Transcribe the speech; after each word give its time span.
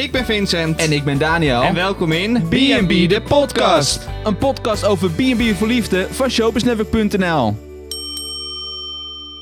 Ik 0.00 0.12
ben 0.12 0.24
Vincent. 0.24 0.80
En 0.80 0.92
ik 0.92 1.04
ben 1.04 1.18
Daniel. 1.18 1.62
En 1.62 1.74
welkom 1.74 2.12
in 2.12 2.32
B&B 2.48 3.08
de 3.08 3.22
podcast. 3.28 4.08
Een 4.24 4.36
podcast 4.36 4.84
over 4.84 5.10
B&B 5.10 5.56
voor 5.56 5.66
liefde 5.66 6.06
van 6.10 6.30
showbiznetwork.nl. 6.30 7.56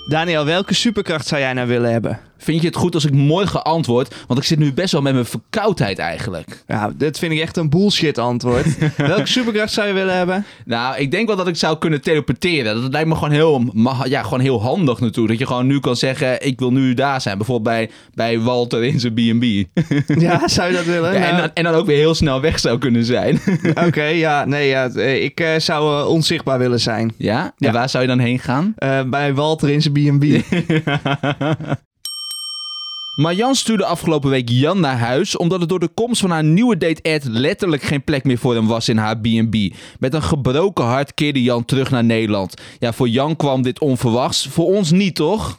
Daniel, 0.07 0.45
welke 0.45 0.75
superkracht 0.75 1.27
zou 1.27 1.41
jij 1.41 1.53
nou 1.53 1.69
willen 1.69 1.93
hebben? 1.93 2.28
Vind 2.39 2.61
je 2.61 2.67
het 2.67 2.77
goed 2.77 2.95
als 2.95 3.05
ik 3.05 3.13
mooi 3.13 3.47
geantwoord? 3.47 4.15
Want 4.27 4.41
ik 4.41 4.47
zit 4.47 4.59
nu 4.59 4.73
best 4.73 4.93
wel 4.93 5.03
met 5.03 5.13
mijn 5.13 5.25
verkoudheid 5.25 5.99
eigenlijk. 5.99 6.65
Ja, 6.67 6.93
dit 6.97 7.19
vind 7.19 7.33
ik 7.33 7.41
echt 7.41 7.57
een 7.57 7.71
bullshit 7.71 8.19
antwoord. 8.19 8.67
welke 8.97 9.27
superkracht 9.27 9.73
zou 9.73 9.89
je 9.89 9.93
willen 9.95 10.17
hebben? 10.17 10.45
Nou, 10.65 10.97
ik 10.97 11.11
denk 11.11 11.27
wel 11.27 11.37
dat 11.37 11.49
ik 11.49 11.57
zou 11.57 11.79
kunnen 11.79 12.01
teleporteren. 12.01 12.83
Dat 12.83 12.93
lijkt 12.93 13.09
me 13.09 13.15
gewoon 13.15 13.31
heel, 13.31 13.65
ja, 14.05 14.23
gewoon 14.23 14.41
heel 14.41 14.63
handig 14.63 15.01
natuurlijk. 15.01 15.39
Dat 15.39 15.49
je 15.49 15.55
gewoon 15.55 15.67
nu 15.67 15.81
kan 15.81 15.97
zeggen, 15.97 16.47
ik 16.47 16.59
wil 16.59 16.73
nu 16.73 16.95
daar 16.95 17.21
zijn. 17.21 17.37
Bijvoorbeeld 17.37 17.77
bij, 17.77 17.91
bij 18.15 18.41
Walter 18.41 18.85
in 18.85 19.01
zijn 19.01 19.15
B&B. 19.15 19.45
Ja, 20.19 20.49
zou 20.49 20.71
je 20.71 20.77
dat 20.77 20.85
willen? 20.85 21.13
Ja, 21.19 21.25
en, 21.25 21.31
Nou, 21.31 21.41
dan, 21.41 21.51
en 21.55 21.65
dan 21.65 21.75
ook 21.75 21.87
weer 21.87 21.97
heel 21.97 22.15
snel 22.15 22.41
weg 22.41 22.59
zou 22.59 22.79
kunnen 22.79 23.05
zijn. 23.05 23.41
Oké, 23.87 24.05
ja, 24.05 24.45
nee, 24.45 24.69
ja, 24.69 24.89
eh, 24.89 25.23
ik 25.25 25.41
eh, 25.41 25.59
zou 25.59 26.01
eh, 26.01 26.09
onzichtbaar 26.09 26.59
willen 26.59 26.81
zijn. 26.81 27.13
ja? 27.17 27.53
Ja. 27.57 27.69
En 27.69 27.73
waar 27.73 27.89
zou 27.89 28.03
je 28.03 28.09
dan 28.09 28.19
heen 28.19 28.39
gaan? 28.39 28.75
Bij 29.11 29.35
Walter 29.35 29.71
in 29.71 29.83
zijn 29.83 30.19
B&B. 30.19 30.25
Marjan 33.19 33.55
stuurde 33.55 33.85
afgelopen 33.85 34.31
week 34.31 34.49
Jan 34.49 34.81
naar 34.81 34.99
huis 34.99 35.37
omdat 35.37 35.61
er 35.61 35.69
door 35.69 35.79
de 35.79 35.89
komst 35.89 36.21
van 36.21 36.31
haar 36.31 36.45
nieuwe 36.45 36.77
date 36.77 37.03
Ed 37.03 37.25
letterlijk 37.25 37.83
geen 37.83 38.05
plek 38.05 38.25
meer 38.25 38.39
voor 38.39 38.55
hem 38.55 38.67
was 38.67 38.89
in 38.89 38.97
haar 38.97 39.19
B&B. 39.19 39.57
Met 39.99 40.15
een 40.15 40.23
gebroken 40.23 40.85
hart 40.85 41.15
keerde 41.15 41.43
Jan 41.43 41.65
terug 41.65 41.91
naar 41.91 42.05
Nederland. 42.05 42.55
Ja, 42.79 42.93
voor 42.93 43.09
Jan 43.09 43.37
kwam 43.37 43.63
dit 43.63 43.81
onverwachts. 43.81 44.47
Voor 44.51 44.65
ons 44.65 44.91
niet, 44.91 45.15
toch? 45.15 45.59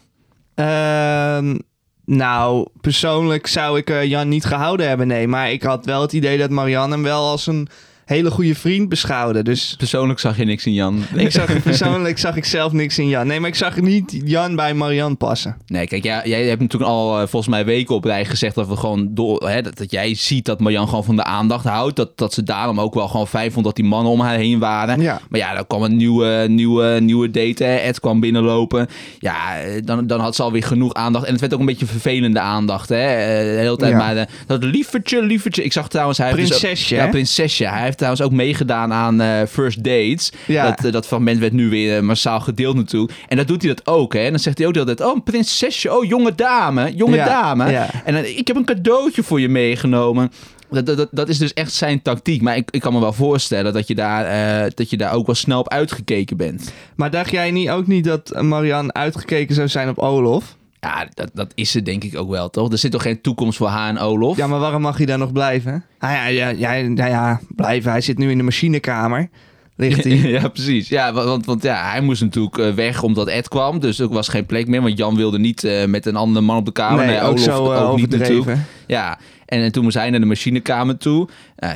Ehm, 0.55 1.57
nou, 2.05 2.67
persoonlijk 2.81 3.47
zou 3.47 3.77
ik 3.77 3.89
eh, 3.89 4.03
Jan 4.03 4.27
niet 4.27 4.45
gehouden 4.45 4.87
hebben, 4.87 5.07
nee. 5.07 5.27
Maar 5.27 5.51
ik 5.51 5.63
had 5.63 5.85
wel 5.85 6.01
het 6.01 6.13
idee 6.13 6.37
dat 6.37 6.49
Marianne 6.49 6.93
hem 6.93 7.03
wel 7.03 7.29
als 7.29 7.47
een 7.47 7.67
hele 8.09 8.31
goede 8.31 8.55
vriend 8.55 8.89
beschouwde. 8.89 9.43
Dus 9.43 9.75
Persoonlijk 9.77 10.19
zag 10.19 10.37
je 10.37 10.45
niks 10.45 10.65
in 10.65 10.73
Jan. 10.73 11.03
ik 11.15 11.31
zag 11.31 11.61
persoonlijk 11.63 12.17
zag 12.17 12.35
ik 12.35 12.45
zelf 12.45 12.71
niks 12.71 12.99
in 12.99 13.07
Jan. 13.07 13.27
Nee, 13.27 13.39
maar 13.39 13.49
ik 13.49 13.55
zag 13.55 13.81
niet 13.81 14.21
Jan 14.25 14.55
bij 14.55 14.73
Marianne 14.73 15.15
passen. 15.15 15.57
Nee, 15.67 15.87
kijk, 15.87 16.03
ja, 16.03 16.21
jij 16.25 16.45
hebt 16.45 16.61
natuurlijk 16.61 16.91
al 16.91 17.11
eh, 17.13 17.27
volgens 17.27 17.47
mij 17.47 17.65
weken 17.65 17.95
op 17.95 18.03
rij 18.03 18.25
gezegd 18.25 18.55
dat 18.55 18.67
we 18.67 18.75
gewoon 18.75 19.07
door, 19.13 19.49
hè, 19.49 19.61
dat, 19.61 19.77
dat 19.77 19.91
jij 19.91 20.15
ziet 20.15 20.45
dat 20.45 20.59
Marjan 20.59 20.87
gewoon 20.87 21.03
van 21.03 21.15
de 21.15 21.23
aandacht 21.23 21.65
houdt. 21.65 21.95
Dat, 21.95 22.17
dat 22.17 22.33
ze 22.33 22.43
daarom 22.43 22.79
ook 22.79 22.93
wel 22.93 23.07
gewoon 23.07 23.27
fijn 23.27 23.51
vond 23.51 23.65
dat 23.65 23.75
die 23.75 23.85
mannen 23.85 24.11
om 24.11 24.19
haar 24.19 24.37
heen 24.37 24.59
waren. 24.59 25.01
Ja. 25.01 25.21
Maar 25.29 25.39
ja, 25.39 25.53
dan 25.55 25.67
kwam 25.67 25.83
een 25.83 25.95
nieuwe, 25.95 26.45
nieuwe, 26.49 26.99
nieuwe 27.01 27.31
date. 27.31 27.63
Hè. 27.63 27.75
Ed 27.75 27.99
kwam 27.99 28.19
binnenlopen. 28.19 28.87
Ja, 29.19 29.59
eh, 29.59 29.81
dan, 29.83 30.07
dan 30.07 30.19
had 30.19 30.35
ze 30.35 30.43
alweer 30.43 30.63
genoeg 30.63 30.93
aandacht. 30.93 31.25
En 31.25 31.31
het 31.31 31.41
werd 31.41 31.53
ook 31.53 31.59
een 31.59 31.65
beetje 31.65 31.85
vervelende 31.85 32.39
aandacht. 32.39 32.89
Hè. 32.89 32.95
Eh, 33.15 33.43
De 33.53 33.59
hele 33.59 33.75
tijd 33.77 33.91
Ja. 33.91 33.97
maar 33.97 34.27
dat 34.47 34.63
lievertje, 34.63 35.21
lievertje. 35.23 35.63
Ik 35.63 35.73
zag 35.73 35.87
trouwens... 35.89 36.17
Hij 36.17 36.27
heeft 36.27 36.37
dus 36.39 36.51
ook- 36.53 36.59
Prinsesje, 36.61 36.95
ja, 36.95 37.07
prinsesje. 37.07 37.67
Hij 37.67 37.83
heeft 37.83 37.98
trouwens 37.99 38.21
ook 38.21 38.31
meegedaan 38.31 38.93
aan 38.93 39.21
eh, 39.21 39.45
First 39.49 39.83
Dates. 39.83 40.31
Ja. 40.45 40.69
Dat, 40.69 40.85
eh, 40.85 40.91
dat 40.91 41.07
fragment 41.07 41.39
werd 41.39 41.53
nu 41.53 41.69
weer 41.69 41.97
eh, 41.97 42.03
massaal 42.03 42.39
gedeeld 42.39 42.75
natuurlijk. 42.75 43.13
En 43.27 43.37
dat 43.37 43.47
doet 43.47 43.61
hij 43.61 43.73
dat 43.73 43.87
ook. 43.87 44.13
Hè. 44.13 44.19
En 44.19 44.29
dan 44.29 44.39
zegt 44.39 44.57
hij 44.57 44.67
ook 44.67 44.73
de 44.73 44.79
hele 44.79 44.95
tijd... 44.95 45.09
Oh, 45.09 45.15
een 45.15 45.23
prinsesje. 45.23 45.97
Oh, 45.97 46.05
jonge 46.05 46.35
dame. 46.35 46.95
Jonge 46.95 47.15
Ja, 47.15 47.25
dame. 47.25 47.71
ja. 47.71 47.89
En 48.05 48.13
dan, 48.13 48.23
ik 48.23 48.47
heb 48.47 48.55
een 48.55 48.65
cadeautje 48.65 49.23
voor 49.23 49.39
je 49.41 49.49
meegenomen. 49.49 50.31
Dat, 50.69 50.85
dat, 50.85 51.07
dat, 51.11 51.29
is 51.29 51.37
dus 51.37 51.53
echt 51.53 51.73
zijn 51.73 52.01
tactiek. 52.01 52.41
Maar 52.41 52.55
ik, 52.55 52.71
ik 52.71 52.81
kan 52.81 52.93
me 52.93 52.99
wel 52.99 53.13
voorstellen 53.13 53.73
dat 53.73 53.87
je, 53.87 53.95
daar, 53.95 54.69
dat 54.73 54.89
je 54.89 54.97
daar 54.97 55.13
ook 55.13 55.25
wel 55.25 55.35
snel 55.35 55.59
op 55.59 55.69
uitgekeken 55.69 56.37
bent. 56.37 56.73
Maar 56.95 57.11
dacht 57.11 57.31
jij 57.31 57.51
niet, 57.51 57.69
ook 57.69 57.87
niet 57.87 58.03
dat 58.03 58.41
Marianne 58.41 58.93
uitgekeken 58.93 59.55
zou 59.55 59.67
zijn 59.67 59.89
op 59.89 59.97
Olof? 59.97 60.57
Ja, 60.81 61.07
dat, 61.13 61.29
dat 61.33 61.51
is 61.55 61.71
ze 61.71 61.81
denk 61.81 62.03
ik 62.03 62.17
ook 62.17 62.29
wel, 62.29 62.49
toch? 62.49 62.71
Er 62.71 62.77
zit 62.77 62.91
toch 62.91 63.01
geen 63.01 63.21
toekomst 63.21 63.57
voor 63.57 63.67
haar 63.67 63.89
en 63.89 63.99
Olof? 63.99 64.37
Ja, 64.37 64.47
maar 64.47 64.59
waarom 64.59 64.81
mag 64.81 64.97
hij 64.97 65.05
daar 65.05 65.17
nog 65.17 65.31
blijven? 65.31 65.85
Ah, 65.99 66.11
ja, 66.11 66.25
ja, 66.25 66.49
ja, 66.49 66.71
ja, 66.73 67.05
ja, 67.05 67.39
blijven. 67.55 67.91
Hij 67.91 68.01
zit 68.01 68.17
nu 68.17 68.31
in 68.31 68.37
de 68.37 68.43
machinekamer. 68.43 69.29
Ligt 69.75 70.03
hij. 70.03 70.15
ja, 70.41 70.47
precies. 70.47 70.89
Ja, 70.89 71.13
wa- 71.13 71.25
want, 71.25 71.45
want 71.45 71.63
ja, 71.63 71.89
hij 71.91 72.01
moest 72.01 72.21
natuurlijk 72.21 72.57
eh, 72.57 72.73
weg 72.73 73.03
omdat 73.03 73.27
Ed 73.27 73.47
kwam. 73.47 73.79
Dus 73.79 73.99
er 73.99 74.09
was 74.09 74.27
geen 74.27 74.45
plek 74.45 74.67
meer. 74.67 74.81
Want 74.81 74.97
Jan 74.97 75.15
wilde 75.15 75.39
niet 75.39 75.63
eh, 75.63 75.85
met 75.85 76.05
een 76.05 76.15
andere 76.15 76.45
man 76.45 76.57
op 76.57 76.65
de 76.65 76.71
kamer. 76.71 77.05
nee, 77.05 77.21
ook 77.21 77.27
Olof 77.27 77.39
zo 77.39 77.71
eh, 77.71 77.89
ook 77.89 77.97
niet 77.97 78.17
natuurlijk. 78.17 78.57
Ja, 78.87 79.19
en, 79.45 79.61
en 79.61 79.71
toen 79.71 79.83
moest 79.83 79.95
hij 79.95 80.09
naar 80.09 80.19
de 80.19 80.25
machinekamer 80.25 80.97
toe. 80.97 81.29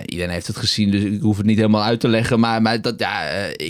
Iedereen 0.06 0.32
heeft 0.32 0.48
het 0.48 0.58
gezien, 0.58 0.92
dus 0.92 1.04
ik 1.04 1.22
hoef 1.22 1.38
het 1.38 1.46
niet 1.46 1.58
helemaal 1.58 1.84
uit 1.84 2.00
te 2.00 2.08
leggen. 2.08 2.40
Maar, 2.40 2.62
maar 2.62 2.82
dat, 2.82 3.00
ja... 3.00 3.22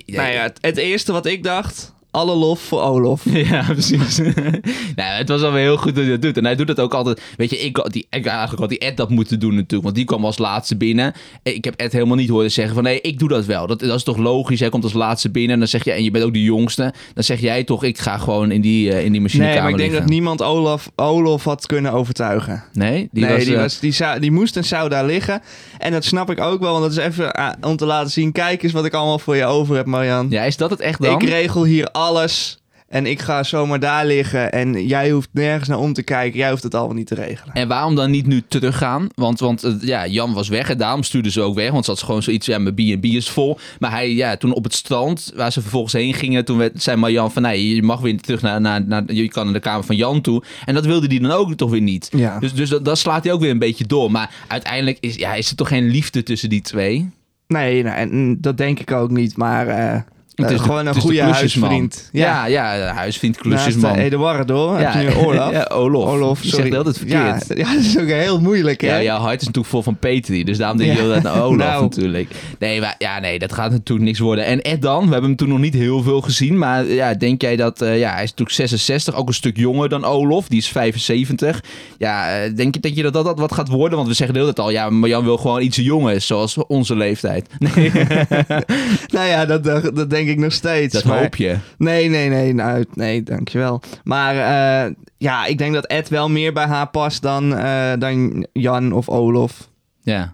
Nou 0.06 0.30
ja, 0.32 0.42
het, 0.42 0.58
het 0.62 0.78
eerste 0.78 1.12
wat 1.12 1.26
ik 1.26 1.44
dacht, 1.44 1.94
alle 2.13 2.35
lof 2.35 2.59
voor 2.59 2.81
Olof. 2.81 3.25
Ja, 3.53 3.63
precies. 3.63 4.18
nou, 4.96 5.18
het 5.18 5.29
was 5.29 5.41
alweer 5.41 5.62
heel 5.62 5.78
goed 5.78 5.96
dat 5.96 6.03
hij 6.03 6.12
dat 6.12 6.22
doet. 6.22 6.38
En 6.38 6.46
hij 6.46 6.56
doet 6.56 6.68
het 6.68 6.79
ook 6.79 6.94
altijd. 6.94 7.22
Weet 7.38 7.50
je, 7.50 7.59
ik, 7.59 7.78
had 7.78 7.91
die, 7.94 8.06
ik 8.09 8.25
eigenlijk 8.25 8.59
had 8.59 8.69
die 8.69 8.79
Ed 8.79 8.97
dat 8.97 9.09
moeten 9.09 9.40
doen 9.40 9.56
natuurlijk. 9.56 9.84
Want 9.84 9.96
die 9.96 10.06
kwam 10.06 10.25
als 10.25 10.38
laatste 10.38 10.78
binnen. 10.78 11.13
Ik 11.44 11.63
heb 11.63 11.74
Ed 11.75 11.91
helemaal 11.91 12.16
niet 12.16 12.29
horen 12.29 12.51
zeggen 12.51 12.74
van 12.74 12.84
nee, 12.84 13.01
ik 13.01 13.19
doe 13.19 13.29
dat 13.29 13.46
wel. 13.46 13.68
Dat, 13.68 13.79
dat 13.79 13.96
is 13.96 14.03
toch 14.03 14.18
logisch. 14.18 14.59
Hij 14.59 14.69
komt 14.69 14.84
als 14.84 14.94
laatste 14.94 15.29
binnen. 15.29 15.51
En 15.51 15.59
dan 15.59 15.68
zeg 15.68 15.84
je, 15.84 15.91
en 15.91 16.03
je 16.03 16.12
bent 16.12 16.24
ook 16.24 16.34
de 16.34 16.44
jongste. 16.44 16.94
Dan 17.13 17.24
zeg 17.24 17.40
jij 17.40 17.63
toch, 17.63 17.84
ik 17.84 17.97
ga 17.97 18.18
gewoon 18.18 18.51
in 18.51 18.62
die, 18.62 18.91
eh, 18.91 19.06
in 19.06 19.12
die 19.12 19.22
machinekamer 19.22 19.53
Nee, 19.53 19.62
maar 19.62 19.72
ik 19.72 19.78
denk 19.78 19.90
liggen. 19.90 20.07
dat 20.07 20.16
niemand 20.16 20.41
Olaf, 20.44 20.91
Olof 20.95 21.44
had 21.44 21.66
kunnen 21.66 21.91
overtuigen. 21.91 22.63
Nee, 22.74 23.09
die 23.12 23.24
nee, 23.24 23.34
was... 23.34 23.44
die, 23.44 23.56
eh, 23.56 23.62
was, 23.62 23.80
die, 23.80 23.91
zou, 23.91 24.19
die 24.19 24.31
moest 24.31 24.57
en 24.57 24.63
zou 24.63 24.90
daar 24.90 25.06
liggen. 25.06 25.41
En 25.78 25.91
dat 25.91 26.03
snap 26.03 26.31
ik 26.31 26.40
ook 26.40 26.59
wel, 26.59 26.72
want 26.72 26.84
dat 26.84 26.91
is 26.91 26.97
even 26.97 27.57
om 27.62 27.78
te 27.78 27.85
laten 27.85 28.12
zien. 28.12 28.31
Kijk 28.31 28.63
eens 28.63 28.72
wat 28.72 28.85
ik 28.85 28.94
allemaal 28.94 29.19
voor 29.19 29.35
je 29.35 29.45
over 29.45 29.75
heb, 29.75 29.85
Marjan. 29.85 30.28
Ja, 30.30 30.44
is 30.44 30.57
dat 30.57 30.69
het 30.69 30.80
echt 30.80 31.01
dan? 31.01 31.22
ik 31.22 31.30
regel 31.30 31.63
hier 31.63 31.88
alles 31.91 32.03
en 32.94 33.06
ik 33.06 33.22
ga 33.22 33.44
zomaar 33.44 33.80
daar 33.80 34.06
liggen. 34.06 34.52
En 34.52 34.86
jij 34.88 35.12
hoeft 35.12 35.30
nergens 35.31 35.69
naar 35.69 35.80
om 35.80 35.94
te 35.94 36.03
kijken. 36.03 36.40
Jij 36.40 36.50
hoeft 36.50 36.64
het 36.64 36.75
allemaal 36.75 36.96
niet 36.96 37.08
te 37.08 37.16
regelen. 37.16 37.53
En 37.53 37.68
waarom 37.68 37.96
dan 37.96 38.12
niet 38.12 38.28
nu 38.28 38.44
teruggaan? 38.47 39.08
Want, 39.16 39.40
want 39.40 39.64
eh, 39.64 39.72
ja, 39.81 40.08
Jan 40.08 40.34
was 40.34 40.47
weg 40.47 40.69
en 40.69 40.78
daarom 40.78 41.03
stuurden 41.03 41.31
ze 41.31 41.42
ook 41.42 41.56
weg. 41.56 41.72
Want 41.72 41.86
ze 41.86 41.92
had 41.92 42.02
gewoon 42.02 42.24
zoiets, 42.24 42.46
ja, 42.46 42.58
mijn 42.58 42.75
B&B 42.75 43.06
is 43.06 43.30
vol. 43.30 43.58
Maar 43.80 43.92
hij, 43.92 44.13
ja, 44.13 44.38
toen 44.38 44.53
op 44.53 44.63
het 44.63 44.74
strand, 44.74 45.31
waar 45.36 45.52
ze 45.52 45.62
vervolgens 45.62 45.94
heen 45.94 46.13
gingen... 46.13 46.46
toen 46.46 46.58
werd, 46.58 46.84
zei 46.84 46.97
Marjan 46.97 47.31
van, 47.31 47.42
nee, 47.42 47.75
je 47.75 47.84
mag 47.84 48.00
weer 48.00 48.22
terug 48.22 48.42
naar, 48.42 48.62
naar, 48.62 48.86
naar... 48.86 49.03
je 49.13 49.28
kan 49.28 49.44
naar 49.44 49.53
de 49.53 49.59
kamer 49.59 49.84
van 49.84 49.96
Jan 49.96 50.22
toe. 50.22 50.44
En 50.66 50.74
dat 50.74 50.86
wilde 50.86 51.08
hij 51.08 51.19
dan 51.19 51.31
ook 51.31 51.53
toch 51.53 51.69
weer 51.69 51.81
niet. 51.81 52.09
Ja. 52.16 52.40
Dus, 52.40 52.53
dus 52.53 52.69
dat, 52.69 52.86
dat 52.86 52.97
slaat 52.97 53.24
hij 53.24 53.34
ook 53.34 53.42
weer 53.42 53.52
een 53.52 53.59
beetje 53.59 53.86
door. 53.86 54.12
Maar 54.12 54.36
uiteindelijk 54.47 54.97
is, 55.00 55.16
ja, 55.16 55.34
is 55.34 55.50
er 55.50 55.56
toch 55.56 55.68
geen 55.68 55.90
liefde 55.90 56.24
tussen 56.24 56.50
die 56.50 56.62
twee? 56.62 57.09
Nee, 57.47 57.84
nou, 57.84 57.96
en 57.96 58.38
dat 58.42 58.58
denk 58.58 58.80
ik 58.80 58.92
ook 58.92 59.12
niet. 59.12 59.38
Maar 59.38 59.68
eh, 59.68 60.02
Het 60.36 60.46
eh, 60.46 60.52
is 60.52 60.58
de- 60.58 60.64
gewoon 60.64 60.78
het 60.80 60.88
een 60.88 60.96
is 60.96 61.02
goede 61.02 61.22
huisvriend. 61.22 62.10
Ja, 62.12 62.46
ja, 62.46 62.74
ja 62.74 62.94
huisvriend, 62.94 63.44
Naast 63.44 63.64
klusjesman. 63.64 63.96
eh, 63.96 64.04
Eduardo 64.04 64.74
heb 64.76 64.94
je 64.94 65.00
nu 65.00 65.14
Olaf. 65.26 65.52
ja, 65.52 65.64
Olaf. 65.74 66.10
Olof, 66.10 66.42
Je 66.44 66.48
sorry. 66.50 66.64
zegt 66.66 66.78
altijd 66.78 66.98
verkeerd. 66.98 67.48
Ja, 67.48 67.56
ja, 67.66 67.74
dat 67.76 67.84
is 67.84 68.00
ook 68.00 68.08
heel 68.08 68.40
moeilijk, 68.42 68.82
hè? 68.82 68.88
Ja, 68.88 69.02
jouw 69.02 69.20
hart 69.20 69.40
is 69.42 69.46
natuurlijk 69.48 69.74
vol 69.74 69.82
van 69.82 69.98
Petri. 69.98 70.44
Dus 70.44 70.58
daarom 70.58 70.78
denk 70.78 70.98
je 70.98 71.04
Ja. 71.04 71.20
dat 71.20 71.34
Olaf 71.42 71.58
Nou. 71.68 71.82
natuurlijk. 71.82 72.32
Nee, 72.60 72.80
maar, 72.82 72.96
ja, 72.98 73.20
nee, 73.20 73.40
dat 73.40 73.54
gaat 73.54 73.72
natuurlijk 73.72 74.08
niks 74.08 74.20
worden. 74.20 74.46
En 74.46 74.62
Ed 74.62 74.82
dan? 74.82 75.06
We 75.06 75.12
hebben 75.12 75.30
hem 75.30 75.36
toen 75.36 75.50
nog 75.50 75.60
niet 75.60 75.74
heel 75.74 76.02
veel 76.04 76.22
gezien. 76.22 76.58
Maar 76.58 76.86
ja, 76.86 77.14
denk 77.14 77.42
jij 77.42 77.56
dat... 77.56 77.82
eh, 77.82 78.00
ja, 78.00 78.14
hij 78.14 78.24
is 78.24 78.30
natuurlijk 78.30 78.56
66. 78.58 79.16
Ook 79.16 79.28
een 79.28 79.34
stuk 79.34 79.58
jonger 79.58 79.90
dan 79.90 80.04
Olaf. 80.06 80.48
Die 80.48 80.58
is 80.60 80.68
75. 80.68 81.64
Ja, 81.98 82.40
eh, 82.42 82.56
denk 82.56 82.74
je 82.76 82.80
dat 82.82 82.96
je 82.96 83.02
dat, 83.04 83.14
dat, 83.14 83.26
dat 83.26 83.40
wat 83.40 83.52
gaat 83.54 83.68
worden? 83.70 83.98
Want 83.98 84.10
we 84.10 84.16
zeggen 84.16 84.36
de 84.36 84.42
hele 84.42 84.54
tijd 84.54 84.68
al... 84.68 84.74
Ja, 84.74 84.90
Marjan 84.90 85.24
wil 85.24 85.38
gewoon 85.38 85.62
iets 85.62 85.78
jonger. 85.78 86.22
Zoals 86.22 86.58
onze 86.68 86.96
leeftijd. 86.96 87.48
Nee, 87.60 87.92
Nou 89.08 89.28
ja, 89.28 89.46
dat, 89.46 89.64
dat, 89.64 89.96
dat 89.96 90.10
denk 90.26 90.38
ik 90.38 90.44
nog 90.44 90.54
steeds. 90.54 90.94
dat 90.94 91.04
maar- 91.04 91.20
hoop 91.22 91.36
je. 91.36 91.58
Nee, 91.78 92.10
nee, 92.10 92.30
nee, 92.30 92.54
nou, 92.54 92.86
nee, 92.94 93.24
dankjewel. 93.24 93.82
Maar 94.04 94.36
eh, 94.36 94.94
ja, 95.18 95.46
ik 95.46 95.58
denk 95.58 95.74
dat 95.74 95.86
Ed 95.86 96.10
wel 96.10 96.30
meer 96.30 96.54
bij 96.54 96.66
haar 96.66 96.88
past 96.90 97.22
dan, 97.22 97.56
eh, 97.56 97.92
dan 98.00 98.48
Jan 98.54 98.92
of 98.92 99.10
Olof. 99.10 99.70
Ja. 100.02 100.34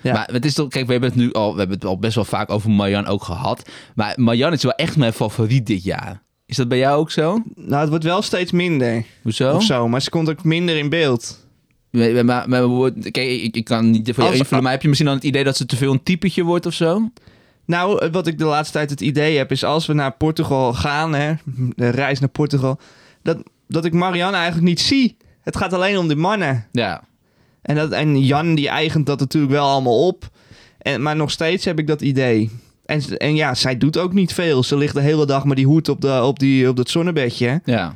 Ja. 0.00 0.12
Maar 0.12 0.28
het 0.32 0.44
is 0.44 0.54
toch, 0.54 0.68
kijk, 0.68 0.86
we 0.86 0.92
hebben 0.92 1.10
het 1.10 1.18
nu 1.18 1.32
al, 1.32 1.52
we 1.52 1.58
hebben 1.58 1.76
het 1.76 1.86
al 1.86 1.98
best 1.98 2.14
wel 2.14 2.24
vaak 2.24 2.50
over 2.50 2.70
Marjan 2.70 3.06
ook 3.06 3.22
gehad. 3.24 3.68
Maar 3.94 4.12
Marjan 4.16 4.52
is 4.52 4.62
wel 4.62 4.72
echt 4.72 4.96
mijn 4.96 5.12
favoriet 5.12 5.66
dit 5.66 5.84
jaar. 5.84 6.22
Is 6.46 6.56
dat 6.56 6.68
bij 6.68 6.78
jou 6.78 6.98
ook 6.98 7.10
zo? 7.10 7.42
Nou, 7.54 7.80
het 7.80 7.88
wordt 7.88 8.04
wel 8.04 8.22
steeds 8.22 8.52
minder 8.52 9.04
Hoezo? 9.22 9.54
of 9.54 9.62
zo, 9.62 9.88
maar 9.88 10.02
ze 10.02 10.10
komt 10.10 10.30
ook 10.30 10.44
minder 10.44 10.76
in 10.76 10.88
beeld. 10.88 11.46
Maar, 11.90 12.24
maar, 12.24 12.48
maar, 12.48 12.90
kijk, 12.92 13.16
ik, 13.42 13.56
ik 13.56 13.64
kan 13.64 13.90
niet 13.90 14.10
voor 14.14 14.24
je 14.24 14.30
Als- 14.30 14.38
invullen, 14.38 14.62
maar 14.62 14.72
heb 14.72 14.82
je 14.82 14.88
misschien 14.88 15.08
dan 15.08 15.18
het 15.18 15.26
idee 15.26 15.44
dat 15.44 15.56
ze 15.56 15.66
te 15.66 15.76
veel 15.76 15.92
een 15.92 16.02
typetje 16.02 16.42
wordt 16.42 16.66
of 16.66 16.74
zo? 16.74 17.10
Nou, 17.64 17.98
eh, 17.98 18.12
wat 18.12 18.26
ik 18.26 18.38
de 18.38 18.44
laatste 18.44 18.72
tijd 18.72 18.90
het 18.90 19.00
idee 19.00 19.36
heb, 19.36 19.50
is 19.50 19.64
als 19.64 19.86
we 19.86 19.92
naar 19.92 20.12
Portugal 20.12 20.74
gaan, 20.74 21.14
hè, 21.14 21.32
de 21.76 21.88
reis 21.88 22.20
naar 22.20 22.28
Portugal, 22.28 22.80
dat, 23.22 23.42
dat 23.68 23.84
ik 23.84 23.92
Marianne 23.92 24.36
eigenlijk 24.36 24.66
niet 24.66 24.80
zie. 24.80 25.16
Het 25.42 25.56
gaat 25.56 25.72
alleen 25.72 25.98
om 25.98 26.08
de 26.08 26.16
mannen. 26.16 26.66
Ja. 26.72 27.02
En, 27.62 27.76
dat, 27.76 27.92
en 27.92 28.20
Jan 28.20 28.54
die 28.54 28.68
eigent 28.68 29.06
dat 29.06 29.18
natuurlijk 29.18 29.52
wel 29.52 29.68
allemaal 29.68 30.06
op. 30.06 30.30
En, 30.78 31.02
maar 31.02 31.16
nog 31.16 31.30
steeds 31.30 31.64
heb 31.64 31.78
ik 31.78 31.86
dat 31.86 32.00
idee. 32.00 32.50
En, 32.86 33.18
en 33.18 33.34
ja, 33.34 33.54
zij 33.54 33.78
doet 33.78 33.98
ook 33.98 34.12
niet 34.12 34.32
veel. 34.32 34.62
Ze 34.62 34.76
ligt 34.76 34.94
de 34.94 35.00
hele 35.00 35.26
dag 35.26 35.44
met 35.44 35.56
die 35.56 35.66
hoed 35.66 35.88
op, 35.88 36.00
de, 36.00 36.22
op, 36.22 36.38
die, 36.38 36.68
op 36.68 36.76
dat 36.76 36.90
zonnebedje. 36.90 37.60
Ja. 37.64 37.94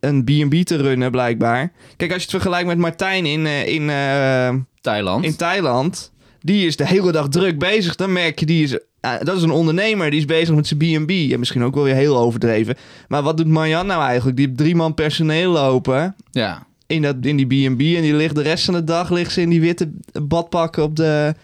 Een 0.00 0.24
B&B 0.24 0.54
te 0.64 0.76
runnen, 0.76 1.10
blijkbaar. 1.10 1.72
Kijk, 1.96 2.12
als 2.12 2.22
je 2.22 2.28
het 2.28 2.40
vergelijkt 2.42 2.66
met 2.66 2.78
Martijn 2.78 3.26
in, 3.26 3.46
eh, 3.46 3.68
in, 3.68 3.90
eh, 3.90 4.54
Thailand. 4.80 5.24
in 5.24 5.36
Thailand... 5.36 6.12
die 6.40 6.66
is 6.66 6.76
de 6.76 6.86
hele 6.86 7.12
dag 7.12 7.28
druk 7.28 7.58
bezig. 7.58 7.96
Dan 7.96 8.12
merk 8.12 8.38
je, 8.38 8.46
die 8.46 8.62
is, 8.62 8.78
dat 9.00 9.36
is 9.36 9.42
een 9.42 9.50
ondernemer. 9.50 10.10
Die 10.10 10.18
is 10.18 10.26
bezig 10.26 10.54
met 10.54 10.66
zijn 10.66 10.78
B&B. 10.78 11.10
En 11.10 11.38
misschien 11.38 11.64
ook 11.64 11.74
wel 11.74 11.84
weer 11.84 11.94
heel 11.94 12.18
overdreven. 12.18 12.76
Maar 13.08 13.22
wat 13.22 13.36
doet 13.36 13.46
Marjan 13.46 13.86
nou 13.86 14.02
eigenlijk? 14.02 14.36
Die 14.36 14.46
heeft 14.46 14.58
drie 14.58 14.74
man 14.74 14.94
personeel 14.94 15.50
lopen. 15.52 16.16
Ja. 16.30 16.66
in, 16.86 17.02
dat, 17.02 17.16
in 17.20 17.36
die 17.36 17.46
B&B 17.46 17.80
en 17.80 18.02
die 18.02 18.14
ligt 18.14 18.34
de 18.34 18.42
rest 18.42 18.64
van 18.64 18.74
de 18.74 18.84
dag 18.84 19.10
ligt 19.10 19.32
ze 19.32 19.40
in 19.40 19.50
die 19.50 19.60
witte 19.60 19.90
badpakken 20.22 20.82
op 20.82 20.96
de... 20.96 21.34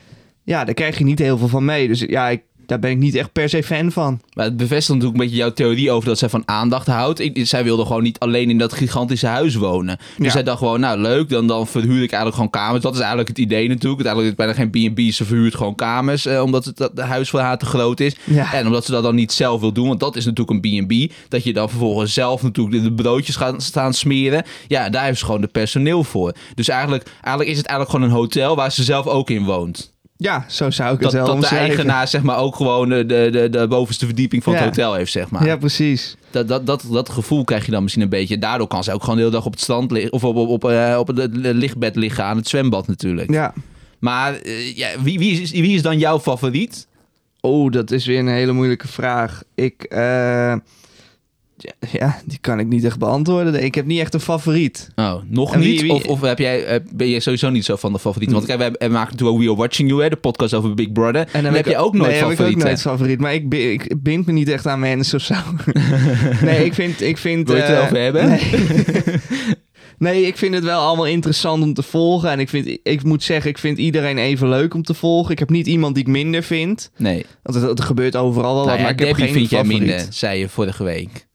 Ja, 0.42 0.64
daar 0.64 0.74
krijg 0.74 0.98
je 0.98 1.04
niet 1.04 1.18
heel 1.18 1.38
veel 1.38 1.48
van 1.48 1.64
mee. 1.64 1.88
Dus 1.88 2.00
ja, 2.00 2.28
ik, 2.28 2.42
daar 2.66 2.78
ben 2.78 2.90
ik 2.90 2.96
niet 2.98 3.14
echt 3.14 3.32
per 3.32 3.48
se 3.48 3.62
fan 3.62 3.92
van. 3.92 4.20
Maar 4.34 4.44
het 4.44 4.56
bevestigt 4.56 4.88
natuurlijk 4.88 5.14
een 5.20 5.24
beetje 5.24 5.36
jouw 5.42 5.52
theorie 5.52 5.90
over 5.90 6.08
dat 6.08 6.18
zij 6.18 6.28
van 6.28 6.42
aandacht 6.44 6.86
houdt. 6.86 7.20
Ik, 7.20 7.46
zij 7.46 7.64
wilde 7.64 7.84
gewoon 7.86 8.02
niet 8.02 8.18
alleen 8.18 8.50
in 8.50 8.58
dat 8.58 8.72
gigantische 8.72 9.26
huis 9.26 9.54
wonen. 9.54 9.96
Dus 10.16 10.26
Ja. 10.26 10.32
zij 10.32 10.42
dacht 10.42 10.58
gewoon, 10.58 10.80
nou 10.80 10.98
leuk, 11.00 11.28
dan, 11.28 11.46
dan 11.46 11.66
verhuur 11.66 12.02
ik 12.02 12.12
eigenlijk 12.12 12.34
gewoon 12.34 12.50
kamers. 12.50 12.82
Dat 12.82 12.92
is 12.92 12.98
eigenlijk 12.98 13.28
het 13.28 13.38
idee 13.38 13.68
natuurlijk. 13.68 14.06
Uiteindelijk 14.06 14.38
is 14.40 14.44
het 14.46 14.56
bijna 14.56 14.70
geen 14.72 14.94
B&B, 14.94 15.12
ze 15.12 15.24
verhuurt 15.24 15.54
gewoon 15.54 15.74
kamers. 15.74 16.26
eh, 16.26 16.42
omdat 16.42 16.64
het 16.64 16.76
dat, 16.76 16.90
het 16.94 17.00
huis 17.06 17.30
voor 17.30 17.40
haar 17.40 17.58
te 17.58 17.66
groot 17.66 18.00
is. 18.00 18.16
Ja. 18.24 18.52
En 18.54 18.66
omdat 18.66 18.84
ze 18.84 18.90
dat 18.90 19.02
dan 19.02 19.14
niet 19.14 19.32
zelf 19.32 19.60
wil 19.60 19.72
doen, 19.72 19.88
want 19.88 20.00
dat 20.00 20.16
is 20.16 20.24
natuurlijk 20.24 20.64
een 20.64 20.86
B&B. 20.86 21.12
Dat 21.28 21.44
je 21.44 21.52
dan 21.52 21.68
vervolgens 21.68 22.12
zelf 22.14 22.42
natuurlijk 22.42 22.82
de 22.82 22.92
broodjes 22.92 23.36
gaat 23.36 23.62
staan 23.62 23.94
smeren. 23.94 24.44
Ja, 24.68 24.88
daar 24.90 25.04
heeft 25.04 25.18
ze 25.18 25.24
gewoon 25.24 25.40
de 25.40 25.46
personeel 25.46 26.04
voor. 26.04 26.34
Dus 26.54 26.68
eigenlijk, 26.68 27.06
eigenlijk 27.20 27.48
is 27.50 27.56
het 27.56 27.66
eigenlijk 27.66 27.96
gewoon 27.96 28.16
een 28.16 28.22
hotel 28.22 28.56
waar 28.56 28.72
ze 28.72 28.82
zelf 28.84 29.06
ook 29.06 29.30
in 29.30 29.44
woont. 29.44 29.93
Ja, 30.24 30.44
zo 30.48 30.70
zou 30.70 30.94
ik 30.94 31.00
Dat, 31.00 31.12
het 31.12 31.26
wel 31.26 31.40
dat 31.40 31.50
de 31.50 31.56
eigenaar 31.56 32.08
zeg 32.08 32.22
maar 32.22 32.38
ook 32.38 32.56
gewoon 32.56 32.88
de, 32.88 33.06
de, 33.06 33.28
de, 33.32 33.48
de 33.50 33.66
bovenste 33.68 34.06
verdieping 34.06 34.42
van 34.42 34.54
het 34.54 34.64
hotel 34.64 34.94
heeft, 34.94 35.12
zeg 35.12 35.30
maar. 35.30 35.46
Ja, 35.46 35.56
precies. 35.56 36.16
Dat, 36.30 36.48
dat, 36.48 36.66
dat, 36.66 36.84
dat 36.90 37.08
gevoel 37.08 37.44
krijg 37.44 37.64
je 37.64 37.70
dan 37.70 37.82
misschien 37.82 38.02
een 38.02 38.08
beetje. 38.08 38.38
Daardoor 38.38 38.66
kan 38.66 38.84
ze 38.84 38.92
ook 38.92 39.00
gewoon 39.00 39.16
de 39.16 39.22
hele 39.22 39.34
dag 39.34 39.46
op 39.46 39.52
het 39.52 39.60
strand 39.60 39.90
liggen. 39.90 40.12
Of 40.12 40.24
op, 40.24 40.36
op, 40.36 40.48
op, 40.48 40.70
eh, 40.70 40.96
op 40.98 41.06
het 41.06 41.36
lichtbed 41.36 41.96
liggen 41.96 42.24
aan 42.24 42.36
het 42.36 42.48
zwembad 42.48 42.86
natuurlijk. 42.86 43.30
Ja. 43.30 43.52
Maar 43.98 44.34
eh, 44.34 44.76
ja, 44.76 44.88
wie, 45.02 45.18
wie, 45.18 45.40
is, 45.40 45.50
wie 45.50 45.74
is 45.74 45.82
dan 45.82 45.98
jouw 45.98 46.20
favoriet? 46.20 46.86
Oh, 47.40 47.72
dat 47.72 47.90
is 47.90 48.06
weer 48.06 48.18
een 48.18 48.28
hele 48.28 48.52
moeilijke 48.52 48.88
vraag. 48.88 49.42
Ik, 49.54 49.82
eh, 49.82 50.54
ja, 51.92 52.20
die 52.24 52.38
kan 52.40 52.58
ik 52.58 52.66
niet 52.66 52.84
echt 52.84 52.98
beantwoorden. 52.98 53.64
Ik 53.64 53.74
heb 53.74 53.86
niet 53.86 54.00
echt 54.00 54.14
een 54.14 54.20
favoriet. 54.20 54.90
Oh, 54.94 55.14
nog 55.28 55.54
En 55.54 55.60
niet? 55.60 55.80
wie- 55.80 55.92
Of, 55.92 56.04
of 56.06 56.20
heb 56.20 56.38
jij, 56.38 56.64
eh, 56.64 56.80
ben 56.94 57.08
je 57.08 57.20
sowieso 57.20 57.50
niet 57.50 57.64
zo 57.64 57.76
van 57.76 57.92
de 57.92 57.98
favoriet? 57.98 58.32
Want 58.32 58.46
kijk, 58.46 58.58
wij, 58.58 58.88
maken 58.88 59.10
natuurlijk 59.12 59.38
We 59.38 59.44
Are 59.48 59.56
Watching 59.56 59.88
You, 59.88 60.02
hè, 60.02 60.08
de 60.08 60.16
podcast 60.16 60.54
over 60.54 60.74
Big 60.74 60.92
Brother. 60.92 61.28
En 61.32 61.42
dan 61.42 61.54
heb, 61.54 61.66
je 61.66 61.76
ook 61.76 61.94
nooit 61.94 62.10
nee, 62.10 62.20
heb 62.20 62.30
ik 62.30 62.40
ook 62.40 62.56
nooit 62.56 62.80
favoriet. 62.80 63.20
Maar 63.20 63.34
ik, 63.34 63.48
bi- 63.48 63.70
ik 63.72 64.02
bind 64.02 64.26
me 64.26 64.32
niet 64.32 64.48
echt 64.48 64.66
aan 64.66 64.80
mensen 64.80 65.18
of 65.18 65.24
zo. 65.24 65.34
nee, 66.46 66.64
ik 66.64 66.74
vind... 66.74 67.00
Ik 67.00 67.18
vind 67.18 67.46
Wil 67.48 67.56
je 67.56 67.62
het 67.62 67.70
eh, 67.70 67.76
erover 67.78 68.00
hebben? 68.00 68.28
Nee. 68.28 68.40
nee, 69.98 70.26
ik 70.26 70.36
vind 70.36 70.54
het 70.54 70.64
wel 70.64 70.80
allemaal 70.80 71.06
interessant 71.06 71.62
om 71.62 71.74
te 71.74 71.82
volgen. 71.82 72.30
En 72.30 72.40
ik, 72.40 72.48
vind, 72.48 72.78
ik 72.82 73.02
moet 73.04 73.22
zeggen, 73.22 73.50
ik 73.50 73.58
vind 73.58 73.78
iedereen 73.78 74.18
even 74.18 74.48
leuk 74.48 74.74
om 74.74 74.82
te 74.82 74.94
volgen. 74.94 75.32
Ik 75.32 75.38
heb 75.38 75.50
niet 75.50 75.66
iemand 75.66 75.94
die 75.94 76.04
ik 76.04 76.10
minder 76.10 76.42
vind. 76.42 76.90
Nee. 76.96 77.24
Want 77.42 77.58
het, 77.60 77.68
het 77.68 77.80
gebeurt 77.80 78.16
overal 78.16 78.54
wel 78.54 78.64
wat, 78.64 78.64
Nou 78.66 78.76
ja, 78.78 78.82
maar 78.84 78.92
ik 78.92 78.98
heb 78.98 79.14
geen 79.16 79.32
vind 79.32 79.50
jij 79.50 79.58
favoriet. 79.64 79.80
minder, 79.86 80.06
zei 80.10 80.38
je 80.38 80.48
vorige 80.48 80.84
week. 80.84 81.26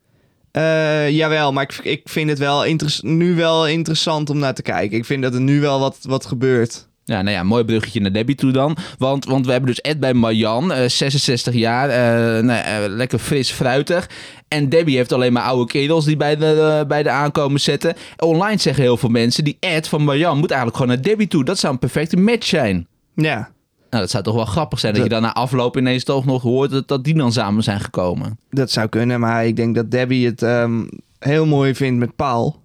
Eh, 0.51 1.09
jawel, 1.09 1.53
maar 1.53 1.63
ik, 1.63 1.79
ik 1.83 2.01
vind 2.09 2.29
het 2.29 2.39
wel 2.39 2.65
nu 3.01 3.35
wel 3.35 3.67
interessant 3.67 4.29
om 4.29 4.37
naar 4.37 4.53
te 4.53 4.61
kijken. 4.61 4.97
Ik 4.97 5.05
vind 5.05 5.23
dat 5.23 5.33
er 5.33 5.41
nu 5.41 5.59
wel 5.59 5.79
wat, 5.79 5.97
wat 6.01 6.25
gebeurt. 6.25 6.87
Ja, 7.09 7.21
nou 7.21 7.35
ja, 7.35 7.43
mooi 7.43 7.63
bruggetje 7.63 8.01
naar 8.01 8.11
Debbie 8.11 8.35
toe 8.35 8.51
dan. 8.51 8.77
Want, 8.97 9.25
want 9.25 9.45
we 9.45 9.51
hebben 9.51 9.69
dus 9.69 9.81
Ed 9.81 9.99
bij 9.99 10.13
Marjan, 10.13 10.71
eh, 10.71 10.89
66 10.89 11.53
jaar, 11.53 11.89
eh, 11.89 12.43
nou, 12.43 12.63
eh, 12.63 12.89
lekker 12.89 13.19
fris, 13.19 13.51
fruitig. 13.51 14.09
En 14.47 14.69
Debbie 14.69 14.95
heeft 14.95 15.11
alleen 15.11 15.33
maar 15.33 15.43
oude 15.43 15.71
kerels 15.71 16.05
die 16.05 16.17
bij 16.17 16.35
de, 16.35 16.85
bij 16.87 17.03
de 17.03 17.09
aankomen 17.09 17.59
zetten. 17.59 17.95
Online 18.17 18.57
zeggen 18.57 18.83
heel 18.83 18.97
veel 18.97 19.09
mensen, 19.09 19.43
die 19.43 19.57
Ed 19.59 19.87
van 19.87 20.03
Marjan 20.03 20.37
moet 20.37 20.51
eigenlijk 20.51 20.79
gewoon 20.81 20.95
naar 20.95 21.05
Debbie 21.05 21.27
toe. 21.27 21.43
Dat 21.45 21.59
zou 21.59 21.73
een 21.73 21.79
perfecte 21.79 22.17
match 22.17 22.45
zijn. 22.45 22.87
Ja, 23.15 23.51
Nou, 23.89 24.01
dat 24.03 24.11
zou 24.11 24.23
toch 24.23 24.35
wel 24.35 24.45
grappig 24.45 24.79
zijn 24.79 24.93
dat, 24.93 25.01
Dat- 25.01 25.11
je 25.11 25.17
dan 25.19 25.27
na 25.27 25.33
afloop 25.35 25.77
ineens 25.77 26.03
toch 26.03 26.25
nog 26.25 26.41
hoort 26.41 26.71
dat, 26.71 26.87
dat 26.87 27.03
die 27.03 27.13
dan 27.15 27.31
samen 27.31 27.63
zijn 27.63 27.79
gekomen. 27.79 28.39
dat 28.49 28.71
zou 28.71 28.87
kunnen. 28.87 29.19
Maar 29.19 29.45
ik 29.45 29.55
denk 29.55 29.75
dat 29.75 29.91
Debbie 29.91 30.25
het 30.25 30.41
ehm, 30.43 30.83
heel 31.19 31.45
mooi 31.45 31.75
vindt 31.75 31.99
met 31.99 32.15
Paul. 32.15 32.61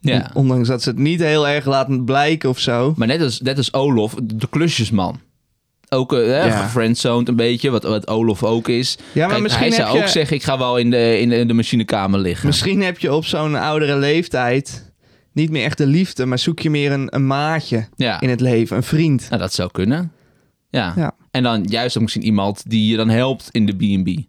Ja. 0.00 0.16
On- 0.34 0.42
Ondanks 0.42 0.68
dat 0.68 0.82
ze 0.82 0.88
het 0.88 0.98
niet 0.98 1.20
heel 1.20 1.48
erg 1.48 1.64
laten 1.64 2.04
blijken 2.04 2.48
of 2.48 2.58
zo. 2.58 2.92
Maar 2.96 3.06
net 3.06 3.20
als, 3.22 3.40
net 3.40 3.56
als 3.56 3.72
Olof, 3.72 4.14
de 4.22 4.46
klusjesman. 4.50 5.20
Ook 5.88 6.12
uh, 6.12 6.28
Ja. 6.28 6.70
een 6.74 7.36
beetje, 7.36 7.70
wat, 7.70 7.82
wat 7.82 8.08
Olof 8.08 8.44
ook 8.44 8.68
is. 8.68 8.98
Ja, 9.12 9.20
maar 9.20 9.28
Kijk, 9.30 9.42
misschien 9.42 9.66
hij 9.66 9.76
zou 9.76 9.96
je- 9.96 10.02
ook 10.02 10.08
zeggen, 10.08 10.36
ik 10.36 10.42
ga 10.42 10.58
wel 10.58 10.76
in 10.76 10.90
de, 10.90 11.20
in 11.20 11.28
de, 11.28 11.36
in 11.36 11.48
de 11.48 11.54
machinekamer 11.54 12.20
liggen. 12.20 12.46
Misschien 12.46 12.82
heb 12.82 12.98
je 12.98 13.14
op 13.14 13.24
zo'n 13.24 13.54
oudere 13.54 13.96
leeftijd 13.96 14.92
niet 15.32 15.50
meer 15.50 15.64
echt 15.64 15.78
de 15.78 15.86
liefde, 15.86 16.26
maar 16.26 16.38
zoek 16.38 16.58
je 16.60 16.70
meer 16.70 16.92
een, 16.92 17.06
een 17.14 17.26
maatje 17.26 17.86
Ja, 17.96 18.20
in 18.20 18.28
het 18.28 18.40
leven, 18.40 18.76
een 18.76 18.82
vriend. 18.82 19.26
nou, 19.28 19.40
dat 19.42 19.52
zou 19.52 19.70
kunnen. 19.72 20.12
Ja. 20.70 20.92
Ja. 20.96 21.14
En 21.30 21.42
dan 21.42 21.62
juist 21.64 21.96
ook 21.96 22.02
misschien 22.02 22.24
iemand 22.24 22.70
die 22.70 22.90
je 22.90 22.96
dan 22.96 23.08
helpt 23.08 23.48
in 23.50 23.66
de 23.66 23.76
B&B. 23.76 24.20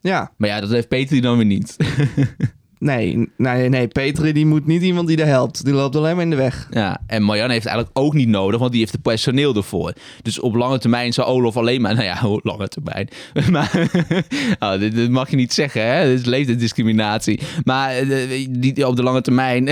Ja, 0.00 0.32
Maar 0.36 0.48
ja, 0.48 0.60
dat 0.60 0.70
heeft 0.70 0.88
Peter 0.88 1.20
dan 1.20 1.36
weer 1.36 1.46
niet. 1.46 1.76
nee, 2.84 3.28
nee, 3.36 3.68
nee, 3.68 3.88
Petri 3.88 4.32
die 4.32 4.46
moet 4.46 4.66
niet 4.66 4.82
iemand 4.82 5.08
die 5.08 5.16
er 5.16 5.26
helpt. 5.26 5.64
Die 5.64 5.74
loopt 5.74 5.96
alleen 5.96 6.14
maar 6.14 6.24
in 6.24 6.30
de 6.30 6.36
weg. 6.36 6.66
Ja, 6.70 7.00
en 7.06 7.22
Marjan 7.22 7.50
heeft 7.50 7.66
eigenlijk 7.66 7.98
ook 7.98 8.14
niet 8.14 8.28
nodig, 8.28 8.60
want 8.60 8.70
die 8.70 8.80
heeft 8.80 8.92
het 8.92 9.02
personeel 9.02 9.54
ervoor. 9.54 9.92
Dus 10.22 10.40
op 10.40 10.54
lange 10.54 10.78
termijn 10.78 11.12
zou 11.12 11.28
Olof 11.28 11.56
alleen 11.56 11.80
maar... 11.80 11.94
Nou 11.94 12.04
ja, 12.04 12.18
lange 12.50 12.68
termijn. 12.68 13.08
maar 13.54 13.88
oh, 14.58 14.78
dit, 14.78 14.94
dit 14.94 15.10
mag 15.10 15.30
je 15.30 15.36
niet 15.36 15.52
zeggen, 15.52 15.86
hè? 15.86 16.08
Dit 16.08 16.20
is 16.20 16.24
leeftijdsdiscriminatie. 16.24 17.40
Maar 17.64 17.90
eh, 17.90 18.28
die, 18.50 18.72
die 18.72 18.86
op 18.86 18.96
de 18.96 19.02
lange 19.02 19.20
termijn 19.20 19.68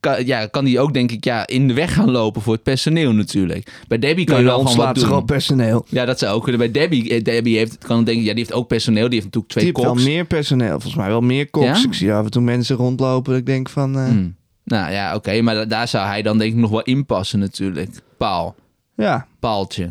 kan, 0.00 0.26
ja, 0.26 0.46
kan 0.46 0.64
die 0.64 0.80
ook, 0.80 0.94
denk 0.94 1.10
ik, 1.10 1.24
ja, 1.24 1.46
in 1.46 1.68
de 1.68 1.74
weg 1.74 1.94
gaan 1.94 2.10
lopen 2.10 2.42
voor 2.42 2.52
het 2.52 2.62
personeel 2.62 3.12
natuurlijk. 3.12 3.70
Bij 3.88 3.98
Debbie 3.98 4.24
kan 4.24 4.38
je 4.38 4.44
wel 4.44 4.58
gewoon 4.58 4.76
wat 4.76 4.94
doen. 4.94 5.10
al 5.10 5.22
personeel. 5.22 5.84
Ja, 5.88 6.04
dat 6.04 6.18
zou 6.18 6.34
ook 6.34 6.42
kunnen. 6.42 6.60
Bij 6.60 6.70
Debbie, 6.70 7.10
eh, 7.10 7.22
Debbie 7.22 7.56
heeft, 7.56 7.78
kan 7.78 8.04
denk 8.04 8.18
ik, 8.18 8.24
ja, 8.24 8.34
die 8.34 8.44
heeft 8.44 8.52
ook 8.52 8.68
personeel. 8.68 9.08
Die 9.08 9.20
heeft 9.20 9.24
natuurlijk 9.24 9.52
twee 9.52 9.64
Die 9.64 9.72
heeft 9.74 9.94
wel 9.94 10.04
meer 10.04 10.24
personeel, 10.24 10.70
volgens 10.70 10.94
mij 10.94 11.08
wel 11.08 11.20
meer 11.20 11.50
koks. 11.50 11.66
Ja? 11.66 11.88
Ik 11.88 11.94
zie 11.94 12.10
af 12.22 12.28
en 12.28 12.32
toe 12.32 12.42
mensen 12.42 12.76
rondlopen. 12.76 13.30
dat 13.30 13.40
Ik 13.40 13.46
denk 13.46 13.68
van, 13.68 13.96
eh, 13.98 14.04
Hmm. 14.04 14.36
Nou 14.64 14.92
ja, 14.92 15.14
oké, 15.14 15.40
maar 15.40 15.54
da- 15.54 15.64
daar 15.64 15.88
zou 15.88 16.06
hij 16.06 16.22
dan 16.22 16.38
denk 16.38 16.52
ik 16.52 16.58
nog 16.58 16.70
wel 16.70 16.82
inpassen 16.82 17.38
natuurlijk. 17.38 18.00
Paal. 18.16 18.54
ja, 18.96 19.26
Paaltje. 19.40 19.90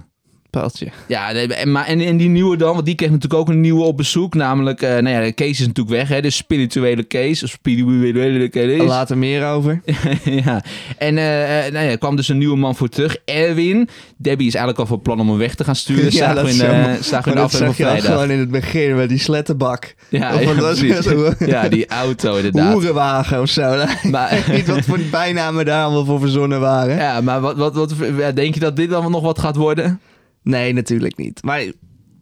Ja, 1.07 1.33
en, 1.33 1.71
maar, 1.71 1.85
en, 1.85 1.99
en 1.99 2.17
die 2.17 2.29
nieuwe 2.29 2.57
dan, 2.57 2.73
want 2.73 2.85
die 2.85 2.95
kreeg 2.95 3.09
natuurlijk 3.09 3.41
ook 3.41 3.49
een 3.49 3.61
nieuwe 3.61 3.83
op 3.83 3.97
bezoek. 3.97 4.33
Namelijk, 4.33 4.81
eh 4.81 4.89
nou 4.89 5.09
ja, 5.09 5.21
de 5.21 5.33
case 5.33 5.49
is 5.49 5.67
natuurlijk 5.67 5.95
weg, 5.95 6.09
hè. 6.09 6.21
De 6.21 6.29
spirituele 6.29 7.07
case. 7.07 7.45
Of 7.45 7.51
spirituele 7.51 8.49
case. 8.49 8.83
Later 8.83 9.17
meer 9.17 9.47
over. 9.47 9.81
ja. 10.45 10.63
En 10.97 11.17
eh, 11.17 11.71
nou 11.71 11.85
ja, 11.85 11.91
er 11.91 11.97
kwam 11.97 12.15
dus 12.15 12.27
een 12.27 12.37
nieuwe 12.37 12.57
man 12.57 12.75
voor 12.75 12.89
terug. 12.89 13.17
Erwin. 13.25 13.89
Debbie 14.17 14.47
is 14.47 14.55
eigenlijk 14.55 14.79
al 14.79 14.95
van 14.95 15.01
plan 15.01 15.19
om 15.19 15.29
hem 15.29 15.37
weg 15.37 15.55
te 15.55 15.63
gaan 15.63 15.75
sturen. 15.75 15.99
Ja, 16.11 16.17
zagen 16.17 16.35
dat 16.35 16.43
we 16.43 16.51
in, 16.51 17.03
zagen 17.03 17.23
we 17.23 17.29
in 17.29 17.41
dat 17.41 17.51
zag 17.51 17.77
je 17.77 17.87
al 17.87 17.99
gewoon 17.99 18.31
in 18.31 18.39
het 18.39 18.51
begin 18.51 18.95
met 18.95 19.09
die 19.09 19.19
slettenbak. 19.19 19.95
Ja, 20.09 20.33
Of 20.33 20.41
ja, 20.41 20.53
precies. 20.53 21.05
het? 21.05 21.35
ja, 21.45 21.69
die 21.69 21.87
auto 21.87 22.35
inderdaad. 22.35 22.73
Hoerenwagen 22.73 23.41
of 23.41 23.49
zo. 23.49 23.85
Maar, 24.11 24.45
Niet 24.51 24.67
wat 24.67 24.81
voor 24.85 24.99
bijnamen 25.11 25.65
daar 25.65 25.83
allemaal 25.83 26.05
voor 26.05 26.19
verzonnen 26.19 26.59
waren. 26.59 26.95
ja, 26.95 27.21
maar 27.21 27.41
wat, 27.41 27.57
wat, 27.57 27.75
wat, 27.75 27.95
denk 28.35 28.53
je 28.53 28.59
dat 28.59 28.75
dit 28.75 28.89
dan 28.89 29.11
nog 29.11 29.21
wat 29.21 29.39
gaat 29.39 29.55
worden? 29.55 29.99
Nee, 30.43 30.73
natuurlijk 30.73 31.17
niet. 31.17 31.43
Maar 31.43 31.63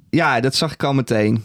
ja, 0.10 0.40
dat 0.40 0.56
zag 0.56 0.74
ik 0.74 0.84
al 0.84 0.94
meteen. 0.94 1.44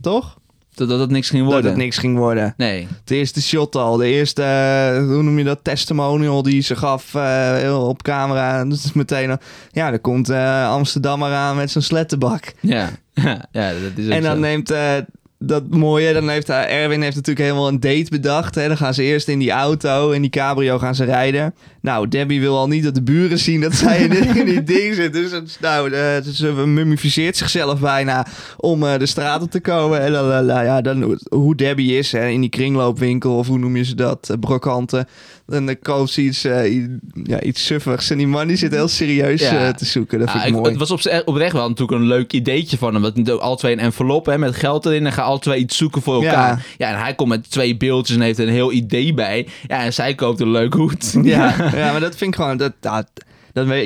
Toch? 0.00 0.38
Dat, 0.74 0.88
dat 0.88 1.00
het 1.00 1.10
niks 1.10 1.28
ging 1.30 1.42
Dat 1.42 1.52
worden? 1.52 1.70
het 1.70 1.80
niks 1.80 1.98
ging 1.98 2.16
worden. 2.16 2.54
Nee. 2.56 2.86
Het 3.00 3.10
eerste 3.10 3.42
shot 3.42 3.76
al. 3.76 3.96
De 3.96 4.06
eerste, 4.06 4.42
eh, 4.42 4.98
hoe 4.98 5.22
noem 5.22 5.38
je 5.38 5.44
dat, 5.44 5.58
testimonial 5.64 6.42
die 6.42 6.60
ze 6.62 6.76
gaf 6.76 7.14
eh, 7.14 7.86
op 7.88 8.02
camera. 8.02 8.64
Dat 8.64 8.78
is 8.78 8.92
meteen 8.92 9.30
al, 9.30 9.38
ja, 9.70 9.92
er 9.92 9.98
komt 10.00 10.28
eh 10.28 10.68
Amsterdam 10.70 11.22
eraan 11.22 11.56
met 11.56 11.70
zijn 11.70 11.84
slettenbak. 11.84 12.54
Ja. 12.60 12.90
ja, 13.52 13.72
dat 13.72 13.92
is 13.96 14.08
En 14.08 14.22
dan 14.22 14.34
zo. 14.34 14.40
neemt 14.40 14.74
dat 15.38 15.68
mooie, 15.70 16.12
dan 16.12 16.28
heeft 16.28 16.48
Erwin 16.50 17.02
heeft 17.02 17.16
natuurlijk 17.16 17.46
helemaal 17.46 17.68
een 17.68 17.80
date 17.80 18.06
bedacht. 18.10 18.54
Hè. 18.54 18.68
Dan 18.68 18.76
gaan 18.76 18.94
ze 18.94 19.02
eerst 19.02 19.28
in 19.28 19.38
die 19.38 19.50
auto, 19.50 20.10
in 20.10 20.20
die 20.20 20.30
cabrio 20.30 20.78
gaan 20.78 20.94
ze 20.94 21.04
rijden. 21.04 21.54
Nou, 21.80 22.08
Debbie 22.08 22.40
wil 22.40 22.56
al 22.58 22.68
niet 22.68 22.84
dat 22.84 22.94
de 22.94 23.02
buren 23.02 23.38
zien 23.38 23.60
dat 23.60 23.74
zij 23.74 23.98
in, 24.02 24.10
die- 24.10 24.18
in 24.40 24.44
die 24.44 24.62
ding 24.76 24.94
zit. 24.94 25.12
Dus 25.12 25.30
het 25.30 25.58
nou, 25.60 25.92
eh, 25.92 26.22
ze 26.32 26.46
mummificeert 26.52 27.36
zichzelf 27.36 27.80
bijna 27.80 28.26
om 28.56 28.82
eh, 28.86 28.98
de 28.98 29.06
straat 29.06 29.42
op 29.42 29.50
te 29.50 29.60
komen. 29.60 30.00
En 30.00 30.12
dan, 30.12 30.28
nou 30.46 30.64
ja, 30.64 30.80
dan, 30.80 31.18
hoe 31.28 31.54
Debbie 31.54 31.98
is 31.98 32.12
hè, 32.12 32.26
in 32.28 32.40
die 32.40 32.50
kringloopwinkel, 32.50 33.36
of 33.36 33.46
hoe 33.46 33.58
noem 33.58 33.76
je 33.76 33.84
ze 33.84 33.94
dat, 33.94 34.28
eh, 34.30 34.36
brokanten. 34.40 35.06
Dan 35.46 35.76
koopt 35.82 36.10
ze 36.10 36.22
iets, 36.22 36.42
ja, 37.22 37.40
iets 37.40 37.66
suffigs. 37.66 38.10
En 38.10 38.18
die 38.18 38.26
man 38.26 38.46
die 38.46 38.56
zit 38.56 38.72
heel 38.72 38.88
serieus 38.88 39.40
Ja. 39.40 39.72
te 39.72 39.84
zoeken. 39.84 40.18
Dat 40.18 40.26
Ja, 40.28 40.32
vind 40.32 40.44
ik 40.44 40.50
ik- 40.50 40.56
mooi. 40.56 40.70
Het 40.70 40.78
was 40.88 40.90
op 40.90 41.22
oprecht 41.24 41.52
wel 41.52 41.68
natuurlijk 41.68 42.00
een 42.00 42.06
leuk 42.06 42.32
ideetje 42.32 42.78
van 42.78 42.94
hem. 43.02 43.24
Dat 43.24 43.40
alle 43.40 43.56
twee 43.56 43.72
een 43.72 43.78
envelop 43.78 44.26
hè, 44.26 44.38
met 44.38 44.56
geld 44.56 44.86
erin. 44.86 45.06
En 45.06 45.12
gaan 45.12 45.24
alle 45.26 45.38
twee 45.38 45.58
iets 45.58 45.76
zoeken 45.76 46.02
voor 46.02 46.24
elkaar. 46.24 46.66
Ja. 46.78 46.88
en 46.88 46.98
hij 46.98 47.14
komt 47.14 47.28
met 47.28 47.50
twee 47.50 47.76
beeldjes 47.76 48.16
en 48.16 48.22
heeft 48.22 48.38
een 48.38 48.48
heel 48.48 48.72
idee 48.72 49.14
bij. 49.14 49.48
Ja, 49.66 49.84
en 49.84 49.92
zij 49.92 50.14
koopt 50.14 50.40
een 50.40 50.50
leuk 50.50 50.74
hoed. 50.74 51.14
Ja, 51.22 51.54
ja, 51.74 51.90
maar 51.92 52.00
dat 52.00 52.16
vind 52.16 52.34
ik 52.34 52.40
gewoon... 52.40 52.56
Dat, 52.56 52.72
dat, 52.80 53.08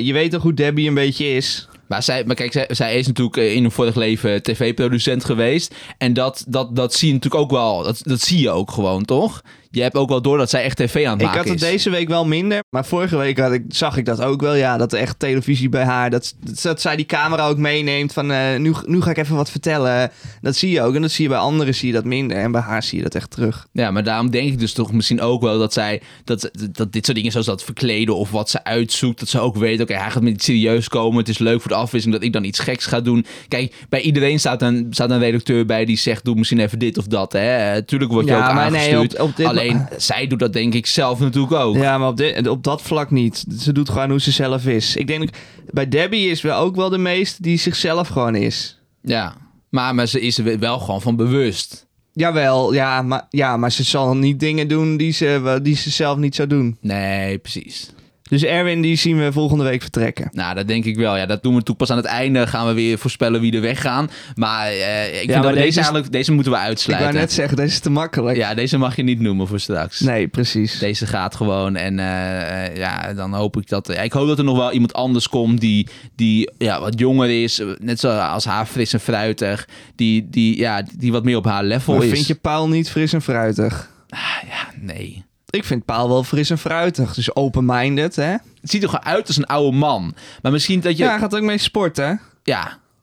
je 0.03 0.13
weet 0.13 0.31
toch 0.31 0.41
hoe 0.41 0.53
Debbie 0.53 0.87
een 0.87 0.93
beetje 0.93 1.25
is? 1.25 1.67
Maar, 1.91 2.03
zij, 2.03 2.23
maar 2.25 2.35
kijk, 2.35 2.51
zij, 2.51 2.67
zij 2.69 2.95
is 2.95 3.07
natuurlijk 3.07 3.37
eh, 3.37 3.55
in 3.55 3.63
een 3.63 3.71
vorig 3.71 3.95
leven 3.95 4.43
tv-producent 4.43 5.25
geweest. 5.25 5.75
En 5.97 6.13
dat, 6.13 6.43
dat, 6.47 6.75
dat 6.75 6.93
zie 6.93 7.07
je 7.07 7.13
natuurlijk 7.13 7.43
ook 7.43 7.51
wel. 7.51 7.83
Dat, 7.83 8.01
dat 8.03 8.21
zie 8.21 8.39
je 8.39 8.49
ook 8.49 8.71
gewoon, 8.71 9.05
toch? 9.05 9.41
Je 9.71 9.81
hebt 9.81 9.95
ook 9.95 10.09
wel 10.09 10.21
door 10.21 10.37
dat 10.37 10.49
zij 10.49 10.63
echt 10.63 10.77
tv 10.77 11.05
aan 11.05 11.11
het 11.11 11.21
Ik 11.21 11.25
maken 11.27 11.37
had 11.41 11.49
het 11.49 11.61
is. 11.61 11.69
deze 11.69 11.89
week 11.89 12.07
wel 12.07 12.25
minder, 12.25 12.59
maar 12.69 12.85
vorige 12.85 13.17
week 13.17 13.39
had 13.39 13.51
ik, 13.51 13.63
zag 13.69 13.97
ik 13.97 14.05
dat 14.05 14.21
ook 14.21 14.41
wel. 14.41 14.53
Ja, 14.55 14.77
dat 14.77 14.93
echt 14.93 15.19
televisie 15.19 15.69
bij 15.69 15.83
haar, 15.83 16.09
dat, 16.09 16.33
dat, 16.43 16.61
dat 16.61 16.81
zij 16.81 16.95
die 16.95 17.05
camera 17.05 17.47
ook 17.47 17.57
meeneemt 17.57 18.13
van 18.13 18.31
eh, 18.31 18.57
nu, 18.57 18.73
nu 18.85 19.01
ga 19.01 19.09
ik 19.09 19.17
even 19.17 19.35
wat 19.35 19.49
vertellen. 19.51 20.11
Dat 20.41 20.55
zie 20.55 20.69
je 20.71 20.81
ook 20.81 20.95
en 20.95 21.01
dat 21.01 21.11
zie 21.11 21.23
je 21.23 21.29
bij 21.29 21.39
anderen 21.39 21.75
zie 21.75 21.87
je 21.87 21.93
dat 21.93 22.05
minder 22.05 22.37
en 22.37 22.51
bij 22.51 22.61
haar 22.61 22.83
zie 22.83 22.97
je 22.97 23.03
dat 23.03 23.15
echt 23.15 23.29
terug. 23.31 23.67
Ja, 23.71 23.91
maar 23.91 24.03
daarom 24.03 24.29
denk 24.29 24.51
ik 24.51 24.59
dus 24.59 24.73
toch 24.73 24.91
misschien 24.93 25.21
ook 25.21 25.41
wel 25.41 25.59
dat 25.59 25.73
zij... 25.73 26.01
Dat, 26.23 26.51
dat 26.71 26.91
dit 26.91 27.05
soort 27.05 27.17
dingen 27.17 27.31
zoals 27.31 27.45
dat 27.47 27.63
verkleden 27.63 28.15
of 28.15 28.31
wat 28.31 28.49
ze 28.49 28.63
uitzoekt... 28.63 29.19
dat 29.19 29.29
ze 29.29 29.39
ook 29.39 29.55
weet, 29.57 29.81
oké, 29.81 29.93
hij 29.93 30.11
gaat 30.11 30.23
met 30.23 30.33
iets 30.33 30.45
serieus 30.45 30.87
komen. 30.87 31.17
Het 31.19 31.29
is 31.29 31.37
leuk 31.37 31.61
voor 31.61 31.71
de 31.71 31.77
afwisseling 31.77 32.19
dat 32.19 32.27
ik 32.27 32.33
dan 32.33 32.43
iets 32.43 32.59
geks 32.59 32.85
ga 32.85 33.01
doen. 33.01 33.25
Kijk, 33.47 33.75
bij 33.89 34.01
iedereen 34.01 34.39
staat 34.39 34.61
een, 34.61 34.87
staat 34.89 35.09
een 35.11 35.19
redacteur 35.19 35.65
bij 35.65 35.85
die 35.85 35.97
zegt... 35.97 36.25
doe 36.25 36.35
misschien 36.35 36.59
even 36.59 36.79
dit 36.79 36.97
of 36.97 37.05
dat, 37.05 37.31
hè. 37.33 37.81
Tuurlijk 37.83 38.11
word 38.11 38.25
je 38.25 38.31
Ja, 38.31 38.47
ook 38.47 38.53
maar 38.53 38.71
nee, 38.71 38.79
aangestuurd. 38.95 39.19
op- 39.19 39.29
op 39.29 39.35
dit- 39.35 39.59
Alleen, 39.69 39.87
zij 39.97 40.27
doet 40.27 40.39
dat 40.39 40.53
denk 40.53 40.73
ik 40.73 40.85
zelf 40.85 41.19
natuurlijk 41.19 41.53
ook. 41.53 41.75
Ja, 41.75 41.97
maar 41.97 42.09
op, 42.09 42.47
op 42.47 42.63
dat 42.63 42.81
vlak 42.81 43.11
niet. 43.11 43.45
Ze 43.59 43.71
doet 43.71 43.89
gewoon 43.89 44.09
hoe 44.09 44.21
ze 44.21 44.31
zelf 44.31 44.65
is. 44.65 44.95
Ik 44.95 45.07
denk, 45.07 45.29
bij 45.71 45.87
Debbie 45.87 46.29
is 46.29 46.41
wel 46.41 46.59
ook 46.59 46.75
wel 46.75 46.89
de 46.89 46.97
meest 46.97 47.43
die 47.43 47.57
zichzelf 47.57 48.07
gewoon 48.07 48.35
is. 48.35 48.79
Ja. 49.01 49.35
Maar, 49.69 49.95
maar 49.95 50.07
ze 50.07 50.21
is 50.21 50.37
er 50.37 50.59
wel 50.59 50.79
gewoon 50.79 51.01
van 51.01 51.15
bewust. 51.15 51.87
Jawel, 52.13 52.73
ja 52.73 53.01
maar, 53.01 53.25
ja, 53.29 53.57
maar 53.57 53.71
ze 53.71 53.83
zal 53.83 54.15
niet 54.17 54.39
dingen 54.39 54.67
doen 54.67 54.97
die 54.97 55.11
ze, 55.11 55.59
die 55.61 55.75
ze 55.75 55.89
zelf 55.89 56.17
niet 56.17 56.35
zou 56.35 56.47
doen. 56.47 56.77
Nee, 56.81 57.37
precies. 57.37 57.89
Dus 58.31 58.43
Erwin, 58.43 58.81
die 58.81 58.95
zien 58.95 59.17
we 59.17 59.31
volgende 59.31 59.63
week 59.63 59.81
vertrekken. 59.81 60.29
Nou, 60.31 60.55
dat 60.55 60.67
denk 60.67 60.85
ik 60.85 60.95
wel. 60.95 61.17
Ja, 61.17 61.25
dat 61.25 61.41
doen 61.43 61.51
we 61.51 61.57
natuurlijk 61.59 61.77
pas 61.77 61.89
aan 61.89 61.97
het 61.97 62.05
einde. 62.05 62.47
Gaan 62.47 62.67
we 62.67 62.73
weer 62.73 62.97
voorspellen 62.97 63.41
wie 63.41 63.53
er 63.55 63.61
weggaan. 63.61 64.09
Maar 64.35 64.67
eh, 64.67 65.07
ik 65.07 65.17
vind 65.19 65.31
maar 65.33 65.41
dat 65.41 65.53
deze 65.53 65.67
is- 65.67 65.75
eigenlijk, 65.75 66.11
deze 66.11 66.31
moeten 66.31 66.51
we 66.51 66.57
Ik 66.57 66.63
uitsluiten. 66.63 67.09
wou 67.09 67.19
net 67.21 67.31
zeggen, 67.33 67.57
deze 67.57 67.73
is 67.73 67.79
te 67.79 67.89
makkelijk. 67.89 68.37
Ja, 68.37 68.53
deze 68.53 68.77
mag 68.77 68.95
je 68.95 69.03
niet 69.03 69.19
noemen 69.19 69.47
voor 69.47 69.59
straks. 69.59 69.99
Nee, 69.99 70.27
precies. 70.27 70.79
Deze 70.79 71.05
gaat 71.07 71.35
gewoon. 71.35 71.75
En 71.75 71.99
eh, 71.99 72.65
eh, 72.65 72.75
ja, 72.75 73.13
dan 73.13 73.33
hoop 73.33 73.57
ik 73.57 73.69
dat. 73.69 73.87
ja, 73.87 74.01
ik 74.01 74.11
hoop 74.13 74.27
dat 74.27 74.37
er 74.37 74.43
nog 74.43 74.57
wel 74.57 74.71
iemand 74.71 74.93
anders 74.93 75.29
komt 75.29 75.59
die, 75.61 75.87
die 76.15 76.51
ja, 76.57 76.79
wat 76.79 76.99
jonger 76.99 77.43
is. 77.43 77.61
Net 77.79 77.99
zoals 77.99 78.45
haar 78.45 78.65
fris 78.65 78.93
en 78.93 78.99
fruitig. 78.99 79.67
Die, 79.95 80.27
die, 80.29 80.57
ja, 80.57 80.83
die 80.97 81.11
wat 81.11 81.23
meer 81.23 81.37
op 81.37 81.45
haar 81.45 81.63
level 81.63 81.93
Maar 81.95 82.03
is. 82.05 82.11
vind 82.11 82.27
je 82.27 82.35
Paul 82.35 82.67
niet 82.69 82.89
fris 82.89 83.13
en 83.13 83.21
fruitig? 83.21 83.89
Ah, 84.09 84.19
ja, 84.49 84.67
nee. 84.79 85.23
Ik 85.51 85.63
vind 85.63 85.85
Paul 85.85 86.07
wel 86.09 86.23
fris 86.23 86.49
en 86.49 86.57
fruitig. 86.57 87.13
Dus 87.13 87.35
open-minded, 87.35 88.15
hè? 88.15 88.31
Het 88.31 88.69
ziet 88.71 88.83
er 88.83 88.89
gewoon 88.89 89.05
uit 89.05 89.27
als 89.27 89.37
een 89.37 89.45
oude 89.45 89.77
man. 89.77 90.13
Maar 90.41 90.51
misschien 90.51 90.79
dat 90.79 90.91
je. 90.91 90.97
Ja, 90.97 91.03
Ja, 91.05 91.09
hij 91.11 91.19
gaat 91.19 91.35
ook 91.35 91.41
mee 91.41 91.57
sporten. 91.57 92.19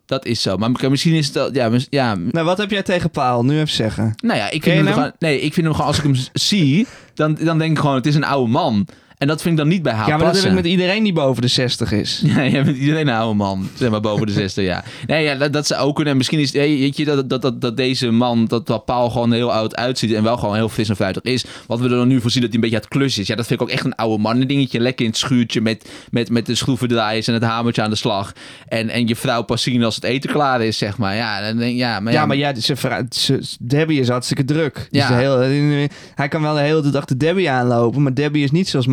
dat 0.06 0.24
is 0.24 0.42
zo. 0.42 0.56
Maar 0.56 0.70
misschien 0.90 1.14
is 1.14 1.32
dat. 1.32 1.54
Ja, 1.54 1.68
mis- 1.68 1.86
ja, 1.90 2.14
Nou, 2.14 2.46
wat 2.46 2.58
heb 2.58 2.70
jij 2.70 2.82
tegen 2.82 3.10
Paul? 3.10 3.44
Nu 3.44 3.54
even 3.56 3.68
zeggen. 3.74 4.14
nou 4.16 4.38
ja, 4.38 4.44
ik 4.50 4.60
Ken 4.60 4.60
vind 4.60 4.74
hem 4.76 4.84
hem? 4.86 4.94
gewoon. 4.94 5.12
Nee, 5.18 5.40
ik 5.40 5.54
vind 5.54 5.66
hem 5.66 5.74
gewoon. 5.74 5.88
Als 5.88 5.98
ik 5.98 6.04
hem 6.04 6.16
zie, 6.32 6.86
dan, 7.14 7.34
dan 7.40 7.58
denk 7.58 7.70
ik 7.72 7.78
gewoon: 7.78 7.94
het 7.94 8.06
is 8.06 8.14
een 8.14 8.24
oude 8.24 8.50
man. 8.50 8.86
En 9.18 9.26
dat 9.26 9.42
vind 9.42 9.54
ik 9.54 9.60
dan 9.60 9.68
niet 9.68 9.82
bij 9.82 9.92
haar 9.92 10.08
ja, 10.08 10.16
maar 10.16 10.26
dat 10.26 10.36
heb 10.36 10.44
ik 10.44 10.52
met 10.52 10.66
iedereen 10.66 11.02
die 11.02 11.12
boven 11.12 11.42
de 11.42 11.48
60 11.48 11.92
is. 11.92 12.22
Ja, 12.28 12.46
jij 12.46 12.64
bent 12.64 12.76
iedereen 12.76 13.08
een 13.08 13.14
oude 13.14 13.34
man. 13.34 13.68
Zeg 13.74 13.90
maar 13.90 14.00
boven 14.00 14.26
de 14.26 14.32
60, 14.32 14.64
ja. 14.64 14.84
Nee, 15.06 15.24
ja, 15.24 15.34
dat, 15.34 15.52
dat 15.52 15.66
ze 15.66 15.76
ook 15.76 15.94
kunnen. 15.94 16.12
En 16.12 16.18
misschien 16.18 16.38
is 16.38 16.52
hey, 16.52 16.68
weet 16.78 16.96
je, 16.96 17.04
dat, 17.04 17.28
dat, 17.28 17.42
dat, 17.42 17.60
dat 17.60 17.76
deze 17.76 18.10
man, 18.10 18.44
dat, 18.44 18.66
dat 18.66 18.84
Paul 18.84 19.10
gewoon 19.10 19.32
heel 19.32 19.52
oud 19.52 19.76
uitziet. 19.76 20.12
En 20.12 20.22
wel 20.22 20.36
gewoon 20.36 20.54
heel 20.54 20.68
fris 20.68 20.88
en 20.88 20.96
fruitig 20.96 21.22
is. 21.22 21.44
Wat 21.66 21.78
we 21.78 21.84
er 21.84 21.90
dan 21.90 22.08
nu 22.08 22.20
voor 22.20 22.30
zien 22.30 22.42
dat 22.42 22.50
hij 22.52 22.62
een 22.62 22.70
beetje 22.70 22.76
aan 22.76 22.82
het 22.90 22.98
klus 22.98 23.18
is. 23.18 23.26
Ja, 23.26 23.34
dat 23.34 23.46
vind 23.46 23.60
ik 23.60 23.66
ook 23.66 23.72
echt 23.72 23.84
een 23.84 23.94
oude 23.94 24.22
man. 24.22 24.40
Een 24.40 24.46
dingetje 24.46 24.80
lekker 24.80 25.04
in 25.04 25.10
het 25.10 25.20
schuurtje 25.20 25.60
met, 25.60 25.88
met, 26.10 26.30
met 26.30 26.46
de 26.46 26.54
schroevendraaiers 26.54 27.26
en 27.28 27.34
het 27.34 27.42
hamertje 27.42 27.82
aan 27.82 27.90
de 27.90 27.96
slag. 27.96 28.32
En, 28.68 28.88
en 28.88 29.06
je 29.08 29.16
vrouw 29.16 29.42
pas 29.42 29.62
zien 29.62 29.84
als 29.84 29.94
het 29.94 30.04
eten 30.04 30.30
klaar 30.30 30.62
is, 30.62 30.78
zeg 30.78 30.98
maar. 30.98 31.14
Ja, 31.16 31.40
dan 31.40 31.56
denk, 31.56 31.76
ja, 31.76 32.00
maar, 32.00 32.12
Ja, 32.12 32.26
maar 32.26 32.36
ja, 32.36 32.54
ze, 33.10 33.40
Debbie 33.60 34.00
is 34.00 34.08
hartstikke 34.08 34.44
druk. 34.44 34.74
Dus 34.90 35.02
Ja. 35.02 35.08
de 35.08 35.14
hele, 35.14 35.88
hij 36.14 36.28
kan 36.28 36.42
wel 36.42 36.54
de 36.54 36.60
hele 36.60 36.90
dag 36.90 37.04
de 37.04 37.16
Debbie 37.16 37.50
aanlopen, 37.50 38.02
maar 38.02 38.14
Debbie 38.14 38.44
is 38.44 38.50
niet 38.50 38.68
zoals 38.68 38.86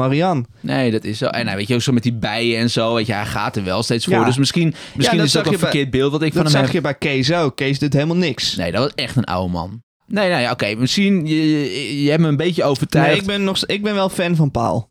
Nee, 0.61 0.91
dat 0.91 1.03
is 1.03 1.17
zo. 1.17 1.25
En 1.25 1.45
nou, 1.45 1.57
weet 1.57 1.67
je, 1.67 1.73
ook 1.73 1.81
zo 1.81 1.91
met 1.91 2.03
die 2.03 2.13
bijen 2.13 2.59
en 2.59 2.69
zo. 2.69 2.93
Weet 2.93 3.05
je, 3.05 3.13
hij 3.13 3.25
gaat 3.25 3.55
er 3.55 3.63
wel 3.63 3.83
steeds 3.83 4.05
voor. 4.05 4.13
Ja. 4.13 4.25
Dus 4.25 4.37
misschien, 4.37 4.73
misschien 4.95 5.17
dat 5.17 5.25
is 5.25 5.31
dat 5.31 5.47
een 5.47 5.59
verkeerd 5.59 5.89
beeld 5.89 6.11
wat 6.11 6.21
ik 6.21 6.33
van 6.33 6.43
Dat 6.43 6.51
hem 6.51 6.61
zag 6.61 6.71
heb. 6.71 6.75
je 6.75 6.81
bij 6.81 6.95
Kees 6.95 7.33
ook. 7.33 7.55
Kees 7.55 7.79
doet 7.79 7.93
helemaal 7.93 8.15
niks. 8.15 8.55
Nee, 8.55 8.71
dat 8.71 8.83
was 8.83 8.91
echt 8.95 9.15
een 9.15 9.23
oude 9.23 9.51
man. 9.51 9.81
Nee, 10.07 10.29
nee, 10.29 10.41
ja, 10.41 10.51
oké. 10.51 10.75
Misschien, 10.75 11.25
je, 11.25 11.35
je, 11.49 12.03
je 12.03 12.09
hebt 12.09 12.21
me 12.21 12.27
een 12.27 12.37
beetje 12.37 12.63
overtuigd. 12.63 13.09
Nee, 13.09 13.19
ik 13.19 13.25
ben, 13.25 13.43
nog, 13.43 13.65
ik 13.65 13.83
ben 13.83 13.93
wel 13.93 14.09
fan 14.09 14.35
van 14.35 14.51
Paul. 14.51 14.89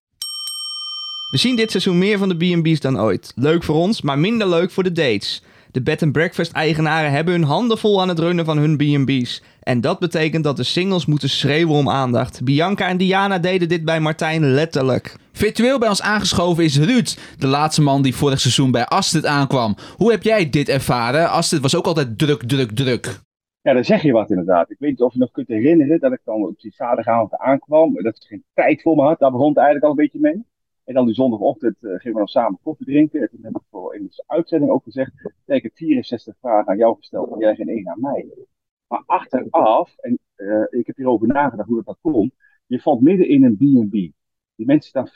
We 1.30 1.38
zien 1.40 1.56
dit 1.56 1.70
seizoen 1.70 1.98
meer 1.98 2.18
van 2.18 2.28
de 2.28 2.36
B&B's 2.36 2.80
dan 2.80 3.00
ooit. 3.00 3.32
Leuk 3.34 3.62
voor 3.62 3.74
ons, 3.74 4.02
maar 4.02 4.18
minder 4.18 4.48
leuk 4.48 4.70
voor 4.70 4.82
de 4.82 4.92
dates. 4.92 5.42
De 5.70 5.82
bed 5.82 6.02
and 6.02 6.12
breakfast 6.12 6.52
eigenaren 6.52 7.10
hebben 7.10 7.34
hun 7.34 7.42
handen 7.44 7.78
vol 7.78 8.00
aan 8.00 8.08
het 8.08 8.18
runnen 8.18 8.44
van 8.44 8.58
hun 8.58 8.76
B&B's. 8.76 9.42
En 9.64 9.80
dat 9.80 9.98
betekent 9.98 10.44
dat 10.44 10.56
de 10.56 10.62
singles 10.62 11.06
moeten 11.06 11.28
schreeuwen 11.28 11.76
om 11.76 11.88
aandacht. 11.88 12.44
Bianca 12.44 12.88
en 12.88 12.96
Diana 12.96 13.38
deden 13.38 13.68
dit 13.68 13.84
bij 13.84 14.00
Martijn 14.00 14.50
letterlijk. 14.50 15.16
Virtueel 15.32 15.78
bij 15.78 15.88
ons 15.88 16.02
aangeschoven 16.02 16.64
is 16.64 16.78
Ruud, 16.78 17.18
de 17.38 17.46
laatste 17.46 17.82
man 17.82 18.02
die 18.02 18.14
vorig 18.14 18.40
seizoen 18.40 18.70
bij 18.70 18.84
Astrid 18.84 19.26
aankwam. 19.26 19.74
Hoe 19.96 20.10
heb 20.10 20.22
jij 20.22 20.50
dit 20.50 20.68
ervaren? 20.68 21.30
Astrid 21.30 21.62
was 21.62 21.76
ook 21.76 21.86
altijd 21.86 22.18
druk, 22.18 22.42
druk, 22.42 22.70
druk. 22.70 23.20
Ja, 23.62 23.72
dan 23.72 23.84
zeg 23.84 24.02
je 24.02 24.12
wat 24.12 24.30
inderdaad. 24.30 24.70
Ik 24.70 24.78
weet 24.78 24.90
niet 24.90 25.00
of 25.00 25.12
je 25.12 25.18
nog 25.18 25.30
kunt 25.30 25.48
herinneren 25.48 26.00
dat 26.00 26.12
ik 26.12 26.20
dan 26.24 26.42
op 26.42 26.60
die 26.60 26.72
zaterdagavond 26.74 27.36
aankwam. 27.36 27.94
Dat 28.02 28.16
ik 28.16 28.22
geen 28.22 28.44
tijd 28.54 28.82
voor 28.82 28.96
me 28.96 29.02
had. 29.02 29.18
Daar 29.18 29.30
begon 29.30 29.48
het 29.48 29.56
eigenlijk 29.56 29.86
al 29.86 29.90
een 29.90 30.04
beetje 30.04 30.20
mee. 30.20 30.44
En 30.84 30.94
dan 30.94 31.06
die 31.06 31.14
zondagochtend 31.14 31.76
eh, 31.80 31.90
gingen 31.90 32.12
we 32.12 32.18
dan 32.18 32.26
samen 32.26 32.58
koffie 32.62 32.86
drinken. 32.86 33.20
En 33.20 33.28
toen 33.30 33.40
heb 33.42 33.54
ik 33.56 33.62
voor 33.70 33.94
in 33.94 34.02
de 34.02 34.24
uitzending 34.26 34.70
ook 34.70 34.84
gezegd. 34.84 35.10
"Kijk, 35.46 35.58
Ik 35.58 35.62
heb 35.62 35.72
64 35.74 36.34
vragen 36.40 36.68
aan 36.68 36.76
jou 36.76 36.96
gesteld 36.96 37.32
en 37.32 37.38
jij 37.38 37.54
geen 37.54 37.68
één 37.68 37.88
aan 37.88 38.00
mij. 38.00 38.26
Maar 38.94 39.02
achteraf, 39.06 39.94
en 39.96 40.18
eh, 40.34 40.64
ik 40.70 40.86
heb 40.86 40.96
hierover 40.96 41.26
nagedacht 41.26 41.68
hoe 41.68 41.76
dat, 41.76 41.86
dat 41.86 41.98
kon. 42.00 42.32
Je 42.66 42.80
valt 42.80 43.00
midden 43.00 43.28
in 43.28 43.44
een 43.44 43.56
B&B. 43.56 43.92
Die 44.54 44.66
mensen 44.66 44.88
staan 44.88 45.08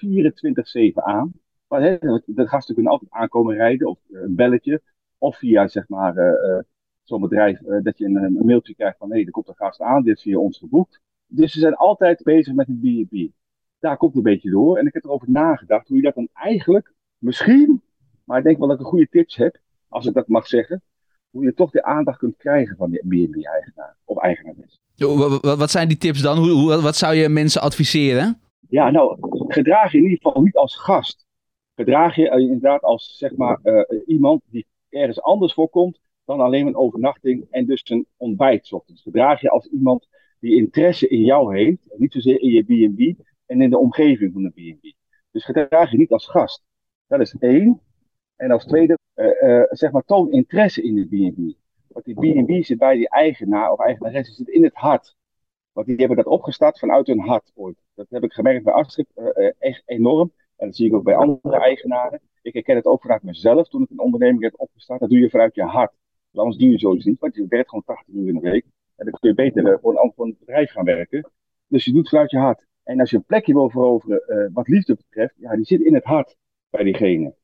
24-7 0.93 0.95
aan. 0.95 1.33
Maar 1.69 1.83
hè, 1.83 1.99
de 2.27 2.49
gasten 2.49 2.75
kunnen 2.75 2.93
altijd 2.93 3.11
aankomen 3.11 3.55
rijden 3.55 3.89
of 3.89 3.99
eh, 4.11 4.21
een 4.21 4.35
belletje. 4.35 4.83
Of 5.19 5.37
via 5.37 5.69
zeg 5.69 5.89
maar 5.89 6.17
eh, 6.17 6.59
zo'n 7.03 7.21
bedrijf 7.21 7.61
dat 7.83 7.99
je 7.99 8.05
een, 8.05 8.47
mailtje 8.47 8.75
krijgt 8.75 8.99
van 8.99 9.13
hé, 9.13 9.19
er 9.19 9.31
komt 9.31 9.49
een 9.49 9.55
gast 9.55 9.81
aan, 9.81 10.03
dit 10.03 10.17
is 10.17 10.23
via 10.23 10.39
ons 10.39 10.59
geboekt. 10.59 11.01
Dus 11.27 11.53
ze 11.53 11.59
zijn 11.59 11.75
altijd 11.75 12.23
bezig 12.23 12.55
met 12.55 12.69
een 12.69 13.07
B&B. 13.09 13.33
Daar 13.79 13.97
komt 13.97 14.17
een 14.17 14.23
beetje 14.23 14.51
door. 14.51 14.79
En 14.79 14.87
ik 14.87 14.93
heb 14.93 15.05
erover 15.05 15.31
nagedacht 15.31 15.89
hoe 15.89 15.97
je 15.97 16.03
dat 16.03 16.15
dan 16.15 16.29
eigenlijk, 16.33 16.93
misschien, 17.19 17.83
maar 18.25 18.39
ik 18.39 18.45
denk 18.45 18.59
wel 18.59 18.69
dat 18.69 18.79
ik 18.79 18.85
een 18.85 18.91
goede 18.91 19.09
tips 19.09 19.37
heb, 19.37 19.59
als 19.89 20.07
ik 20.07 20.15
dat 20.15 20.29
mag 20.29 20.47
zeggen, 20.47 20.83
hoe 21.31 21.45
je 21.45 21.55
toch 21.55 21.71
de 21.71 21.83
aandacht 21.83 22.19
kunt 22.19 22.37
krijgen 22.37 22.77
van 22.77 22.91
die 22.91 23.01
B&B-eigenaar 23.01 23.97
of 24.05 24.19
eigenares. 24.19 24.81
Wat, 24.97 25.59
wat 25.59 25.71
zijn 25.71 25.89
die 25.89 25.97
tips 25.97 26.23
dan? 26.23 26.39
Hoe, 26.39 26.81
wat 26.81 26.97
zou 26.97 27.15
je 27.15 27.29
mensen 27.29 27.61
adviseren? 27.61 28.41
Ja, 28.69 28.91
nou, 28.91 29.17
gedraag 29.49 29.93
je 29.93 29.99
in 29.99 30.05
ieder 30.05 30.19
geval 30.23 30.43
niet 30.43 30.57
als 30.57 30.77
gast. 30.77 31.27
Gedraag 31.75 32.17
je 32.17 32.29
eh, 32.29 32.41
inderdaad 32.41 32.83
als, 32.83 33.17
zeg 33.17 33.37
maar, 33.37 33.59
eh, 33.63 33.99
iemand 34.07 34.43
die 34.51 34.67
ergens 34.89 35.23
anders 35.23 35.55
voorkomt 35.55 36.01
dan 36.25 36.41
alleen 36.41 36.67
een 36.67 36.77
overnachting 36.77 37.47
en 37.51 37.67
dus 37.67 37.83
een 37.85 38.07
ontbijt 38.17 38.67
's 38.67 38.73
ochtends. 38.73 39.03
Gedraag 39.03 39.41
je 39.41 39.51
als 39.51 39.67
iemand 39.67 40.09
die 40.41 40.57
interesse 40.57 41.09
in 41.09 41.25
jou 41.25 41.57
heeft, 41.57 41.79
niet 41.97 42.13
zozeer 42.13 42.41
in 42.41 42.51
je 42.51 42.63
B&B 42.63 43.23
en 43.47 43.63
in 43.63 43.71
de 43.71 43.79
omgeving 43.79 44.33
van 44.33 44.43
de 44.43 44.51
B&B. 44.51 44.93
Dus 45.31 45.45
gedraag 45.45 45.91
je 45.91 45.97
niet 45.97 46.13
als 46.13 46.27
gast. 46.27 46.63
Dat 47.07 47.21
is 47.21 47.37
één. 47.39 47.81
En 48.39 48.51
als 48.51 48.65
tweede, 48.65 48.99
eh, 49.15 49.43
eh, 49.43 49.67
zeg 49.71 49.91
maar, 49.91 50.05
toon 50.05 50.33
interesse 50.33 50.83
in 50.83 50.95
de 50.95 51.05
B&B. 51.07 51.57
Want 51.87 52.05
die 52.05 52.15
B&B 52.15 52.65
zit 52.65 52.79
bij 52.79 52.97
die 52.97 53.09
eigenaar 53.09 53.73
of 53.73 53.81
eigenaresse 53.81 54.33
zit 54.33 54.49
in 54.49 54.65
het 54.65 54.75
hart. 54.75 55.17
Want 55.73 55.87
die 55.87 55.97
hebben 55.97 56.17
dat 56.17 56.27
opgestart 56.27 56.79
vanuit 56.79 57.07
hun 57.07 57.21
hart 57.21 57.53
ooit. 57.55 57.83
Dat 57.95 58.07
heb 58.11 58.23
ik 58.23 58.33
gemerkt 58.33 58.65
bij 58.65 58.73
Astrid 58.73 59.07
eh, 59.15 59.51
echt 59.59 59.83
enorm. 59.87 60.33
En 60.57 60.67
dat 60.67 60.77
zie 60.77 60.87
ik 60.87 60.95
ook 60.95 61.05
bij 61.05 61.15
andere 61.15 61.57
eigenaren. 61.57 62.21
Ik 62.43 62.53
herken 62.53 62.77
het 62.77 62.85
ook 62.85 63.01
vanuit 63.01 63.23
mezelf 63.23 63.69
toen 63.69 63.83
ik 63.83 63.91
een 63.91 63.99
onderneming 63.99 64.43
heb 64.43 64.55
opgestart. 64.57 65.01
Dat 65.01 65.09
doe 65.09 65.19
je 65.19 65.31
vanuit 65.31 65.55
je 65.55 65.63
hart. 65.63 65.93
Want 66.31 66.47
anders 66.47 66.57
doe 66.57 66.71
je 66.71 66.79
zoiets 66.79 67.05
niet. 67.05 67.21
Want 67.21 67.35
je 67.35 67.47
werkt 67.49 67.69
gewoon 67.69 67.85
80 67.85 68.15
uur 68.15 68.29
in 68.29 68.35
de 68.35 68.51
week. 68.51 68.65
En 68.97 69.05
dan 69.05 69.15
kun 69.21 69.29
je 69.29 69.35
beter 69.35 69.79
voor, 69.81 70.01
een, 70.03 70.13
een 70.17 70.37
bedrijf 70.39 70.71
gaan 70.71 70.85
werken. 70.85 71.31
Dus 71.67 71.85
je 71.85 71.93
doet 71.93 72.09
vanuit 72.09 72.31
je 72.31 72.39
hart. 72.39 72.67
En 72.83 73.01
als 73.01 73.11
je 73.11 73.17
een 73.17 73.25
plekje 73.25 73.53
wil 73.53 73.71
veroveren 73.71 74.51
wat 74.53 74.69
liefde 74.69 74.95
betreft, 74.95 75.35
ja, 75.37 75.57
die 75.57 75.65
zit 75.65 75.81
in 75.81 75.95
het 75.95 76.05
hart 76.05 76.37
bij 76.71 76.83
diegene. 76.85 77.35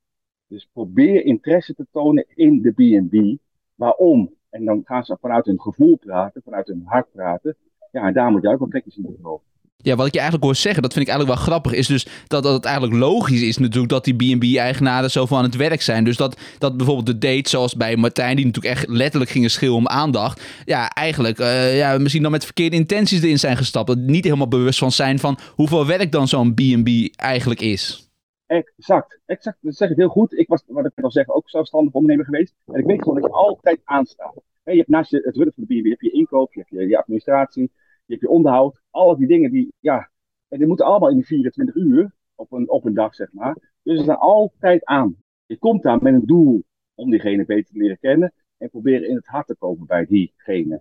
Dus 0.48 0.68
probeer 0.72 1.24
interesse 1.24 1.74
te 1.74 1.86
tonen 1.92 2.26
in 2.34 2.62
de 2.62 2.70
B&B. 2.70 3.38
Waarom? 3.74 4.34
En 4.50 4.64
dan 4.64 4.82
gaan 4.84 5.04
ze 5.04 5.16
vanuit 5.20 5.46
hun 5.46 5.60
gevoel 5.60 5.96
praten, 5.96 6.42
vanuit 6.44 6.66
hun 6.66 6.82
hart 6.84 7.06
praten. 7.12 7.56
Ja, 7.92 8.06
en 8.06 8.12
daar 8.12 8.30
moet 8.30 8.42
je 8.42 8.48
ook 8.48 8.58
wel 8.58 8.68
plekjes 8.68 8.96
in 8.96 9.02
veroveren. 9.02 9.52
Ja, 9.76 9.96
wat 9.96 10.06
ik 10.06 10.12
je 10.12 10.18
eigenlijk 10.18 10.48
hoor 10.48 10.56
zeggen, 10.56 10.82
dat 10.82 10.92
vind 10.92 11.06
ik 11.06 11.10
eigenlijk 11.12 11.38
wel 11.38 11.48
grappig, 11.48 11.72
is 11.72 11.86
dus 11.86 12.06
dat, 12.26 12.42
dat 12.42 12.52
het 12.52 12.64
eigenlijk 12.64 12.96
logisch 12.96 13.42
is 13.42 13.58
natuurlijk 13.58 13.92
dat 13.92 14.04
die 14.04 14.14
B&B-eigenaren 14.14 15.10
zoveel 15.10 15.36
aan 15.36 15.44
het 15.44 15.56
werk 15.56 15.82
zijn. 15.82 16.04
Dus 16.04 16.16
dat, 16.16 16.40
dat 16.58 16.76
bijvoorbeeld 16.76 17.06
de 17.06 17.18
date, 17.18 17.48
zoals 17.48 17.76
bij 17.76 17.96
Martijn, 17.96 18.36
die 18.36 18.44
natuurlijk 18.44 18.74
echt 18.74 18.88
letterlijk 18.88 19.30
gingen 19.30 19.50
schreeuwen 19.50 19.78
om 19.78 19.88
aandacht, 19.88 20.42
ja, 20.64 20.88
eigenlijk 20.88 21.38
eh, 21.38 21.78
ja, 21.78 21.98
misschien 21.98 22.22
dan 22.22 22.30
met 22.30 22.44
verkeerde 22.44 22.76
intenties 22.76 23.22
erin 23.22 23.38
zijn 23.38 23.56
gestapt. 23.56 23.96
Niet 23.96 24.24
helemaal 24.24 24.48
bewust 24.48 24.78
van 24.78 24.92
zijn 24.92 25.18
van 25.18 25.38
hoeveel 25.54 25.86
werk 25.86 26.12
dan 26.12 26.28
zo'n 26.28 26.54
B&B 26.54 26.88
eigenlijk 27.16 27.60
is. 27.60 28.08
Exact, 28.46 29.20
exact. 29.24 29.58
Dat 29.60 29.74
zeg 29.74 29.90
ik 29.90 29.96
heel 29.96 30.08
goed. 30.08 30.32
Ik 30.32 30.48
was, 30.48 30.64
wat 30.66 30.86
ik 30.86 31.04
al 31.04 31.10
zeg, 31.10 31.28
ook 31.28 31.50
zelfstandig 31.50 31.92
ondernemer 31.92 32.24
geweest. 32.24 32.54
En 32.66 32.78
ik 32.78 32.86
weet 32.86 33.02
gewoon 33.02 33.20
dat 33.20 33.30
je 33.30 33.36
altijd 33.36 33.80
aanstaat. 33.84 34.34
je 34.64 34.76
hebt 34.76 34.88
naast 34.88 35.10
je, 35.10 35.16
het 35.16 35.36
runnen 35.36 35.54
van 35.54 35.64
de 35.66 35.80
B&B, 35.80 35.88
heb 35.88 36.00
je 36.00 36.10
inkoop, 36.10 36.52
je 36.52 36.64
hebt 36.66 36.88
je, 36.90 36.98
administratie, 36.98 37.62
je 38.06 38.12
hebt 38.12 38.20
je 38.20 38.28
onderhoud. 38.28 38.80
Al 38.90 39.16
die 39.16 39.26
dingen 39.26 39.50
die, 39.50 39.72
ja, 39.78 40.10
die 40.48 40.66
moeten 40.66 40.86
allemaal 40.86 41.10
in 41.10 41.16
die 41.16 41.26
24 41.26 41.74
uur 41.74 42.14
op 42.34 42.52
een, 42.52 42.70
op 42.70 42.84
een 42.84 42.94
dag, 42.94 43.14
zeg 43.14 43.32
maar. 43.32 43.56
Dus 43.82 43.98
ze 43.98 44.04
zijn 44.04 44.18
altijd 44.18 44.84
aan. 44.84 45.16
Je 45.46 45.56
komt 45.56 45.82
daar 45.82 46.02
met 46.02 46.14
een 46.14 46.26
doel 46.26 46.64
om 46.94 47.10
diegene 47.10 47.44
beter 47.44 47.72
te 47.72 47.78
leren 47.78 47.98
kennen 47.98 48.32
en 48.56 48.70
proberen 48.70 49.08
in 49.08 49.16
het 49.16 49.26
hart 49.26 49.46
te 49.46 49.56
komen 49.56 49.86
bij 49.86 50.06
diegene. 50.06 50.80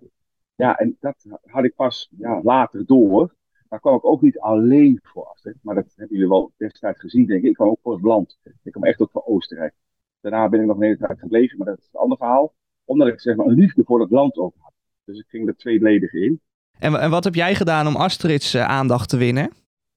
Ja, 0.54 0.78
en 0.78 0.96
dat 1.00 1.26
had 1.42 1.64
ik 1.64 1.74
pas 1.74 2.10
ja, 2.18 2.40
later 2.42 2.86
door. 2.86 3.34
Daar 3.74 3.82
kwam 3.82 3.96
ik 3.96 4.04
ook 4.04 4.22
niet 4.22 4.38
alleen 4.38 5.00
voor 5.02 5.24
af. 5.24 5.42
Maar 5.62 5.74
dat 5.74 5.92
hebben 5.96 6.16
jullie 6.16 6.30
wel 6.30 6.52
destijds 6.56 7.00
gezien, 7.00 7.26
denk 7.26 7.42
ik. 7.42 7.48
Ik 7.48 7.54
kwam 7.54 7.68
ook 7.68 7.78
voor 7.82 7.92
het 7.92 8.02
land. 8.02 8.38
Ik 8.62 8.72
kwam 8.72 8.84
echt 8.84 9.00
ook 9.00 9.10
voor 9.10 9.24
Oostenrijk. 9.24 9.74
Daarna 10.20 10.48
ben 10.48 10.60
ik 10.60 10.66
nog 10.66 10.76
een 10.76 10.82
hele 10.82 10.96
tijd 10.96 11.18
gebleven, 11.18 11.58
maar 11.58 11.66
dat 11.66 11.78
is 11.78 11.88
een 11.92 12.00
ander 12.00 12.16
verhaal. 12.18 12.54
Omdat 12.84 13.08
ik 13.08 13.20
zeg 13.20 13.36
maar, 13.36 13.46
een 13.46 13.54
liefde 13.54 13.84
voor 13.84 14.00
het 14.00 14.10
land 14.10 14.36
ook 14.36 14.54
had. 14.58 14.72
Dus 15.04 15.18
ik 15.18 15.24
ging 15.28 15.48
er 15.48 15.56
tweeledig 15.56 16.12
in. 16.12 16.40
En, 16.78 17.00
en 17.00 17.10
wat 17.10 17.24
heb 17.24 17.34
jij 17.34 17.54
gedaan 17.54 17.86
om 17.86 17.96
Astrid's 17.96 18.54
uh, 18.54 18.68
aandacht 18.68 19.08
te 19.08 19.16
winnen? 19.16 19.50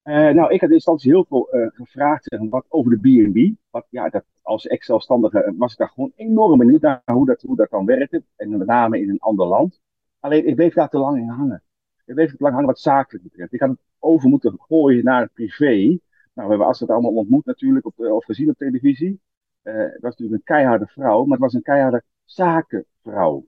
Uh, 0.03 0.29
nou, 0.29 0.53
ik 0.53 0.61
had 0.61 0.69
in 0.69 0.75
instantie 0.75 1.11
heel 1.11 1.25
veel 1.25 1.55
uh, 1.55 1.67
gevraagd 1.73 2.23
zeg, 2.23 2.39
wat 2.49 2.65
over 2.69 2.99
de 2.99 3.29
B&B. 3.31 3.55
Ja, 3.89 4.09
dat, 4.09 4.23
als 4.41 4.67
ex-zelfstandige 4.67 5.53
was 5.57 5.71
ik 5.71 5.77
daar 5.77 5.89
gewoon 5.89 6.11
enorm 6.15 6.57
benieuwd 6.57 6.81
naar 6.81 7.01
hoe 7.05 7.25
dat, 7.25 7.41
hoe 7.41 7.55
dat 7.55 7.69
kan 7.69 7.85
werken. 7.85 8.25
En 8.35 8.57
met 8.57 8.67
name 8.67 9.01
in 9.01 9.09
een 9.09 9.19
ander 9.19 9.47
land. 9.47 9.79
Alleen, 10.19 10.47
ik 10.47 10.55
bleef 10.55 10.73
daar 10.73 10.89
te 10.89 10.97
lang 10.97 11.17
in 11.17 11.27
hangen. 11.27 11.61
Ik 12.07 12.13
bleef 12.13 12.29
te 12.29 12.35
lang 12.39 12.53
hangen 12.53 12.69
wat 12.69 12.79
zakelijk 12.79 13.23
betreft. 13.23 13.59
Had 13.59 13.69
het 13.69 13.79
over 13.99 14.29
moeten 14.29 14.55
gooien 14.59 15.03
naar 15.03 15.21
het 15.21 15.33
privé. 15.33 15.75
Nou, 15.77 15.99
we 16.33 16.47
hebben 16.47 16.67
Astrid 16.67 16.89
allemaal 16.89 17.13
ontmoet 17.13 17.45
natuurlijk, 17.45 17.85
op, 17.85 17.99
of 17.99 18.25
gezien 18.25 18.49
op 18.49 18.57
televisie. 18.57 19.21
Uh, 19.63 19.73
het 19.73 20.01
was 20.01 20.15
natuurlijk 20.15 20.33
een 20.33 20.55
keiharde 20.55 20.87
vrouw, 20.87 21.21
maar 21.23 21.31
het 21.31 21.39
was 21.39 21.53
een 21.53 21.61
keiharde 21.61 22.03
zakenvrouw. 22.23 23.47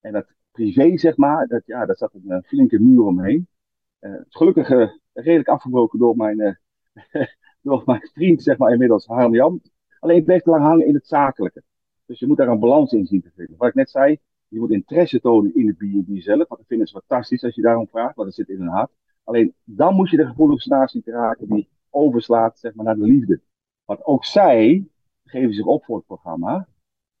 En 0.00 0.12
dat 0.12 0.26
privé, 0.50 0.98
zeg 0.98 1.16
maar, 1.16 1.46
dat, 1.46 1.62
ja, 1.66 1.86
daar 1.86 1.96
zat 1.96 2.14
een 2.14 2.42
flinke 2.42 2.80
muur 2.80 3.02
omheen. 3.02 3.48
Uh, 4.00 4.20
gelukkig 4.28 4.68
redelijk 5.12 5.48
afgebroken 5.48 5.98
door 5.98 6.16
mijn, 6.16 6.58
door 7.62 7.82
mijn 7.86 8.10
vriend, 8.12 8.42
zeg 8.42 8.58
maar, 8.58 8.72
inmiddels, 8.72 9.06
Harm 9.06 9.34
Jan. 9.34 9.60
Alleen 9.98 10.24
bleef 10.24 10.42
te 10.42 10.50
lang 10.50 10.62
hangen 10.62 10.86
in 10.86 10.94
het 10.94 11.06
zakelijke. 11.06 11.62
Dus 12.06 12.18
je 12.18 12.26
moet 12.26 12.36
daar 12.36 12.48
een 12.48 12.58
balans 12.58 12.92
in 12.92 13.06
zien 13.06 13.22
te 13.22 13.30
vinden. 13.34 13.56
Wat 13.56 13.68
ik 13.68 13.74
net 13.74 13.90
zei, 13.90 14.18
je 14.48 14.58
moet 14.58 14.70
interesse 14.70 15.20
tonen 15.20 15.54
in 15.54 15.66
de 15.66 15.72
B&B 15.72 16.20
zelf. 16.22 16.48
Want 16.48 16.60
dat 16.60 16.66
vinden 16.66 16.86
ze 16.86 16.98
fantastisch 16.98 17.44
als 17.44 17.54
je 17.54 17.62
daarom 17.62 17.88
vraagt, 17.88 18.14
want 18.14 18.28
dat 18.28 18.36
zit 18.36 18.48
in 18.48 18.58
hun 18.58 18.68
hart. 18.68 18.90
Alleen 19.24 19.54
dan 19.64 19.94
moet 19.94 20.10
je 20.10 20.16
de 20.16 20.26
gevoelige 20.26 20.86
zien 20.88 21.02
te 21.02 21.10
raken 21.10 21.48
die 21.48 21.68
overslaat 21.90 22.58
zeg 22.58 22.74
maar, 22.74 22.84
naar 22.84 22.96
de 22.96 23.04
liefde. 23.04 23.40
Want 23.84 24.04
ook 24.04 24.24
zij 24.24 24.88
geven 25.24 25.54
zich 25.54 25.64
op 25.64 25.84
voor 25.84 25.96
het 25.96 26.06
programma. 26.06 26.68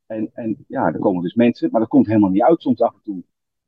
En, 0.06 0.30
en 0.34 0.64
ja, 0.68 0.86
er 0.86 0.98
komen 0.98 1.22
dus 1.22 1.34
mensen, 1.34 1.70
maar 1.70 1.80
dat 1.80 1.90
komt 1.90 2.06
helemaal 2.06 2.30
niet 2.30 2.42
uit 2.42 2.62
soms 2.62 2.80
af 2.80 2.94
en 2.94 3.00
toe. 3.02 3.22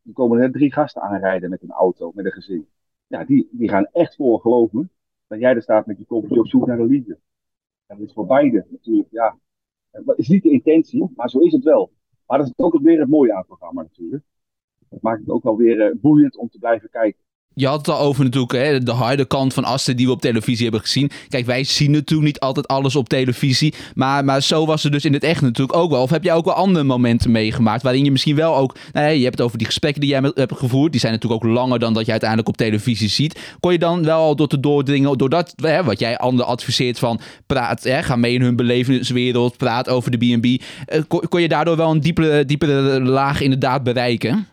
Er 0.06 0.12
komen 0.12 0.40
er 0.40 0.52
drie 0.52 0.72
gasten 0.72 1.02
aanrijden 1.02 1.50
met 1.50 1.62
een 1.62 1.70
auto, 1.70 2.12
met 2.14 2.24
een 2.24 2.32
gezin. 2.32 2.68
Ja, 3.06 3.24
die, 3.24 3.48
die 3.52 3.68
gaan 3.68 3.86
echt 3.92 4.16
voor 4.16 4.40
geloven 4.40 4.90
dat 5.26 5.40
jij 5.40 5.54
er 5.54 5.62
staat 5.62 5.86
met 5.86 5.98
je 5.98 6.04
koffertje 6.04 6.40
op 6.40 6.48
zoek 6.48 6.66
naar 6.66 6.76
de 6.76 6.86
liefde. 6.86 7.18
En 7.86 7.98
dat 7.98 8.06
is 8.06 8.12
voor 8.12 8.26
beide 8.26 8.66
natuurlijk, 8.70 9.08
ja. 9.10 9.38
Is 10.16 10.28
niet 10.28 10.42
de 10.42 10.50
intentie, 10.50 11.12
maar 11.14 11.30
zo 11.30 11.38
is 11.38 11.52
het 11.52 11.64
wel. 11.64 11.92
Maar 12.26 12.38
dat 12.38 12.46
is 12.46 12.52
ook 12.56 12.78
weer 12.80 13.00
het 13.00 13.08
mooie 13.08 13.32
aan 13.32 13.38
het 13.38 13.46
programma 13.46 13.82
natuurlijk. 13.82 14.24
Dat 14.88 15.02
maakt 15.02 15.20
het 15.20 15.30
ook 15.30 15.42
wel 15.42 15.56
weer 15.56 15.90
uh, 15.90 16.00
boeiend 16.00 16.36
om 16.36 16.48
te 16.48 16.58
blijven 16.58 16.90
kijken 16.90 17.25
je 17.58 17.66
had 17.66 17.86
het 17.86 17.88
al 17.88 17.98
over 17.98 18.24
natuurlijk 18.24 18.52
hè, 18.52 18.82
de 18.82 18.92
harde 18.92 19.24
kant 19.24 19.54
van 19.54 19.64
Asten 19.64 19.96
die 19.96 20.06
we 20.06 20.12
op 20.12 20.20
televisie 20.20 20.62
hebben 20.62 20.80
gezien. 20.80 21.10
Kijk, 21.28 21.46
wij 21.46 21.64
zien 21.64 21.90
natuurlijk 21.90 22.26
niet 22.26 22.40
altijd 22.40 22.68
alles 22.68 22.96
op 22.96 23.08
televisie. 23.08 23.74
Maar, 23.94 24.24
maar 24.24 24.42
zo 24.42 24.66
was 24.66 24.82
het 24.82 24.92
dus 24.92 25.04
in 25.04 25.12
het 25.12 25.22
echt 25.22 25.40
natuurlijk 25.40 25.78
ook 25.78 25.90
wel. 25.90 26.02
Of 26.02 26.10
heb 26.10 26.24
jij 26.24 26.34
ook 26.34 26.44
wel 26.44 26.54
andere 26.54 26.84
momenten 26.84 27.30
meegemaakt 27.30 27.82
waarin 27.82 28.04
je 28.04 28.10
misschien 28.10 28.36
wel 28.36 28.56
ook... 28.56 28.76
Nou, 28.92 29.08
je 29.08 29.22
hebt 29.22 29.38
het 29.38 29.46
over 29.46 29.58
die 29.58 29.66
gesprekken 29.66 30.00
die 30.00 30.10
jij 30.10 30.32
hebt 30.34 30.56
gevoerd. 30.56 30.92
Die 30.92 31.00
zijn 31.00 31.12
natuurlijk 31.12 31.44
ook 31.44 31.50
langer 31.50 31.78
dan 31.78 31.94
dat 31.94 32.04
je 32.04 32.10
uiteindelijk 32.10 32.48
op 32.48 32.56
televisie 32.56 33.08
ziet. 33.08 33.40
Kon 33.60 33.72
je 33.72 33.78
dan 33.78 34.04
wel 34.04 34.20
al 34.20 34.36
door 34.36 34.48
te 34.48 34.60
doordringen, 34.60 35.18
doordat 35.18 35.54
hè, 35.56 35.84
wat 35.84 35.98
jij 35.98 36.18
anderen 36.18 36.46
adviseert 36.46 36.98
van... 36.98 37.20
Praat, 37.46 37.84
hè, 37.84 38.02
ga 38.02 38.16
mee 38.16 38.34
in 38.34 38.42
hun 38.42 38.56
belevingswereld, 38.56 39.56
praat 39.56 39.88
over 39.88 40.10
de 40.10 40.36
B&B. 40.36 40.62
Eh, 40.86 41.00
kon, 41.08 41.20
kon 41.28 41.40
je 41.40 41.48
daardoor 41.48 41.76
wel 41.76 41.90
een 41.90 42.00
diepere, 42.00 42.44
diepere 42.44 43.00
laag 43.00 43.40
inderdaad 43.40 43.82
bereiken? 43.82 44.46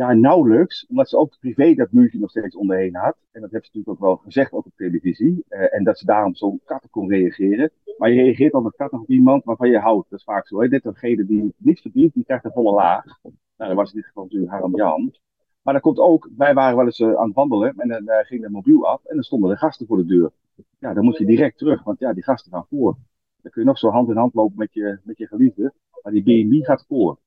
Ja, 0.00 0.12
nauwelijks, 0.12 0.86
omdat 0.86 1.08
ze 1.08 1.16
ook 1.16 1.38
privé 1.40 1.74
dat 1.74 1.92
muurtje 1.92 2.18
nog 2.18 2.30
steeds 2.30 2.56
onderheen 2.56 2.96
had. 2.96 3.16
En 3.32 3.40
dat 3.40 3.50
heeft 3.50 3.64
ze 3.64 3.70
natuurlijk 3.74 3.88
ook 3.88 4.08
wel 4.08 4.16
gezegd, 4.16 4.52
ook 4.52 4.66
op 4.66 4.72
televisie. 4.76 5.44
Uh, 5.48 5.74
en 5.74 5.84
dat 5.84 5.98
ze 5.98 6.04
daarom 6.04 6.34
zo 6.34 6.58
kattig 6.64 6.90
kon 6.90 7.08
reageren. 7.08 7.70
Maar 7.98 8.10
je 8.10 8.22
reageert 8.22 8.52
altijd 8.52 8.76
kattig 8.76 9.00
op 9.00 9.08
iemand 9.08 9.44
waarvan 9.44 9.70
je 9.70 9.78
houdt. 9.78 10.10
Dat 10.10 10.18
is 10.18 10.24
vaak 10.24 10.46
zo. 10.46 10.68
Dit 10.68 10.82
degene 10.82 11.26
die 11.26 11.54
niets 11.56 11.80
verdient, 11.80 12.14
die 12.14 12.24
krijgt 12.24 12.44
een 12.44 12.52
volle 12.52 12.72
laag. 12.72 13.04
Nou, 13.22 13.32
dat 13.56 13.74
was 13.74 13.90
in 13.90 13.96
dit 13.96 14.06
geval 14.06 14.22
natuurlijk 14.22 14.52
Harm 14.52 14.76
Jan. 14.76 15.14
Maar 15.62 15.74
dat 15.74 15.82
komt 15.82 15.98
ook, 15.98 16.30
wij 16.36 16.54
waren 16.54 16.76
wel 16.76 16.84
eens 16.84 16.98
uh, 16.98 17.14
aan 17.14 17.26
het 17.26 17.34
wandelen 17.34 17.74
en 17.76 17.88
dan 17.88 18.02
uh, 18.02 18.16
ging 18.18 18.42
de 18.42 18.50
mobiel 18.50 18.86
af 18.86 19.04
en 19.04 19.14
dan 19.14 19.24
stonden 19.24 19.50
de 19.50 19.56
gasten 19.56 19.86
voor 19.86 19.96
de 19.96 20.06
deur. 20.06 20.30
Ja, 20.78 20.94
dan 20.94 21.04
moet 21.04 21.18
je 21.18 21.24
direct 21.24 21.58
terug, 21.58 21.82
want 21.82 21.98
ja, 21.98 22.12
die 22.12 22.22
gasten 22.22 22.52
gaan 22.52 22.66
voor. 22.68 22.96
Dan 23.42 23.52
kun 23.52 23.62
je 23.62 23.68
nog 23.68 23.78
zo 23.78 23.88
hand 23.88 24.08
in 24.08 24.16
hand 24.16 24.34
lopen 24.34 24.58
met 24.58 24.72
je, 24.72 24.98
met 25.02 25.18
je 25.18 25.26
geliefde, 25.26 25.72
maar 26.02 26.12
die 26.12 26.22
B&B 26.22 26.64
gaat 26.64 26.84
voor 26.88 27.18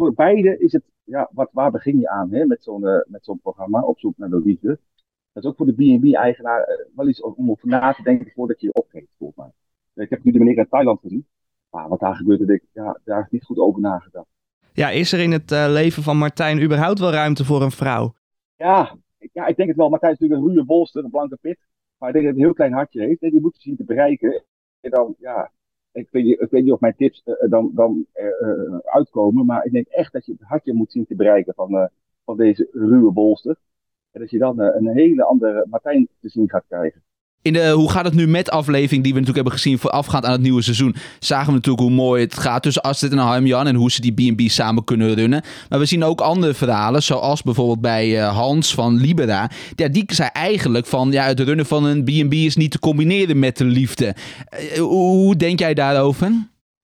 voor 0.00 0.14
beide 0.14 0.58
is 0.58 0.72
het, 0.72 0.84
ja, 1.10 1.28
wat, 1.32 1.48
waar 1.52 1.70
begin 1.70 1.98
je 1.98 2.08
aan 2.08 2.32
hè, 2.32 2.44
met 2.44 2.62
zo'n 2.62 2.82
uh, 2.82 3.00
met 3.06 3.24
zo'n 3.24 3.40
programma, 3.40 3.82
op 3.82 3.98
zoek 3.98 4.16
naar 4.16 4.30
de 4.30 4.40
liefde. 4.40 4.78
Dat 5.32 5.42
is 5.42 5.48
ook 5.48 5.56
voor 5.56 5.66
de 5.66 5.72
B&B-eigenaar 5.72 6.60
uh, 6.60 6.96
wel 6.96 7.08
iets 7.08 7.22
om 7.22 7.50
over 7.50 7.68
na 7.68 7.92
te 7.92 8.02
denken 8.02 8.32
voordat 8.34 8.60
je 8.60 8.66
je 8.66 8.72
opgeeft, 8.72 9.14
volgens 9.18 9.38
mij. 9.38 10.04
Ik 10.04 10.10
heb 10.10 10.24
nu 10.24 10.32
de 10.32 10.38
meneer 10.38 10.58
in 10.58 10.68
Thailand 10.68 11.00
gezien. 11.00 11.26
Maar 11.70 11.88
wat 11.88 12.00
daar 12.00 12.14
gebeurde, 12.14 12.44
denk 12.44 12.60
ik, 12.60 12.68
ja, 12.72 13.00
daar 13.04 13.20
is 13.20 13.30
niet 13.30 13.44
goed 13.44 13.58
over 13.58 13.80
nagedacht. 13.80 14.28
Ja, 14.72 14.90
is 14.90 15.12
er 15.12 15.20
in 15.20 15.32
het 15.32 15.50
uh, 15.50 15.66
leven 15.68 16.02
van 16.02 16.16
Martijn 16.16 16.62
überhaupt 16.62 16.98
wel 16.98 17.10
ruimte 17.10 17.44
voor 17.44 17.62
een 17.62 17.70
vrouw? 17.70 18.14
Ja, 18.56 18.96
ja 19.32 19.46
ik 19.46 19.56
denk 19.56 19.68
het 19.68 19.78
wel. 19.78 19.88
Martijn 19.88 20.12
is 20.12 20.18
natuurlijk 20.18 20.48
een 20.48 20.54
ruwe 20.54 20.66
bolster, 20.66 21.04
een 21.04 21.10
blanke 21.10 21.38
pit. 21.40 21.58
Maar 21.98 22.08
ik 22.08 22.14
denk 22.14 22.26
dat 22.26 22.34
hij 22.34 22.42
een 22.42 22.48
heel 22.48 22.58
klein 22.58 22.72
hartje 22.72 23.00
heeft. 23.00 23.22
En 23.22 23.30
die 23.30 23.40
moet 23.40 23.56
zien 23.58 23.76
te 23.76 23.84
bereiken. 23.84 24.44
En 24.80 24.90
dan, 24.90 25.14
ja, 25.18 25.52
ik 25.92 26.08
weet, 26.10 26.50
niet, 26.50 26.72
of 26.72 26.80
mijn 26.80 26.96
tips 26.96 27.22
uh, 27.24 27.50
dan, 27.50 27.70
dan 27.74 28.06
uh, 28.14 28.78
uitkomen, 28.82 29.46
maar 29.46 29.64
ik 29.64 29.72
denk 29.72 29.86
echt 29.86 30.12
dat 30.12 30.26
je 30.26 30.32
het 30.32 30.42
hartje 30.42 30.72
moet 30.72 30.92
zien 30.92 31.06
te 31.06 31.14
bereiken 31.14 31.54
van, 31.54 31.90
van 32.24 32.36
deze 32.36 32.68
ruwe 32.72 33.12
bolster. 33.12 33.56
En 34.10 34.20
dat 34.20 34.30
je 34.30 34.38
dan 34.38 34.60
een 34.60 34.88
hele 34.88 35.24
andere 35.24 35.66
Martijn 35.68 36.08
te 36.20 36.28
zien 36.28 36.48
gaat 36.48 36.64
krijgen. 36.68 37.02
In 37.42 37.52
de 37.52 37.70
Hoe 37.70 37.90
gaat 37.90 38.04
het 38.04 38.14
nu 38.14 38.26
met 38.26 38.50
aflevering 38.50 39.02
die 39.02 39.12
we 39.12 39.18
natuurlijk 39.18 39.34
hebben 39.34 39.52
gezien 39.52 39.78
voorafgaand 39.78 40.24
aan 40.24 40.32
het 40.32 40.40
nieuwe 40.40 40.62
seizoen, 40.62 40.94
zagen 41.18 41.46
we 41.46 41.52
natuurlijk 41.52 41.82
hoe 41.82 41.90
mooi 41.90 42.22
het 42.22 42.34
gaat 42.34 42.62
tussen 42.62 42.82
Astrid 42.82 43.12
en 43.12 43.18
Harm-Jan 43.18 43.66
en 43.66 43.74
hoe 43.74 43.90
ze 43.90 44.00
die 44.00 44.32
B&B 44.32 44.40
samen 44.40 44.84
kunnen 44.84 45.14
runnen. 45.14 45.42
Maar 45.68 45.78
we 45.78 45.84
zien 45.84 46.04
ook 46.04 46.20
andere 46.20 46.54
verhalen, 46.54 47.02
zoals 47.02 47.42
bijvoorbeeld 47.42 47.80
bij 47.80 48.14
Hans 48.14 48.74
van 48.74 48.96
Libera. 48.96 49.50
Ja, 49.74 49.88
die 49.88 50.04
zei 50.06 50.28
eigenlijk 50.32 50.86
van, 50.86 51.12
ja, 51.12 51.24
het 51.24 51.40
runnen 51.40 51.66
van 51.66 51.84
een 51.84 52.04
B&B 52.04 52.32
is 52.32 52.56
niet 52.56 52.70
te 52.70 52.78
combineren 52.78 53.38
met 53.38 53.56
de 53.56 53.64
liefde. 53.64 54.14
hoe 54.78 55.36
denk 55.36 55.58
jij 55.58 55.74
daarover? 55.74 56.30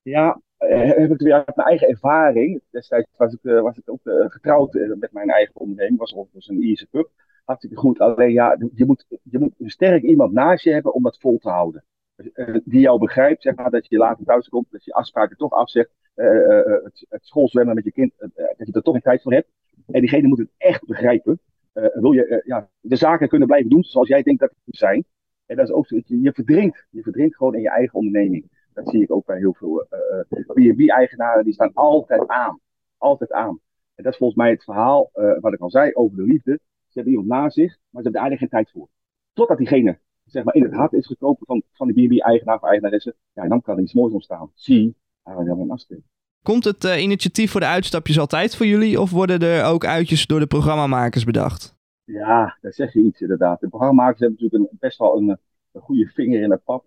Ja, 0.02 0.40
heb 0.58 1.10
ik 1.10 1.20
weer 1.20 1.34
uit 1.34 1.56
mijn 1.56 1.68
eigen 1.68 1.88
ervaring. 1.88 2.60
Destijds 2.70 3.08
was 3.16 3.32
ik, 3.32 3.38
was 3.42 3.76
ik 3.76 3.90
ook 3.90 4.00
getrouwd 4.28 4.72
met 4.72 5.12
mijn 5.12 5.30
eigen 5.30 5.54
onderneming, 5.54 5.98
was 5.98 6.14
overigens 6.14 6.48
een 6.48 6.62
Ierse 6.62 6.86
pub 6.90 7.08
hartstikke 7.46 7.76
goed. 7.76 8.00
Alleen 8.00 8.32
ja, 8.32 8.56
je 8.74 8.85
moet, 8.85 9.06
je 9.22 9.38
moet 9.38 9.54
een 9.59 9.70
sterk 9.70 10.02
iemand 10.02 10.32
naast 10.32 10.64
je 10.64 10.72
hebben 10.72 10.94
om 10.94 11.02
dat 11.02 11.18
vol 11.20 11.38
te 11.38 11.48
houden. 11.48 11.85
Uh, 12.16 12.56
die 12.64 12.80
jou 12.80 12.98
begrijpt, 12.98 13.42
zeg 13.42 13.54
maar, 13.54 13.70
dat 13.70 13.87
je 13.88 13.96
later 13.96 14.24
thuis 14.24 14.48
komt, 14.48 14.70
dat 14.70 14.85
je 14.85 14.92
afspraken 14.92 15.37
toch 15.37 15.52
afzegt. 15.52 15.90
Uh, 16.14 16.26
uh, 16.26 16.85
het, 16.85 17.06
het 17.09 17.26
schoolzwemmen 17.26 17.74
met 17.74 17.85
je 17.85 17.92
kind, 17.92 18.12
dat 18.18 18.66
je 18.66 18.72
er 18.72 18.82
toch 18.82 18.94
een 18.94 19.00
tijd 19.00 19.22
voor 19.22 19.32
hebt. 19.32 19.50
En 19.87 20.00
diegene 20.00 20.28
moet 20.28 20.38
het 20.38 20.50
echt 20.56 20.87
begrijpen. 20.87 21.40
wil 21.72 22.12
je 22.12 22.42
ja, 22.44 22.68
de 22.80 22.96
zaken 22.96 23.28
kunnen 23.28 23.48
blijven 23.48 23.70
doen 23.70 23.82
zoals 23.82 24.09
jij 24.09 24.22
denkt 24.22 24.40
dat 24.40 24.52
het 24.64 24.76
zijn. 24.76 25.04
En 25.46 25.56
dat 25.56 25.68
is 25.68 25.74
ook, 25.74 25.87
je 26.06 26.32
verdrinkt. 26.32 26.87
Je 26.90 27.02
verdrinkt 27.02 27.37
gewoon 27.37 27.54
in 27.54 27.61
je 27.61 27.70
eigen 27.70 27.94
onderneming. 27.94 28.50
Dat 28.72 28.88
zie 28.88 29.02
ik 29.02 29.11
ook 29.11 29.26
bij 29.26 29.38
heel 29.38 29.54
veel 29.54 29.87
B&B-eigenaren. 30.28 31.44
Die 31.44 31.52
staan 31.52 31.74
altijd 31.74 32.28
aan. 32.28 32.61
Altijd 32.96 33.32
aan. 33.32 33.61
En 33.94 34.02
dat 34.02 34.12
is 34.12 34.18
volgens 34.18 34.38
mij 34.38 34.50
het 34.50 34.64
verhaal 34.64 35.11
wat 35.40 35.52
ik 35.52 35.61
al 35.61 35.70
zei 35.70 35.92
over 35.94 36.16
de 36.16 36.22
liefde. 36.22 36.61
Ze 36.96 37.02
hebben 37.02 37.12
iemand 37.20 37.40
na 37.40 37.50
zich, 37.50 37.78
maar 37.90 38.02
ze 38.02 38.09
hebben 38.09 38.20
er 38.20 38.26
eigenlijk 38.28 38.40
geen 38.40 38.62
tijd 38.62 38.70
voor. 38.70 38.88
Totdat 39.32 39.59
diegene 39.59 39.98
zeg 40.24 40.44
maar, 40.44 40.54
in 40.54 40.62
het 40.62 40.72
hart 40.72 40.92
is 40.92 41.06
gekomen 41.06 41.38
van, 41.40 41.62
van 41.72 41.92
die 41.92 42.09
B&B-eigenaar 42.09 42.56
of 42.56 42.62
eigenaresse. 42.62 43.14
Ja, 43.32 43.42
en 43.42 43.48
dan 43.48 43.62
kan 43.62 43.76
er 43.76 43.82
iets 43.82 43.92
moois 43.92 44.12
ontstaan. 44.12 44.50
Zie, 44.54 44.96
Arjan 45.22 45.61
en 45.61 45.70
Astrid. 45.70 46.02
Komt 46.42 46.64
het 46.64 46.85
uh, 46.85 47.02
initiatief 47.02 47.50
voor 47.50 47.61
de 47.61 47.66
uitstapjes 47.66 48.18
altijd 48.18 48.56
voor 48.56 48.66
jullie? 48.66 49.00
Of 49.00 49.11
worden 49.11 49.40
er 49.40 49.64
ook 49.64 49.85
uitjes 49.85 50.26
door 50.26 50.40
de 50.40 50.46
programmamakers 50.46 51.24
bedacht? 51.24 51.76
Ja, 52.04 52.59
daar 52.61 52.72
zeg 52.72 52.92
je 52.92 53.02
iets 53.02 53.20
inderdaad. 53.20 53.61
De 53.61 53.68
programmamakers 53.68 54.20
hebben 54.20 54.38
natuurlijk 54.40 54.72
een, 54.72 54.78
best 54.80 54.98
wel 54.98 55.16
een, 55.16 55.28
een 55.72 55.80
goede 55.80 56.06
vinger 56.06 56.42
in 56.42 56.50
het 56.50 56.64
pap, 56.64 56.85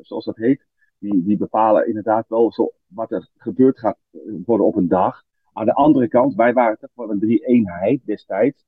zoals 0.00 0.24
dat 0.24 0.36
heet. 0.36 0.66
Die, 0.98 1.22
die 1.24 1.36
bepalen 1.36 1.86
inderdaad 1.86 2.28
wel 2.28 2.52
zo 2.52 2.72
wat 2.86 3.12
er 3.12 3.28
gebeurd 3.36 3.78
gaat 3.78 3.98
worden 4.44 4.66
op 4.66 4.76
een 4.76 4.88
dag. 4.88 5.22
Aan 5.52 5.66
de 5.66 5.74
andere 5.74 6.08
kant, 6.08 6.34
wij 6.34 6.52
waren 6.52 6.78
toch 6.78 6.90
wel 6.94 7.10
een 7.10 7.20
drie-eenheid 7.20 8.00
destijds. 8.04 8.64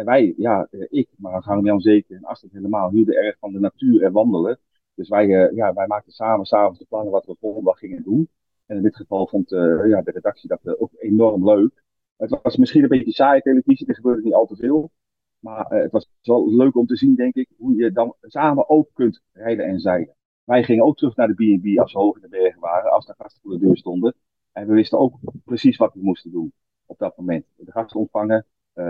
En 0.00 0.06
wij, 0.06 0.34
ja, 0.36 0.66
eh, 0.70 0.86
ik, 0.88 1.08
maar 1.16 1.42
Harm 1.42 1.64
Jan 1.64 1.80
zeker 1.80 2.16
en 2.16 2.24
Astrid 2.24 2.52
helemaal, 2.52 2.90
hielden 2.90 3.14
erg 3.14 3.38
van 3.38 3.52
de 3.52 3.60
natuur 3.60 4.02
en 4.02 4.12
wandelen. 4.12 4.58
Dus 4.94 5.08
wij, 5.08 5.26
uh, 5.26 5.56
ja, 5.56 5.72
wij 5.72 5.86
maakten 5.86 6.12
samen 6.12 6.46
s'avonds 6.46 6.78
de 6.78 6.84
plannen 6.88 7.12
wat 7.12 7.26
we 7.26 7.32
de 7.32 7.38
volgende 7.40 7.66
dag 7.66 7.78
gingen 7.78 8.02
doen. 8.02 8.28
En 8.66 8.76
in 8.76 8.82
dit 8.82 8.96
geval 8.96 9.26
vond 9.26 9.52
uh, 9.52 9.88
ja, 9.88 10.02
de 10.02 10.10
redactie 10.10 10.48
dat 10.48 10.78
ook 10.78 10.90
enorm 10.98 11.44
leuk. 11.44 11.84
Het 12.16 12.38
was 12.42 12.56
misschien 12.56 12.82
een 12.82 12.88
beetje 12.88 13.12
saaie 13.12 13.42
televisie, 13.42 13.86
er 13.86 13.94
gebeurde 13.94 14.22
niet 14.22 14.34
al 14.34 14.46
te 14.46 14.56
veel. 14.56 14.90
Maar 15.38 15.66
het 15.68 15.92
was 15.92 16.10
wel 16.22 16.54
leuk 16.54 16.76
om 16.76 16.86
te 16.86 16.96
zien, 16.96 17.14
denk 17.14 17.34
ik, 17.34 17.48
hoe 17.56 17.74
je 17.74 17.92
dan 17.92 18.14
samen 18.20 18.68
ook 18.68 18.90
kunt 18.92 19.22
rijden 19.32 19.64
en 19.66 19.80
zeilen. 19.80 20.16
Wij 20.44 20.64
gingen 20.64 20.84
ook 20.84 20.96
terug 20.96 21.16
naar 21.16 21.28
de 21.28 21.58
B&B 21.58 21.78
als 21.78 21.92
we 21.92 21.98
hoog 21.98 22.14
in 22.16 22.22
de 22.22 22.28
bergen 22.28 22.60
waren, 22.60 22.90
als 22.90 23.06
de 23.06 23.14
gasten 23.18 23.42
voor 23.42 23.52
de 23.52 23.58
deur 23.58 23.76
stonden. 23.76 24.14
En 24.52 24.66
we 24.66 24.74
wisten 24.74 24.98
ook 24.98 25.18
precies 25.44 25.76
wat 25.76 25.94
we 25.94 26.00
moesten 26.02 26.30
doen 26.30 26.52
op 26.86 26.98
dat 26.98 27.16
moment. 27.16 27.46
De 27.56 27.72
gasten 27.72 28.00
ontvangen, 28.00 28.46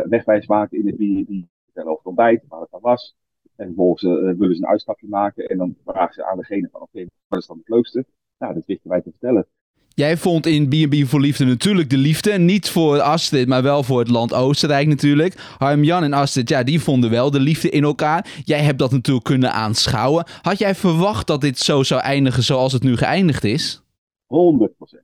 wegwijs 0.09 0.47
maken 0.47 0.79
in 0.79 0.85
de 0.85 0.93
B&B, 0.93 1.47
vertellen 1.65 1.91
over 1.91 1.99
het 1.99 2.07
ontbijt, 2.07 2.45
waar 2.49 2.61
het 2.61 2.71
dan 2.71 2.81
was. 2.81 3.17
En 3.57 3.67
vervolgens 3.67 4.03
uh, 4.03 4.39
willen 4.39 4.57
ze 4.57 4.63
een 4.63 4.69
uitstapje 4.69 5.09
maken 5.09 5.47
en 5.47 5.59
dan 5.59 5.77
vragen 5.85 6.15
ze 6.15 6.25
aan 6.25 6.37
degene 6.37 6.69
van, 6.73 6.81
oké, 6.81 6.91
okay, 6.93 7.09
wat 7.29 7.39
is 7.39 7.47
dan 7.47 7.59
het 7.59 7.69
leukste? 7.69 8.05
Nou, 8.39 8.55
dat 8.55 8.67
wisten 8.67 8.91
wij 8.91 9.01
te 9.01 9.11
vertellen. 9.11 9.47
Jij 9.95 10.17
vond 10.17 10.47
in 10.47 10.69
B&B 10.69 11.07
voor 11.07 11.21
Liefde 11.21 11.45
natuurlijk 11.45 11.91
de 11.91 11.97
liefde. 11.97 12.39
Niet 12.39 12.71
voor 12.71 13.01
Astrid, 13.01 13.49
maar 13.49 13.63
wel 13.63 13.83
voor 13.83 13.99
het 13.99 14.11
land 14.11 14.35
Oostenrijk 14.35 14.87
natuurlijk. 14.87 15.35
Harm 15.59 15.83
Jan 15.83 16.03
en 16.03 16.13
Astrid, 16.13 16.49
ja, 16.49 16.63
die 16.63 16.81
vonden 16.81 17.11
wel 17.11 17.31
de 17.31 17.41
liefde 17.41 17.71
in 17.71 17.85
elkaar. 17.85 18.41
Jij 18.45 18.63
hebt 18.63 18.79
dat 18.79 18.91
natuurlijk 18.91 19.25
kunnen 19.25 19.53
aanschouwen. 19.53 20.25
Had 20.43 20.59
jij 20.59 20.75
verwacht 20.75 21.27
dat 21.27 21.41
dit 21.41 21.59
zo 21.59 21.83
zou 21.83 22.01
eindigen 22.01 22.43
zoals 22.43 22.73
het 22.73 22.83
nu 22.83 22.97
geëindigd 22.97 23.45
is? 23.45 23.83
100 24.27 24.77
procent. 24.77 25.03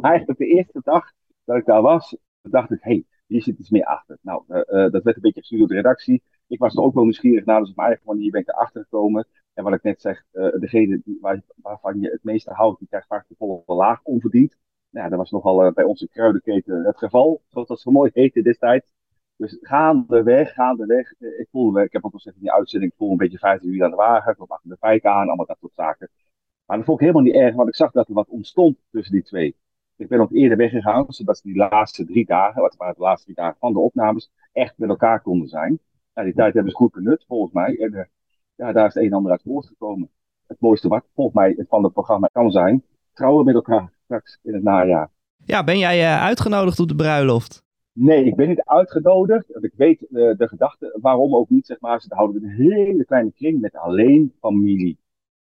Eigenlijk 0.00 0.38
de 0.38 0.46
eerste 0.46 0.80
dag 0.84 1.12
dat 1.44 1.56
ik 1.56 1.64
daar 1.64 1.82
was, 1.82 2.16
dacht 2.42 2.70
ik, 2.70 2.78
hé, 2.80 2.90
hey, 2.90 3.04
hier 3.26 3.42
zit 3.42 3.58
iets 3.58 3.70
meer 3.70 3.84
achter. 3.84 4.18
Nou, 4.20 4.42
uh, 4.48 4.56
uh, 4.56 4.90
dat 4.90 5.02
werd 5.02 5.16
een 5.16 5.22
beetje 5.22 5.40
gestuurd 5.40 5.60
door 5.60 5.68
de 5.68 5.74
redactie. 5.74 6.22
Ik 6.46 6.58
was 6.58 6.76
er 6.76 6.82
ook 6.82 6.94
wel 6.94 7.02
nieuwsgierig 7.02 7.44
naar, 7.44 7.60
dus 7.60 7.70
op 7.70 7.76
mijn 7.76 7.88
eigen 7.88 8.06
manier 8.06 8.30
ben 8.30 8.40
ik 8.40 8.48
erachter 8.48 8.82
gekomen. 8.82 9.26
En 9.54 9.64
wat 9.64 9.72
ik 9.72 9.82
net 9.82 10.00
zeg, 10.00 10.24
uh, 10.32 10.52
degene 10.60 11.02
waar, 11.20 11.42
waarvan 11.56 12.00
je 12.00 12.10
het 12.10 12.24
meeste 12.24 12.52
houdt, 12.52 12.78
die 12.78 12.88
krijgt 12.88 13.06
vaak 13.06 13.28
de 13.28 13.34
volle 13.38 13.62
laag 13.66 14.02
onverdiend. 14.02 14.56
Nou, 14.90 15.08
dat 15.08 15.18
was 15.18 15.30
nogal 15.30 15.72
bij 15.72 15.84
onze 15.84 16.08
kruidenketen 16.08 16.84
het 16.84 16.98
geval, 16.98 17.42
zoals 17.48 17.68
dat 17.68 17.80
zo 17.80 17.90
mooi 17.90 18.10
heette 18.14 18.42
destijds. 18.42 18.94
Dus 19.36 19.58
gaandeweg, 19.60 20.52
gaandeweg, 20.52 21.12
ik 21.18 21.48
ik 21.84 21.92
heb 21.92 22.04
ook 22.04 22.12
al 22.12 22.18
gezegd 22.18 22.36
in 22.36 22.42
die 22.42 22.52
uitzending, 22.52 22.92
ik 22.92 22.98
voelde 22.98 23.12
een 23.12 23.18
beetje 23.18 23.38
15 23.38 23.74
uur 23.74 23.84
aan 23.84 23.90
de 23.90 23.96
wagen, 23.96 24.32
ik 24.32 24.50
achter 24.50 24.70
de 24.70 24.76
pijk 24.76 25.04
aan, 25.04 25.26
allemaal 25.26 25.46
dat 25.46 25.58
soort 25.60 25.74
zaken. 25.74 26.10
Maar 26.66 26.76
dat 26.76 26.86
vond 26.86 27.00
ik 27.00 27.06
helemaal 27.06 27.26
niet 27.26 27.40
erg, 27.40 27.54
want 27.54 27.68
ik 27.68 27.74
zag 27.74 27.90
dat 27.90 28.08
er 28.08 28.14
wat 28.14 28.28
ontstond 28.28 28.78
tussen 28.90 29.14
die 29.14 29.22
twee. 29.22 29.56
Ik 29.96 30.08
ben 30.08 30.20
ook 30.20 30.32
eerder 30.32 30.56
weggegaan, 30.56 31.04
zodat 31.08 31.36
ze 31.36 31.42
die 31.42 31.56
laatste 31.56 32.04
drie 32.04 32.26
dagen, 32.26 32.62
wat 32.62 32.76
waren 32.76 32.94
de 32.94 33.00
laatste 33.00 33.24
drie 33.24 33.36
dagen 33.36 33.56
van 33.58 33.72
de 33.72 33.78
opnames, 33.78 34.30
echt 34.52 34.78
met 34.78 34.88
elkaar 34.88 35.20
konden 35.20 35.48
zijn. 35.48 35.78
Nou, 36.14 36.26
die 36.26 36.36
tijd 36.36 36.54
hebben 36.54 36.72
ze 36.72 36.78
goed 36.78 36.92
benut, 36.92 37.24
volgens 37.28 37.52
mij. 37.52 37.78
En 37.78 38.10
ja, 38.54 38.72
daar 38.72 38.86
is 38.86 38.94
het 38.94 39.02
een 39.02 39.08
en 39.08 39.16
ander 39.16 39.32
uit 39.32 39.42
voortgekomen. 39.42 40.10
Het 40.46 40.60
mooiste 40.60 40.88
wat 40.88 41.04
volgens 41.14 41.36
mij 41.36 41.64
van 41.68 41.84
het 41.84 41.92
programma 41.92 42.28
kan 42.32 42.50
zijn, 42.50 42.84
trouwen 43.12 43.44
met 43.44 43.54
elkaar 43.54 43.92
straks 44.04 44.38
in 44.42 44.54
het 44.54 44.62
najaar. 44.62 45.10
Ja, 45.44 45.64
ben 45.64 45.78
jij 45.78 46.00
uh, 46.00 46.22
uitgenodigd 46.22 46.80
op 46.80 46.88
de 46.88 46.94
bruiloft? 46.94 47.64
Nee, 47.92 48.24
ik 48.24 48.36
ben 48.36 48.48
niet 48.48 48.62
uitgenodigd. 48.64 49.64
Ik 49.64 49.72
weet 49.76 50.02
uh, 50.02 50.36
de 50.36 50.48
gedachte, 50.48 50.98
waarom 51.00 51.34
ook 51.34 51.48
niet, 51.48 51.66
zeg 51.66 51.80
maar. 51.80 52.00
Ze 52.00 52.14
houden 52.14 52.42
een 52.42 52.50
hele 52.50 53.04
kleine 53.04 53.32
kring 53.32 53.60
met 53.60 53.76
alleen 53.76 54.32
familie. 54.40 54.98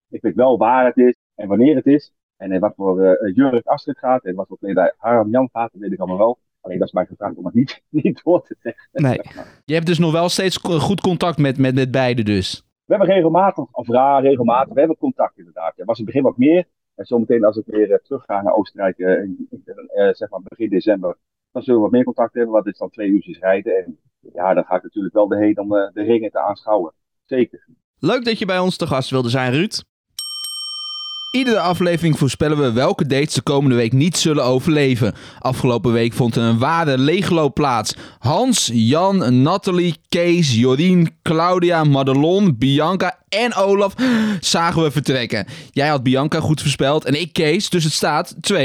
Ik 0.10 0.22
weet 0.22 0.36
wel 0.36 0.58
waar 0.58 0.86
het 0.86 0.98
is 0.98 1.15
en 1.36 1.48
wanneer 1.48 1.76
het 1.76 1.86
is. 1.86 2.13
En 2.38 2.52
in 2.52 2.60
wat 2.60 2.74
voor 2.76 3.02
uh, 3.02 3.36
jurk 3.36 3.65
Astrid 3.65 3.98
gaat 3.98 4.24
en 4.24 4.36
wat 4.36 4.48
voor 4.48 4.58
kledij 4.58 4.93
Harm 4.98 5.30
Jan 5.30 5.50
gaat, 5.52 5.71
dat 5.71 5.82
weet 5.82 5.91
ik 5.91 6.00
allemaal 6.00 6.17
wel. 6.17 6.38
Alleen 6.62 6.78
dat 6.78 6.88
is 6.88 6.93
mij 6.93 7.06
gevraagd 7.06 7.36
om 7.36 7.45
het 7.45 7.54
niet, 7.54 7.82
niet 8.04 8.21
door 8.24 8.43
te 8.43 8.56
zeggen. 8.60 8.89
Nee. 8.91 9.19
Je 9.65 9.74
hebt 9.74 9.86
dus 9.86 10.00
nog 10.00 10.12
wel 10.12 10.30
steeds 10.30 10.58
goed 10.58 11.02
contact 11.02 11.38
met, 11.38 11.58
met, 11.58 11.76
met 11.76 11.91
beide 11.91 12.24
dus? 12.24 12.63
We 12.86 12.95
hebben 12.95 13.15
regelmatig, 13.15 13.65
of 13.71 13.88
raar 13.88 14.21
regelmatig, 14.21 14.74
we 14.74 14.80
hebben 14.80 14.98
contact 14.98 15.38
inderdaad. 15.38 15.74
Er 15.80 15.86
was 15.86 16.00
in 16.00 16.06
het 16.06 16.13
begin 16.13 16.30
wat 16.30 16.38
meer. 16.38 16.65
En 16.95 17.06
zometeen 17.06 17.43
als 17.43 17.58
ik 17.58 17.65
weer 17.65 17.89
uh, 17.89 17.98
terug 17.98 18.24
ga 18.26 18.41
naar 18.41 18.54
Oostenrijk, 18.54 18.98
in, 18.98 19.48
uh, 19.50 20.13
zeg 20.13 20.30
maar 20.30 20.41
begin 20.43 20.69
december, 20.69 21.17
dan 21.52 21.62
zullen 21.62 21.80
we 21.80 21.86
wat 21.86 21.95
meer 21.95 22.04
contact 22.04 22.34
hebben. 22.34 22.52
Want 22.52 22.65
het 22.65 22.74
is 22.74 22.80
dan 22.80 22.89
twee 22.89 23.10
uurtjes 23.10 23.39
rijden. 23.39 23.78
En 23.78 24.00
ja, 24.34 24.54
dan 24.54 24.63
ga 24.63 24.76
ik 24.76 24.84
natuurlijk 24.84 25.13
wel 25.13 25.28
de 25.28 25.38
heen 25.38 25.60
om 25.60 25.69
de 25.69 25.91
ringen 25.93 26.32
te 26.32 26.39
aanschouwen. 26.39 26.93
Zeker. 27.26 27.67
Leuk 28.00 28.26
dat 28.26 28.39
je 28.39 28.45
bij 28.45 28.60
ons 28.60 28.78
te 28.78 28.88
gast 28.88 29.10
wilde 29.10 29.30
zijn, 29.30 29.52
Ruud. 29.52 29.84
Iedere 31.36 31.60
aflevering 31.60 32.17
voorspellen 32.17 32.58
we 32.58 32.71
welke 32.71 33.06
dates 33.06 33.34
de 33.34 33.41
komende 33.41 33.76
week 33.76 33.93
niet 33.93 34.17
zullen 34.17 34.43
overleven. 34.43 35.13
Afgelopen 35.39 35.91
week 35.91 36.13
vond 36.13 36.36
er 36.36 36.43
een 36.43 36.58
ware 36.58 36.98
leegloop 36.98 37.54
plaats. 37.54 37.95
Hans, 38.19 38.69
Jan, 38.74 39.41
Nathalie, 39.41 39.95
Kees, 40.10 40.56
Jorien, 40.56 41.10
Claudia, 41.21 41.84
Madelon, 41.84 42.58
Bianca 42.58 43.17
en 43.30 43.56
Olaf 43.56 43.93
zagen 44.39 44.84
we 44.84 44.91
vertrekken. 44.91 45.45
Jij 45.71 45.88
had 45.88 46.04
Bianca 46.04 46.39
goed 46.39 46.62
voorspeld 46.62 47.06
en 47.06 47.21
ik 47.21 47.34
Kees, 47.34 47.69
dus 47.69 47.84
het 47.84 47.93
staat 47.93 48.36
2-1. 48.36 48.56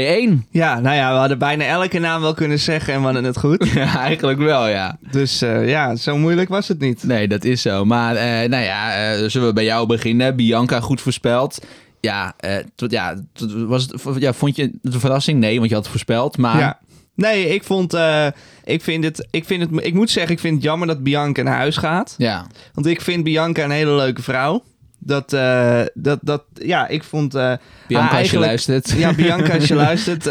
Ja, 0.51 0.79
nou 0.79 0.95
ja, 0.95 1.11
we 1.11 1.19
hadden 1.19 1.37
bijna 1.37 1.65
elke 1.65 1.99
naam 1.99 2.21
wel 2.21 2.33
kunnen 2.33 2.59
zeggen 2.59 2.93
en 2.93 2.99
we 2.99 3.05
hadden 3.05 3.23
het 3.23 3.37
goed. 3.39 3.69
Ja, 3.81 3.99
eigenlijk 3.99 4.39
wel, 4.39 4.67
ja. 4.67 4.97
Dus 5.11 5.43
uh, 5.43 5.69
ja, 5.69 5.95
zo 5.95 6.17
moeilijk 6.17 6.49
was 6.49 6.67
het 6.67 6.79
niet. 6.79 7.03
Nee, 7.03 7.27
dat 7.27 7.43
is 7.43 7.61
zo. 7.61 7.85
Maar 7.85 8.15
uh, 8.15 8.49
nou 8.49 8.63
ja, 8.63 9.11
uh, 9.13 9.29
zullen 9.29 9.47
we 9.47 9.53
bij 9.53 9.63
jou 9.63 9.87
beginnen? 9.87 10.35
Bianca 10.35 10.79
goed 10.79 11.01
voorspeld 11.01 11.59
ja, 12.01 12.33
uh, 12.45 12.55
tot, 12.75 12.91
ja, 12.91 13.15
tot, 13.33 13.51
was 13.53 13.83
het, 13.83 14.21
ja, 14.21 14.33
vond 14.33 14.55
je 14.55 14.61
het 14.81 14.93
een 14.93 14.99
verrassing? 14.99 15.39
Nee, 15.39 15.57
want 15.57 15.69
je 15.69 15.75
had 15.75 15.83
het 15.83 15.91
voorspeld, 15.91 16.37
maar... 16.37 16.59
Ja. 16.59 16.79
Nee, 17.15 17.47
ik 17.47 17.63
vond, 17.63 17.93
uh, 17.93 18.27
ik 18.63 18.81
vind 18.81 19.03
het, 19.03 19.27
ik 19.31 19.45
vind 19.45 19.61
het, 19.61 19.85
ik 19.85 19.93
moet 19.93 20.09
zeggen, 20.09 20.33
ik 20.33 20.39
vind 20.39 20.53
het 20.53 20.63
jammer 20.63 20.87
dat 20.87 21.03
Bianca 21.03 21.41
naar 21.41 21.55
huis 21.55 21.77
gaat. 21.77 22.15
Ja. 22.17 22.47
Want 22.73 22.87
ik 22.87 23.01
vind 23.01 23.23
Bianca 23.23 23.63
een 23.63 23.71
hele 23.71 23.95
leuke 23.95 24.21
vrouw. 24.21 24.63
Dat, 24.99 25.33
uh, 25.33 25.81
dat, 25.93 26.19
dat, 26.21 26.43
ja, 26.53 26.87
ik 26.87 27.03
vond... 27.03 27.35
Uh, 27.35 27.53
Bianca, 27.87 28.17
als 28.17 28.31
je 28.31 28.39
luistert. 28.39 28.91
Ja, 28.91 29.13
Bianca, 29.13 29.53
als 29.53 29.67
je 29.67 29.75
luistert, 29.87 30.23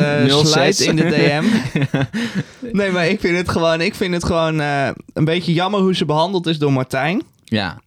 sluit 0.46 0.80
in 0.80 0.96
de 0.96 1.08
DM. 1.08 1.44
nee, 2.78 2.90
maar 2.90 3.08
ik 3.08 3.20
vind 3.20 3.36
het 3.36 3.48
gewoon, 3.48 3.80
ik 3.80 3.94
vind 3.94 4.14
het 4.14 4.24
gewoon 4.24 4.58
een 4.58 5.24
beetje 5.24 5.52
jammer 5.52 5.80
hoe 5.80 5.94
ze 5.94 6.04
behandeld 6.04 6.46
is 6.46 6.58
door 6.58 6.72
Martijn. 6.72 7.22
Ja. 7.44 7.80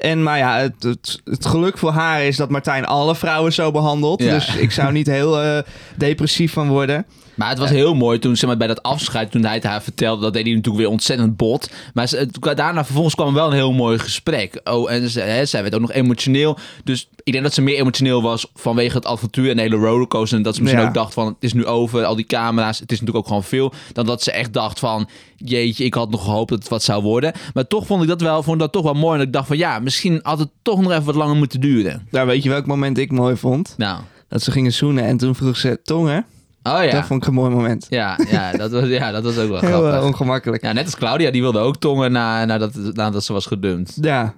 En 0.00 0.22
maar 0.22 0.38
ja, 0.38 0.58
het, 0.58 0.82
het, 0.82 1.20
het, 1.24 1.46
geluk 1.46 1.78
voor 1.78 1.90
haar 1.90 2.24
is 2.24 2.36
dat 2.36 2.50
Martijn 2.50 2.86
alle 2.86 3.14
vrouwen 3.14 3.52
zo 3.52 3.70
behandelt. 3.70 4.22
Ja. 4.22 4.34
Dus 4.34 4.56
ik 4.56 4.70
zou 4.70 4.92
niet 4.92 5.06
heel 5.06 5.44
uh, 5.44 5.58
depressief 5.96 6.52
van 6.52 6.68
worden. 6.68 7.06
Maar 7.40 7.48
het 7.48 7.58
was 7.58 7.70
heel 7.70 7.94
mooi 7.94 8.18
toen, 8.18 8.36
zeg 8.36 8.48
maar, 8.48 8.58
bij 8.58 8.66
dat 8.66 8.82
afscheid, 8.82 9.30
toen 9.30 9.44
hij 9.44 9.54
het 9.54 9.64
haar 9.64 9.82
vertelde, 9.82 10.22
dat 10.22 10.32
deed 10.32 10.44
hij 10.44 10.54
natuurlijk 10.54 10.82
weer 10.82 10.92
ontzettend 10.92 11.36
bot. 11.36 11.70
Maar 11.94 12.08
ze, 12.08 12.28
daarna 12.40 12.84
vervolgens 12.84 13.14
kwam 13.14 13.34
wel 13.34 13.46
een 13.46 13.52
heel 13.52 13.72
mooi 13.72 13.98
gesprek. 13.98 14.60
Oh, 14.64 14.92
en 14.92 15.08
ze, 15.08 15.20
hè, 15.20 15.46
zij 15.46 15.62
werd 15.62 15.74
ook 15.74 15.80
nog 15.80 15.92
emotioneel. 15.92 16.58
Dus 16.84 17.08
ik 17.22 17.32
denk 17.32 17.44
dat 17.44 17.54
ze 17.54 17.62
meer 17.62 17.78
emotioneel 17.78 18.22
was 18.22 18.46
vanwege 18.54 18.96
het 18.96 19.06
avontuur 19.06 19.50
en 19.50 19.56
de 19.56 19.62
hele 19.62 19.76
rollercoaster. 19.76 20.36
En 20.36 20.42
dat 20.42 20.54
ze 20.54 20.60
misschien 20.60 20.82
ja. 20.82 20.88
ook 20.88 20.94
dacht 20.94 21.14
van, 21.14 21.26
het 21.26 21.36
is 21.40 21.52
nu 21.52 21.66
over, 21.66 22.04
al 22.04 22.16
die 22.16 22.24
camera's. 22.24 22.78
Het 22.78 22.92
is 22.92 23.00
natuurlijk 23.00 23.24
ook 23.24 23.26
gewoon 23.26 23.48
veel. 23.48 23.72
Dan 23.92 24.06
dat 24.06 24.22
ze 24.22 24.32
echt 24.32 24.52
dacht 24.52 24.78
van, 24.78 25.08
jeetje, 25.36 25.84
ik 25.84 25.94
had 25.94 26.10
nog 26.10 26.24
gehoopt 26.24 26.50
dat 26.50 26.58
het 26.58 26.68
wat 26.68 26.82
zou 26.82 27.02
worden. 27.02 27.32
Maar 27.54 27.66
toch 27.66 27.86
vond 27.86 28.02
ik 28.02 28.08
dat 28.08 28.20
wel, 28.20 28.42
vond 28.42 28.58
dat 28.58 28.72
toch 28.72 28.84
wel 28.84 28.94
mooi. 28.94 29.20
En 29.20 29.26
ik 29.26 29.32
dacht 29.32 29.46
van, 29.46 29.56
ja, 29.56 29.78
misschien 29.78 30.20
had 30.22 30.38
het 30.38 30.50
toch 30.62 30.80
nog 30.80 30.90
even 30.92 31.04
wat 31.04 31.14
langer 31.14 31.36
moeten 31.36 31.60
duren. 31.60 32.06
Nou, 32.10 32.26
weet 32.26 32.42
je 32.42 32.48
welk 32.48 32.66
moment 32.66 32.98
ik 32.98 33.12
mooi 33.12 33.36
vond? 33.36 33.74
Nou. 33.76 34.00
Dat 34.28 34.42
ze 34.42 34.50
gingen 34.50 34.72
zoenen 34.72 35.04
en 35.04 35.16
toen 35.16 35.34
vroeg 35.34 35.56
ze 35.56 35.80
tongen. 35.82 36.26
Oh 36.62 36.84
ja. 36.84 36.90
Dat 36.90 37.04
vond 37.06 37.22
ik 37.22 37.28
een 37.28 37.34
mooi 37.34 37.50
moment. 37.50 37.86
Ja, 37.88 38.18
ja, 38.30 38.52
dat, 38.52 38.70
was, 38.70 38.88
ja 38.88 39.10
dat 39.10 39.22
was 39.22 39.38
ook 39.38 39.48
wel 39.48 39.60
Heel 39.68 39.68
grappig. 39.78 40.00
uh, 40.00 40.04
ongemakkelijk. 40.06 40.62
Ja, 40.62 40.72
net 40.72 40.84
als 40.84 40.96
Claudia, 40.96 41.30
die 41.30 41.40
wilde 41.40 41.58
ook 41.58 41.76
tongen 41.76 42.12
na, 42.12 42.44
nadat, 42.44 42.74
nadat 42.74 43.24
ze 43.24 43.32
was 43.32 43.46
gedumpt. 43.46 43.98
Ja. 44.00 44.34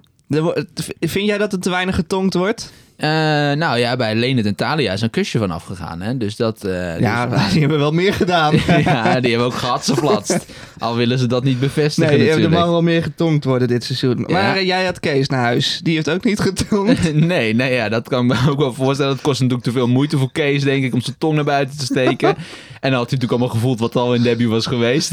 Vind 0.99 1.25
jij 1.27 1.37
dat 1.37 1.53
er 1.53 1.59
te 1.59 1.69
weinig 1.69 1.95
getongd 1.95 2.33
wordt? 2.33 2.71
Uh, 3.03 3.09
nou 3.51 3.77
ja, 3.77 3.95
bij 3.95 4.15
Lenet 4.15 4.45
en 4.45 4.55
Talia 4.55 4.93
is 4.93 5.01
een 5.01 5.09
kusje 5.09 5.37
van 5.37 5.51
afgegaan. 5.51 6.01
Hè? 6.01 6.17
Dus 6.17 6.35
dat, 6.35 6.65
uh, 6.65 6.99
ja, 6.99 7.27
dus... 7.27 7.39
die 7.51 7.59
hebben 7.59 7.79
wel 7.79 7.91
meer 7.91 8.13
gedaan. 8.13 8.55
ja, 8.85 9.19
die 9.19 9.29
hebben 9.29 9.47
ook 9.47 9.53
gehatseflatst. 9.53 10.45
Al 10.79 10.95
willen 10.95 11.19
ze 11.19 11.27
dat 11.27 11.43
niet 11.43 11.59
bevestigen 11.59 12.09
Nee, 12.09 12.19
natuurlijk. 12.19 12.53
er 12.53 12.59
mag 12.59 12.69
wel 12.69 12.81
meer 12.81 13.03
getongd 13.03 13.43
worden 13.43 13.67
dit 13.67 13.83
seizoen. 13.83 14.23
Ja. 14.27 14.33
Maar 14.33 14.57
uh, 14.57 14.65
jij 14.65 14.85
had 14.85 14.99
Kees 14.99 15.27
naar 15.27 15.43
huis. 15.43 15.79
Die 15.83 15.95
heeft 15.95 16.09
ook 16.09 16.23
niet 16.23 16.39
getongd. 16.39 17.13
nee, 17.33 17.55
nee 17.55 17.73
ja, 17.73 17.89
dat 17.89 18.07
kan 18.09 18.31
ik 18.31 18.37
me 18.37 18.51
ook 18.51 18.59
wel 18.59 18.73
voorstellen. 18.73 19.11
Het 19.11 19.21
kost 19.21 19.39
natuurlijk 19.39 19.67
te 19.67 19.73
veel 19.73 19.87
moeite 19.87 20.17
voor 20.17 20.31
Kees, 20.31 20.63
denk 20.63 20.83
ik, 20.83 20.93
om 20.93 21.01
zijn 21.01 21.15
tong 21.17 21.35
naar 21.35 21.43
buiten 21.43 21.77
te 21.77 21.85
steken. 21.85 22.29
en 22.29 22.35
dan 22.91 22.93
had 22.93 23.09
hij 23.09 23.19
natuurlijk 23.19 23.31
allemaal 23.31 23.55
gevoeld 23.55 23.79
wat 23.79 23.95
al 23.95 24.13
in 24.13 24.21
debut 24.21 24.49
was 24.49 24.65
geweest. 24.65 25.11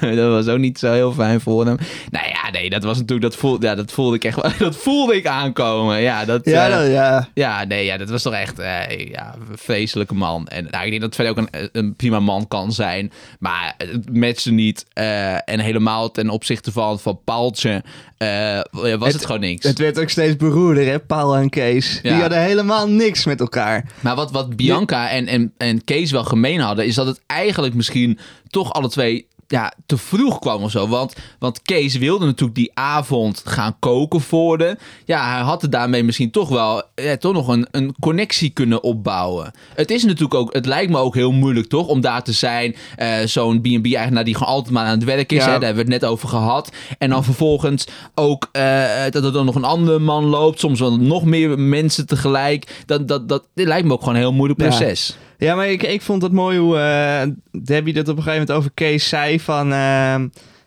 dat 0.00 0.28
was 0.28 0.48
ook 0.48 0.58
niet 0.58 0.78
zo 0.78 0.92
heel 0.92 1.12
fijn 1.12 1.40
voor 1.40 1.66
hem. 1.66 1.76
Nou 2.10 2.26
ja, 2.26 2.50
nee, 2.50 2.70
dat 2.70 2.84
was 2.84 2.98
natuurlijk, 2.98 3.30
dat 3.30 3.40
voelde, 3.40 3.66
ja, 3.66 3.74
dat 3.74 3.92
voelde 3.92 4.16
ik 4.16 4.24
echt, 4.24 4.58
dat 4.58 4.76
voelde 4.76 5.16
ik 5.16 5.26
aankomen. 5.26 6.00
Ja, 6.00 6.24
dat, 6.24 6.44
ja, 6.44 6.68
dat, 6.68 6.90
ja. 6.90 7.23
Ja, 7.34 7.64
nee, 7.64 7.84
ja, 7.84 7.96
dat 7.96 8.10
was 8.10 8.22
toch 8.22 8.32
echt 8.32 8.58
uh, 8.58 8.88
ja, 8.88 9.34
een 9.50 9.58
vreselijke 9.58 10.14
man. 10.14 10.48
En 10.48 10.66
nou, 10.70 10.84
ik 10.84 10.90
denk 10.90 11.02
dat 11.02 11.14
Freddy 11.14 11.40
ook 11.40 11.48
een, 11.50 11.68
een 11.72 11.94
prima 11.94 12.20
man 12.20 12.48
kan 12.48 12.72
zijn. 12.72 13.12
Maar 13.38 13.74
het 13.78 14.14
matchte 14.14 14.52
niet. 14.52 14.86
Uh, 14.94 15.48
en 15.48 15.60
helemaal 15.60 16.10
ten 16.10 16.30
opzichte 16.30 16.72
van, 16.72 17.00
van 17.00 17.20
Paaltje 17.24 17.82
uh, 18.18 18.60
was 18.72 18.92
het, 19.08 19.12
het, 19.12 19.24
gewoon 19.24 19.40
niks. 19.40 19.66
Het 19.66 19.78
werd 19.78 20.00
ook 20.00 20.08
steeds 20.08 20.36
beroerder, 20.36 20.86
hè, 20.86 21.00
Paul 21.00 21.36
en 21.36 21.50
Kees. 21.50 22.00
Ja. 22.02 22.10
Die 22.12 22.20
hadden 22.20 22.42
helemaal 22.42 22.88
niks 22.88 23.24
met 23.24 23.40
elkaar. 23.40 23.88
Maar 24.00 24.14
wat, 24.14 24.30
wat 24.30 24.56
Bianca 24.56 25.10
en, 25.10 25.26
en, 25.26 25.52
en 25.56 25.84
Kees 25.84 26.10
wel 26.10 26.24
gemeen 26.24 26.60
hadden... 26.60 26.86
is 26.86 26.94
dat 26.94 27.06
het 27.06 27.20
eigenlijk 27.26 27.74
misschien 27.74 28.18
toch 28.48 28.72
alle 28.72 28.88
twee 28.88 29.26
ja, 29.54 29.72
te 29.86 29.96
vroeg 29.96 30.38
kwam 30.38 30.62
of 30.62 30.70
zo. 30.70 30.88
Want, 30.88 31.14
want 31.38 31.62
Kees 31.62 31.96
wilde 31.96 32.24
natuurlijk 32.24 32.54
die 32.58 32.70
avond 32.74 33.42
gaan 33.44 33.76
koken 33.78 34.20
voor 34.20 34.58
de. 34.58 34.76
Ja, 35.04 35.32
hij 35.32 35.40
had 35.42 35.62
er 35.62 35.70
daarmee 35.70 36.04
misschien 36.04 36.30
toch 36.30 36.48
wel 36.48 36.82
ja, 36.94 37.16
toch 37.16 37.32
nog 37.32 37.48
een, 37.48 37.66
een 37.70 37.94
connectie 38.00 38.50
kunnen 38.50 38.82
opbouwen. 38.82 39.50
Het 39.74 39.90
is 39.90 40.04
natuurlijk 40.04 40.34
ook, 40.34 40.52
het 40.52 40.66
lijkt 40.66 40.90
me 40.90 40.98
ook 40.98 41.14
heel 41.14 41.32
moeilijk 41.32 41.68
toch 41.68 41.86
om 41.86 42.00
daar 42.00 42.22
te 42.22 42.32
zijn. 42.32 42.76
eh, 42.96 43.08
Zo'n 43.24 43.60
B&B-eigenaar 43.60 44.24
die 44.24 44.34
gewoon 44.34 44.52
altijd 44.54 44.74
maar 44.74 44.84
aan 44.86 44.94
het 44.98 45.04
werk 45.04 45.32
is. 45.32 45.38
Ja. 45.44 45.44
Hè, 45.44 45.50
daar 45.58 45.64
hebben 45.64 45.86
we 45.86 45.92
het 45.92 46.02
net 46.02 46.10
over 46.10 46.28
gehad. 46.28 46.72
En 46.98 47.10
dan 47.10 47.24
vervolgens 47.24 47.86
ook 48.14 48.48
eh, 48.52 48.84
dat 49.10 49.24
er 49.24 49.32
dan 49.32 49.44
nog 49.46 49.54
een 49.54 49.64
andere 49.64 49.98
man 49.98 50.24
loopt. 50.24 50.60
Soms 50.60 50.80
wel 50.80 50.96
nog 50.96 51.24
meer 51.24 51.58
mensen 51.58 52.06
tegelijk. 52.06 52.82
Dat, 52.86 53.08
dat, 53.08 53.28
dat, 53.28 53.44
dit 53.54 53.66
lijkt 53.66 53.86
me 53.86 53.92
ook 53.92 53.98
gewoon 54.00 54.14
een 54.14 54.20
heel 54.20 54.32
moeilijk 54.32 54.58
proces. 54.60 55.08
Ja, 55.08 55.14
maar 55.38 55.68
ik, 55.68 55.82
ik 55.82 56.02
vond 56.02 56.22
het 56.22 56.32
mooi 56.32 56.58
hoe 56.58 56.78
eh, 56.78 57.22
Debbie 57.62 57.94
dat 57.94 58.08
op 58.08 58.16
een 58.16 58.22
gegeven 58.22 58.40
moment 58.46 58.58
over 58.58 58.70
Kees 58.74 59.08
zei 59.08 59.40
van... 59.40 59.72
eh, 59.72 60.14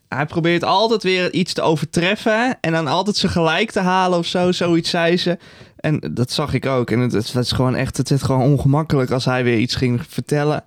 hij 0.10 0.26
probeert 0.26 0.64
altijd 0.64 1.04
weer 1.04 1.34
iets 1.34 1.54
te 1.54 1.62
overtreffen 1.62 2.58
en 2.62 2.72
dan 2.72 2.88
altijd 2.88 3.16
ze 3.16 3.28
gelijk 3.28 3.72
te 3.72 3.80
halen 3.80 4.18
of 4.18 4.26
zo, 4.26 4.52
zoiets 4.52 4.90
zei 4.90 5.18
ze. 5.18 5.38
En 5.78 6.12
dat 6.12 6.32
zag 6.32 6.54
ik 6.54 6.66
ook. 6.66 6.92
En 6.92 7.00
het, 7.00 7.12
het, 7.12 7.34
was 7.34 7.52
gewoon 7.52 7.76
echt, 7.76 7.98
het 7.98 8.10
werd 8.10 8.24
gewoon 8.24 8.42
ongemakkelijk 8.42 9.12
als 9.12 9.26
hij 9.26 9.44
weer 9.44 9.58
iets 9.58 9.76
ging 9.76 10.02
vertellen. 10.10 10.64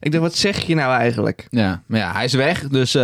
Ik 0.00 0.12
dacht, 0.12 0.24
wat 0.24 0.34
zeg 0.36 0.60
je 0.60 0.74
nou 0.74 0.94
eigenlijk? 0.94 1.46
Ja, 1.50 1.82
maar 1.86 1.98
ja, 2.00 2.12
hij 2.12 2.24
is 2.24 2.32
weg. 2.32 2.68
Dus 2.68 2.94
eh, 2.94 3.02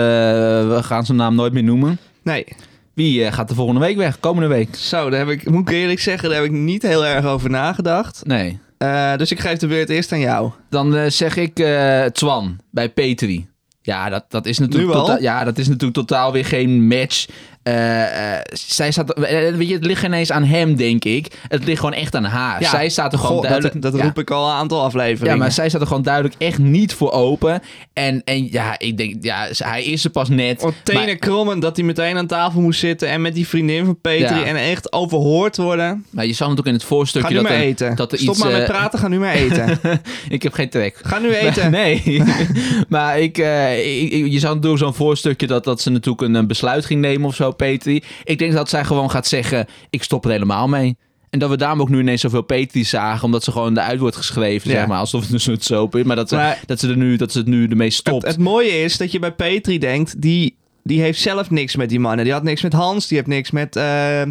we 0.69 0.79
gaan 0.83 1.07
zijn 1.07 1.19
naam 1.19 1.35
nooit 1.35 1.53
meer 1.53 1.65
noemen. 1.65 1.99
Nee, 2.23 2.47
Wie 2.95 3.25
eh, 3.25 3.33
gaat 3.33 3.49
de 3.49 3.55
volgende 3.55 3.81
week 3.81 3.97
weg? 3.97 4.21
Komende 4.21 4.49
week? 4.49 4.75
zo, 4.75 5.11
daar 5.11 5.19
heb 5.19 5.29
ik, 5.29 5.51
moet 5.51 5.69
ik 5.69 5.75
eerlijk 5.75 6.01
zeggen, 6.01 6.29
daar 6.29 6.39
heb 6.39 6.47
ik 6.51 6.57
niet 6.57 6.83
heel 6.83 7.07
erg 7.07 7.25
over 7.25 7.51
nagedacht. 7.51 8.21
Nee. 8.25 8.59
Eh, 8.79 9.17
dus 9.17 9.31
ik 9.31 9.41
geef 9.41 9.59
de 9.59 9.67
beurt 9.67 9.89
eerst 9.89 10.13
aan 10.13 10.21
jou. 10.21 10.51
Dan 10.71 10.97
eh, 10.97 11.11
zeg 11.11 11.37
ik 11.37 11.59
eh 11.59 12.05
Twan 12.05 12.59
bij 12.71 12.89
Petri. 12.89 13.47
Ja, 13.83 14.09
dat, 14.09 14.25
dat 14.29 14.47
is 14.47 14.59
natuurlijk 14.59 14.93
totaal, 14.93 15.21
ja, 15.21 15.45
dat 15.45 15.59
is 15.59 15.69
natuurlijk 15.69 15.95
totaal 15.95 16.33
weer 16.33 16.45
geen 16.45 16.87
match. 16.87 17.27
Eh, 17.67 18.33
eh, 18.35 18.41
zij 18.53 18.91
staat, 18.91 19.13
eh, 19.13 19.55
weet 19.55 19.69
je, 19.69 19.75
het 19.75 19.85
ligt 19.85 20.01
geen 20.01 20.13
eens 20.13 20.33
aan 20.33 20.45
hem, 20.45 20.77
denk 20.77 21.05
ik. 21.05 21.27
Het 21.49 21.65
ligt 21.65 21.79
gewoon 21.81 21.95
echt 21.95 22.15
aan 22.15 22.25
haar. 22.25 22.61
Ja, 22.63 22.69
zij 22.69 22.89
staat 22.89 23.13
er 23.13 23.19
gewoon 23.19 23.43
duidelijk... 23.43 23.73
dat, 23.83 23.93
dat 23.93 24.01
ja. 24.01 24.07
roep 24.07 24.19
ik 24.19 24.31
al 24.31 24.49
een 24.49 24.55
aantal 24.55 24.83
afleveringen. 24.83 25.33
Ja, 25.33 25.37
maar 25.37 25.53
zij 25.53 25.69
staat 25.69 25.81
er 25.81 25.87
gewoon 25.87 26.03
duidelijk 26.03 26.35
echt 26.39 26.59
niet 26.59 26.95
voor 26.95 27.13
open. 27.13 27.63
En, 27.93 28.23
en 28.25 28.53
ja, 28.53 28.79
ik 28.79 28.97
denk, 28.97 29.25
ja, 29.25 29.49
hij 29.59 29.85
is 29.85 30.05
er 30.05 30.11
pas 30.11 30.29
net. 30.29 30.63
Op 30.63 30.75
tenen 30.83 31.05
Maar- 31.05 31.17
krommen 31.17 31.61
dat 31.61 31.77
hij 31.77 31.85
meteen 31.85 32.17
aan 32.17 32.27
tafel 32.27 32.61
moest 32.61 32.81
zitten 32.81 33.09
en 33.09 33.21
met 33.23 33.35
die 33.35 33.49
vriendin 33.49 33.85
van 33.85 34.01
Petri 34.01 34.39
Ja. 34.39 34.45
en 34.45 34.57
echt 34.57 34.93
overhoord 34.93 35.57
worden. 35.57 36.05
Maar 36.11 36.27
je 36.27 36.33
zag 36.33 36.49
natuurlijk 36.49 36.67
in 36.69 36.75
het 36.81 36.85
voorstukje 36.85 37.35
dat, 37.35 37.43
maar 37.43 37.53
er, 37.53 37.59
eten. 37.61 37.97
dat 37.97 38.13
er 38.13 38.19
Stop 38.19 38.35
iets... 38.35 38.43
maar 38.45 38.53
met 38.53 38.65
praten, 38.65 38.99
ga 38.99 39.09
nu 39.09 39.19
maar 39.19 39.35
eten. 39.35 39.79
ik 40.29 40.43
heb 40.43 40.53
geen 40.53 40.69
trek. 40.71 40.99
Ga 41.03 41.19
nu 41.19 41.33
eten. 41.47 41.71
Nee, 41.71 42.23
maar 42.89 43.21
ik, 43.21 43.39
eh, 43.39 44.03
ik, 44.03 44.11
ik- 44.13 44.33
je 44.33 44.39
zag 44.39 44.59
door 44.59 44.79
zo'n 44.79 44.95
voorstukje 44.95 45.47
dat, 45.47 45.65
dat 45.65 45.81
ze 45.81 45.91
natuurlijk 45.91 46.23
een, 46.23 46.35
een 46.35 46.47
besluit 46.47 46.85
ging 46.85 47.01
nemen 47.01 47.29
of 47.29 47.35
zo, 47.35 47.55
Petri. 47.57 48.03
Ik 48.25 48.39
denk 48.39 48.53
dat 48.53 48.69
zij 48.69 48.85
gewoon 48.85 49.11
gaat 49.11 49.27
zeggen, 49.27 49.67
ik 49.91 50.03
stop 50.03 50.25
er 50.25 50.31
helemaal 50.31 50.69
mee. 50.69 50.97
En 51.31 51.39
dat 51.39 51.51
we 51.51 51.57
daarom 51.57 51.81
ook 51.81 51.89
nu 51.89 51.99
ineens 52.01 52.21
zoveel 52.21 52.43
Petri 52.43 52.85
zagen, 52.85 53.25
omdat 53.25 53.45
ze 53.45 53.53
gewoon 53.53 53.79
eruit 53.79 53.99
wordt 54.01 54.17
geschreven, 54.17 54.71
Ja. 54.71 54.77
zeg 54.77 54.87
maar, 54.87 54.99
alsof 54.99 55.23
het 55.23 55.33
een 55.33 55.41
soort 55.41 55.65
soap 55.65 55.97
is. 55.97 56.05
Maar 56.05 56.17
dat 56.17 56.29
ze, 56.29 56.35
Maar- 56.37 56.61
dat 56.67 56.81
ze, 56.81 56.89
er 56.89 56.97
nu, 56.97 57.17
dat 57.17 57.33
ze 57.33 57.39
het 57.39 57.47
nu 57.47 57.67
ermee 57.69 57.87
Het, 57.87 57.97
stopt. 57.97 58.27
het 58.27 58.39
mooie 58.39 58.83
is 58.83 58.97
dat 58.97 59.13
je 59.13 59.19
bij 59.19 59.33
Petri 59.33 59.79
denkt, 59.79 60.21
die, 60.23 60.57
die 60.83 61.01
heeft 61.01 61.21
zelf 61.21 61.51
niks 61.51 61.77
met 61.77 61.89
die 61.89 62.01
mannen. 62.01 62.25
Die 62.25 62.33
had 62.35 62.43
niks 62.43 62.63
met 62.63 62.73
Hans, 62.73 63.07
die 63.07 63.17
heeft 63.17 63.29
niks 63.31 63.51
met 63.51 63.77
eh, 63.77 64.23
eh, 64.23 64.29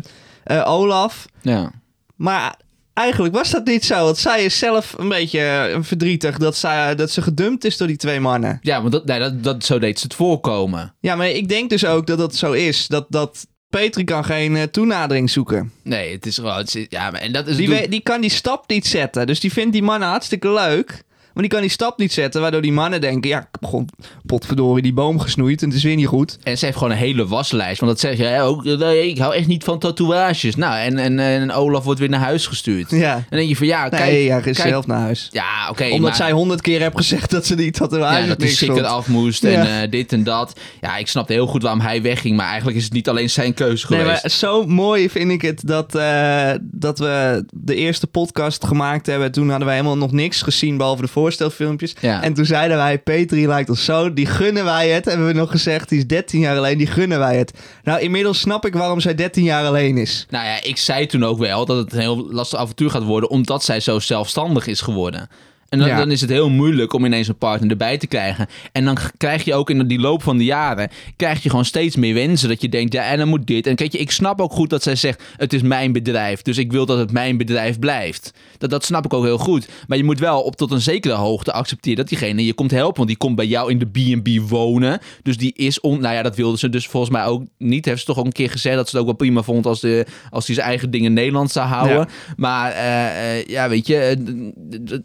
Olaf. 0.65 1.25
ja. 1.41 1.71
Maar 2.15 2.55
eigenlijk 2.95 3.35
was 3.35 3.49
dat 3.51 3.65
niet 3.65 3.85
zo, 3.85 4.03
want 4.03 4.17
zij 4.17 4.43
is 4.45 4.57
zelf 4.59 4.93
een 4.97 5.09
beetje 5.09 5.39
eh, 5.39 5.77
verdrietig 5.81 6.37
dat, 6.37 6.55
zij, 6.57 6.95
dat 6.95 7.11
ze 7.11 7.21
gedumpt 7.21 7.65
is 7.65 7.77
door 7.77 7.87
die 7.87 7.97
twee 7.97 8.19
mannen. 8.19 8.59
ja, 8.61 8.79
want 8.79 8.91
dat, 8.91 9.05
nee, 9.05 9.19
dat, 9.19 9.43
dat, 9.43 9.63
zo 9.65 9.79
deed 9.79 9.99
ze 9.99 10.03
het 10.05 10.15
voorkomen. 10.15 10.95
Ja, 10.99 11.15
maar 11.15 11.29
ik 11.29 11.47
denk 11.49 11.69
dus 11.69 11.85
ook 11.85 12.07
dat 12.07 12.17
dat 12.17 12.35
zo 12.35 12.51
is. 12.51 12.87
Dat, 12.87 13.05
dat 13.09 13.47
Petri 13.69 14.03
kan 14.03 14.25
geen 14.25 14.55
eh, 14.55 14.63
toenadering 14.63 15.29
zoeken. 15.29 15.71
Nee, 15.83 16.11
het 16.13 16.25
is 16.25 16.35
gewoon... 16.35 16.57
het 16.57 16.75
is- 16.75 16.85
ja, 16.89 17.11
maar, 17.11 17.21
en 17.21 17.31
dat 17.31 17.47
is 17.47 17.55
Die, 17.55 17.61
natuurlijk- 17.61 17.85
we- 17.85 17.91
die 17.91 18.01
kan 18.03 18.21
die 18.21 18.29
stap 18.29 18.63
niet 18.69 18.87
zetten. 18.87 19.27
Dus 19.27 19.39
die 19.39 19.51
vindt 19.51 19.73
die 19.73 19.83
mannen 19.83 20.07
hartstikke 20.09 20.51
leuk. 20.53 21.03
Maar 21.35 21.43
die 21.43 21.53
kan 21.53 21.61
die 21.61 21.69
stap 21.69 21.97
niet 21.97 22.13
zetten, 22.13 22.41
waardoor 22.41 22.61
die 22.61 22.71
mannen 22.71 23.01
denken... 23.01 23.29
Ja, 23.29 23.39
ik 23.39 23.47
heb 23.51 23.65
gewoon 23.65 23.89
potverdorie 24.25 24.83
die 24.83 24.93
boom 24.93 25.19
gesnoeid 25.19 25.61
en 25.61 25.67
het 25.67 25.77
is 25.77 25.83
weer 25.83 25.95
niet 25.95 26.07
goed. 26.07 26.37
En 26.43 26.57
ze 26.57 26.65
heeft 26.65 26.77
gewoon 26.77 26.91
een 26.93 26.97
hele 26.99 27.27
waslijst. 27.27 27.79
Want 27.79 27.91
dat 27.91 27.99
zeg 28.01 28.17
je 28.17 28.41
ook. 28.41 28.63
nee, 28.63 29.09
Ik 29.09 29.17
hou 29.17 29.35
echt 29.35 29.47
niet 29.47 29.63
van 29.63 29.79
tatoeages. 29.79 30.55
Nou, 30.55 30.77
en, 30.77 30.97
en, 30.97 31.19
en 31.19 31.51
Olaf 31.51 31.83
wordt 31.83 31.99
weer 31.99 32.09
naar 32.09 32.19
huis 32.19 32.47
gestuurd. 32.47 32.89
Ja. 32.91 33.13
En 33.15 33.25
dan 33.29 33.37
denk 33.37 33.49
je 33.49 33.55
van 33.55 33.67
ja, 33.67 33.89
kijk. 33.89 34.03
Nee, 34.03 34.23
ja, 34.23 34.37
is 34.37 34.43
kijk- 34.43 34.57
zelf 34.69 34.87
naar 34.87 34.99
huis. 34.99 35.27
Ja, 35.31 35.69
oké. 35.69 35.83
Omdat 35.83 35.99
maar- 35.99 36.15
zij 36.15 36.31
honderd 36.31 36.61
keer 36.61 36.79
heeft 36.81 36.95
gezegd 36.97 37.31
dat 37.31 37.45
ze 37.45 37.55
die 37.55 37.71
tatoeage 37.71 38.21
Ja, 38.27 38.35
dat 38.35 38.41
ziek 38.49 38.67
vond. 38.69 38.79
eraf 38.79 39.07
moest 39.07 39.43
en 39.43 39.81
eh, 39.81 39.89
dit 39.91 40.13
en 40.13 40.23
dat. 40.23 40.59
Ja, 40.81 40.97
ik 40.97 41.07
snapte 41.07 41.33
heel 41.33 41.47
goed 41.47 41.61
waarom 41.61 41.81
hij 41.81 42.01
wegging. 42.01 42.35
Maar 42.37 42.47
eigenlijk 42.47 42.77
is 42.77 42.83
het 42.83 42.93
niet 42.93 43.09
alleen 43.09 43.29
zijn 43.29 43.53
keuze 43.53 43.85
Nee, 43.89 43.99
geweest. 43.99 44.21
maar 44.21 44.31
zo 44.31 44.65
mooi 44.65 45.09
vind 45.09 45.31
ik 45.31 45.41
het 45.41 45.61
dat, 45.67 45.95
eh, 45.95 46.51
dat 46.61 46.99
we 46.99 47.45
de 47.53 47.75
eerste 47.75 48.07
podcast 48.07 48.65
gemaakt 48.65 49.05
hebben. 49.05 49.31
Toen 49.31 49.47
hadden 49.49 49.67
wij 49.67 49.75
helemaal 49.75 49.97
nog 49.97 50.11
niks 50.11 50.41
gezien 50.41 50.77
behalve 50.77 51.01
de 51.01 51.07
voorstelfilmpjes. 51.25 51.95
Ja. 52.01 52.23
En 52.23 52.33
toen 52.33 52.45
zeiden 52.45 52.77
wij, 52.77 52.99
Petri 52.99 53.47
lijkt 53.47 53.69
ons 53.69 53.85
zo, 53.85 54.13
die 54.13 54.25
gunnen 54.25 54.65
wij 54.65 54.89
het. 54.89 55.05
Hebben 55.05 55.27
we 55.27 55.33
nog 55.33 55.51
gezegd, 55.51 55.89
die 55.89 55.97
is 55.97 56.07
13 56.07 56.39
jaar 56.39 56.57
alleen, 56.57 56.77
die 56.77 56.87
gunnen 56.87 57.19
wij 57.19 57.37
het. 57.37 57.53
Nou, 57.83 57.99
inmiddels 57.99 58.39
snap 58.39 58.65
ik 58.65 58.73
waarom 58.73 58.99
zij 58.99 59.15
13 59.15 59.43
jaar 59.43 59.65
alleen 59.65 59.97
is. 59.97 60.25
Nou 60.29 60.45
ja, 60.45 60.63
ik 60.63 60.77
zei 60.77 61.05
toen 61.05 61.25
ook 61.25 61.37
wel 61.37 61.65
dat 61.65 61.77
het 61.77 61.93
een 61.93 61.99
heel 61.99 62.27
lastig 62.31 62.59
avontuur 62.59 62.89
gaat 62.89 63.03
worden. 63.03 63.29
Omdat 63.29 63.63
zij 63.63 63.79
zo 63.79 63.99
zelfstandig 63.99 64.67
is 64.67 64.81
geworden. 64.81 65.29
En 65.69 65.79
dan, 65.79 65.87
Ja. 65.87 65.97
dan 65.97 66.11
is 66.11 66.21
het 66.21 66.29
heel 66.29 66.49
moeilijk 66.49 66.93
om 66.93 67.05
ineens 67.05 67.27
een 67.27 67.37
partner 67.37 67.69
erbij 67.69 67.97
te 67.97 68.07
krijgen. 68.07 68.47
En 68.71 68.85
dan 68.85 68.97
krijg 69.17 69.43
je 69.43 69.53
ook 69.53 69.69
in 69.69 69.87
die 69.87 69.99
loop 69.99 70.23
van 70.23 70.37
de 70.37 70.43
jaren... 70.43 70.89
krijg 71.15 71.43
je 71.43 71.49
gewoon 71.49 71.65
steeds 71.65 71.95
meer 71.95 72.13
wensen. 72.13 72.49
Dat 72.49 72.61
je 72.61 72.69
denkt, 72.69 72.93
ja, 72.93 73.03
en 73.03 73.17
dan 73.17 73.27
moet 73.27 73.47
dit. 73.47 73.67
En 73.67 73.75
kijk 73.75 73.91
je, 73.91 73.97
ik 73.97 74.11
snap 74.11 74.41
ook 74.41 74.51
goed 74.51 74.69
dat 74.69 74.83
zij 74.83 74.95
zegt... 74.95 75.23
het 75.37 75.53
is 75.53 75.61
mijn 75.61 75.91
bedrijf, 75.91 76.41
dus 76.41 76.57
ik 76.57 76.71
wil 76.71 76.85
dat 76.85 76.97
het 76.97 77.11
mijn 77.11 77.37
bedrijf 77.37 77.79
blijft. 77.79 78.33
Dat, 78.57 78.69
dat 78.69 78.85
snap 78.85 79.05
ik 79.05 79.13
ook 79.13 79.23
heel 79.23 79.37
goed. 79.37 79.67
Maar 79.87 79.97
je 79.97 80.03
moet 80.03 80.19
wel 80.19 80.41
op 80.41 80.55
tot 80.55 80.71
een 80.71 80.81
zekere 80.81 81.13
hoogte 81.13 81.51
accepteren... 81.51 81.97
dat 81.97 82.07
diegene 82.07 82.45
je 82.45 82.53
komt 82.53 82.71
helpen. 82.71 82.95
Want 82.95 83.07
die 83.07 83.17
komt 83.17 83.35
bij 83.35 83.47
jou 83.47 83.71
in 83.71 83.79
de 83.79 83.85
B&B 83.85 84.49
wonen. 84.49 84.99
Dus 85.23 85.37
die 85.37 85.53
is... 85.55 85.79
On, 85.79 85.99
nou 85.99 86.15
ja, 86.15 86.21
dat 86.21 86.35
wilde 86.35 86.57
ze 86.57 86.69
dus 86.69 86.87
volgens 86.87 87.11
mij 87.11 87.25
ook 87.25 87.43
niet. 87.57 87.85
Heeft 87.85 87.99
ze 87.99 88.05
toch 88.05 88.17
ook 88.17 88.25
een 88.25 88.31
keer 88.31 88.49
gezegd... 88.49 88.75
dat 88.75 88.89
ze 88.89 88.91
het 88.91 88.99
ook 88.99 89.09
wel 89.09 89.27
prima 89.27 89.41
vond... 89.41 89.65
als, 89.65 89.79
de, 89.79 90.05
als 90.29 90.45
hij 90.45 90.55
zijn 90.55 90.67
eigen 90.67 90.91
dingen 90.91 91.07
in 91.07 91.13
Nederland 91.13 91.51
zou 91.51 91.67
houden. 91.67 91.97
Ja. 91.97 92.07
Maar 92.35 92.71
eh, 92.71 93.39
eh, 93.39 93.45
ja, 93.47 93.69
weet 93.69 93.87
je, 93.87 93.97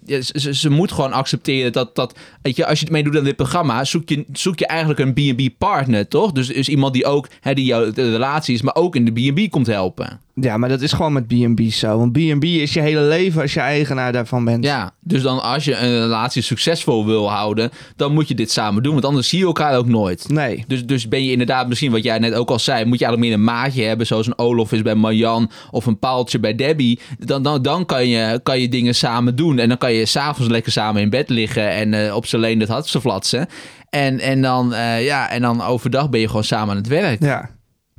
eh, 0.07 0.21
ze, 0.21 0.50
ze- 0.55 0.71
moet 0.71 0.93
gewoon 0.93 1.13
accepteren 1.13 1.73
dat, 1.73 1.95
dat 1.95 2.19
weet 2.43 2.57
je, 2.57 2.67
als 2.67 2.79
je 2.79 2.85
het 2.85 2.95
meedoet 2.95 3.17
aan 3.17 3.25
dit 3.25 3.37
programma, 3.37 3.85
zoek 3.85 4.09
je, 4.09 4.25
zoek 4.33 4.59
je 4.59 4.67
eigenlijk 4.67 5.01
een 5.01 5.13
B&B 5.15 5.59
partner, 5.59 6.09
toch? 6.09 6.33
Dus, 6.33 6.47
dus 6.47 6.69
iemand 6.69 6.93
die 6.93 7.05
ook, 7.05 7.29
hè, 7.41 7.55
die 7.55 7.65
jouw 7.65 7.91
relatie 7.95 8.55
is, 8.55 8.63
maar 8.63 8.75
ook 8.75 8.97
in 8.97 9.05
de 9.05 9.13
B&B 9.33 9.51
komt 9.51 9.67
helpen. 9.67 10.21
Ja, 10.41 10.57
maar 10.57 10.69
dat 10.69 10.81
is 10.81 10.93
gewoon 10.93 11.13
met 11.13 11.27
B&B 11.27 11.61
zo. 11.61 11.99
Want 11.99 12.13
B&B 12.13 12.45
is 12.45 12.73
je 12.73 12.81
hele 12.81 13.01
leven 13.01 13.43
als 13.43 13.55
je 13.55 13.61
eigenaar 13.61 14.13
daarvan 14.13 14.45
bent. 14.45 14.65
Ja, 14.65 14.91
dus 15.01 15.23
dan 15.23 15.43
als 15.43 15.65
je 15.65 15.77
een 15.77 16.01
relatie 16.01 16.43
succesvol 16.43 17.07
wil 17.07 17.31
houden, 17.31 17.71
dan 17.97 18.13
moet 18.13 18.29
je 18.29 18.35
dit 18.35 18.51
samen 18.51 18.83
doen, 18.83 18.93
want 18.93 19.05
anders 19.05 19.29
zie 19.29 19.39
je 19.39 19.45
elkaar 19.45 19.77
ook 19.77 19.87
nooit. 19.87 20.29
Nee. 20.29 20.65
Dus, 20.67 20.87
dus 20.87 21.09
ben 21.09 21.25
je 21.25 21.31
inderdaad 21.31 21.69
misschien, 21.69 21.91
wat 21.91 22.03
jij 22.03 22.19
net 22.19 22.35
ook 22.35 22.51
al 22.51 22.59
zei, 22.59 22.85
moet 22.85 22.99
je 22.99 23.05
eigenlijk 23.05 23.37
meer 23.37 23.47
een 23.47 23.55
maatje 23.55 23.83
hebben, 23.83 24.07
zoals 24.07 24.27
een 24.27 24.39
Olof 24.39 24.73
is 24.73 24.83
bij 24.83 24.95
Marjan 24.95 25.51
of 25.71 25.87
een 25.87 25.99
Paaltje 25.99 26.41
bij 26.41 26.55
Debbie. 26.55 27.01
Dan, 27.19 27.43
dan, 27.43 27.63
dan 27.63 27.87
kan, 27.87 28.09
je, 28.09 28.41
kan 28.43 28.61
je 28.61 28.69
dingen 28.69 28.95
samen 28.95 29.37
doen 29.37 29.59
en 29.59 29.69
dan 29.69 29.79
kan 29.79 29.93
je 29.93 30.07
s'avonds 30.07 30.51
lekker 30.51 30.73
samen 30.73 31.03
in 31.03 31.11
bed 31.11 31.29
liggen 31.29 31.71
en 31.71 31.95
eh, 31.95 32.15
op 32.15 32.27
z'n 32.27 32.37
leen 32.37 32.61
het 32.61 32.69
hart 32.69 32.89
flatsen. 32.89 33.47
En, 33.91 34.21
en, 34.21 34.43
dan, 34.43 34.75
eh, 34.75 35.05
ja, 35.05 35.31
en 35.31 35.43
dan 35.43 35.63
overdag 35.63 36.11
ben 36.11 36.21
je 36.21 36.27
gewoon 36.27 36.45
samen 36.45 36.71
aan 36.71 36.77
het 36.77 36.87
werk. 36.87 37.23
Ja. 37.23 37.51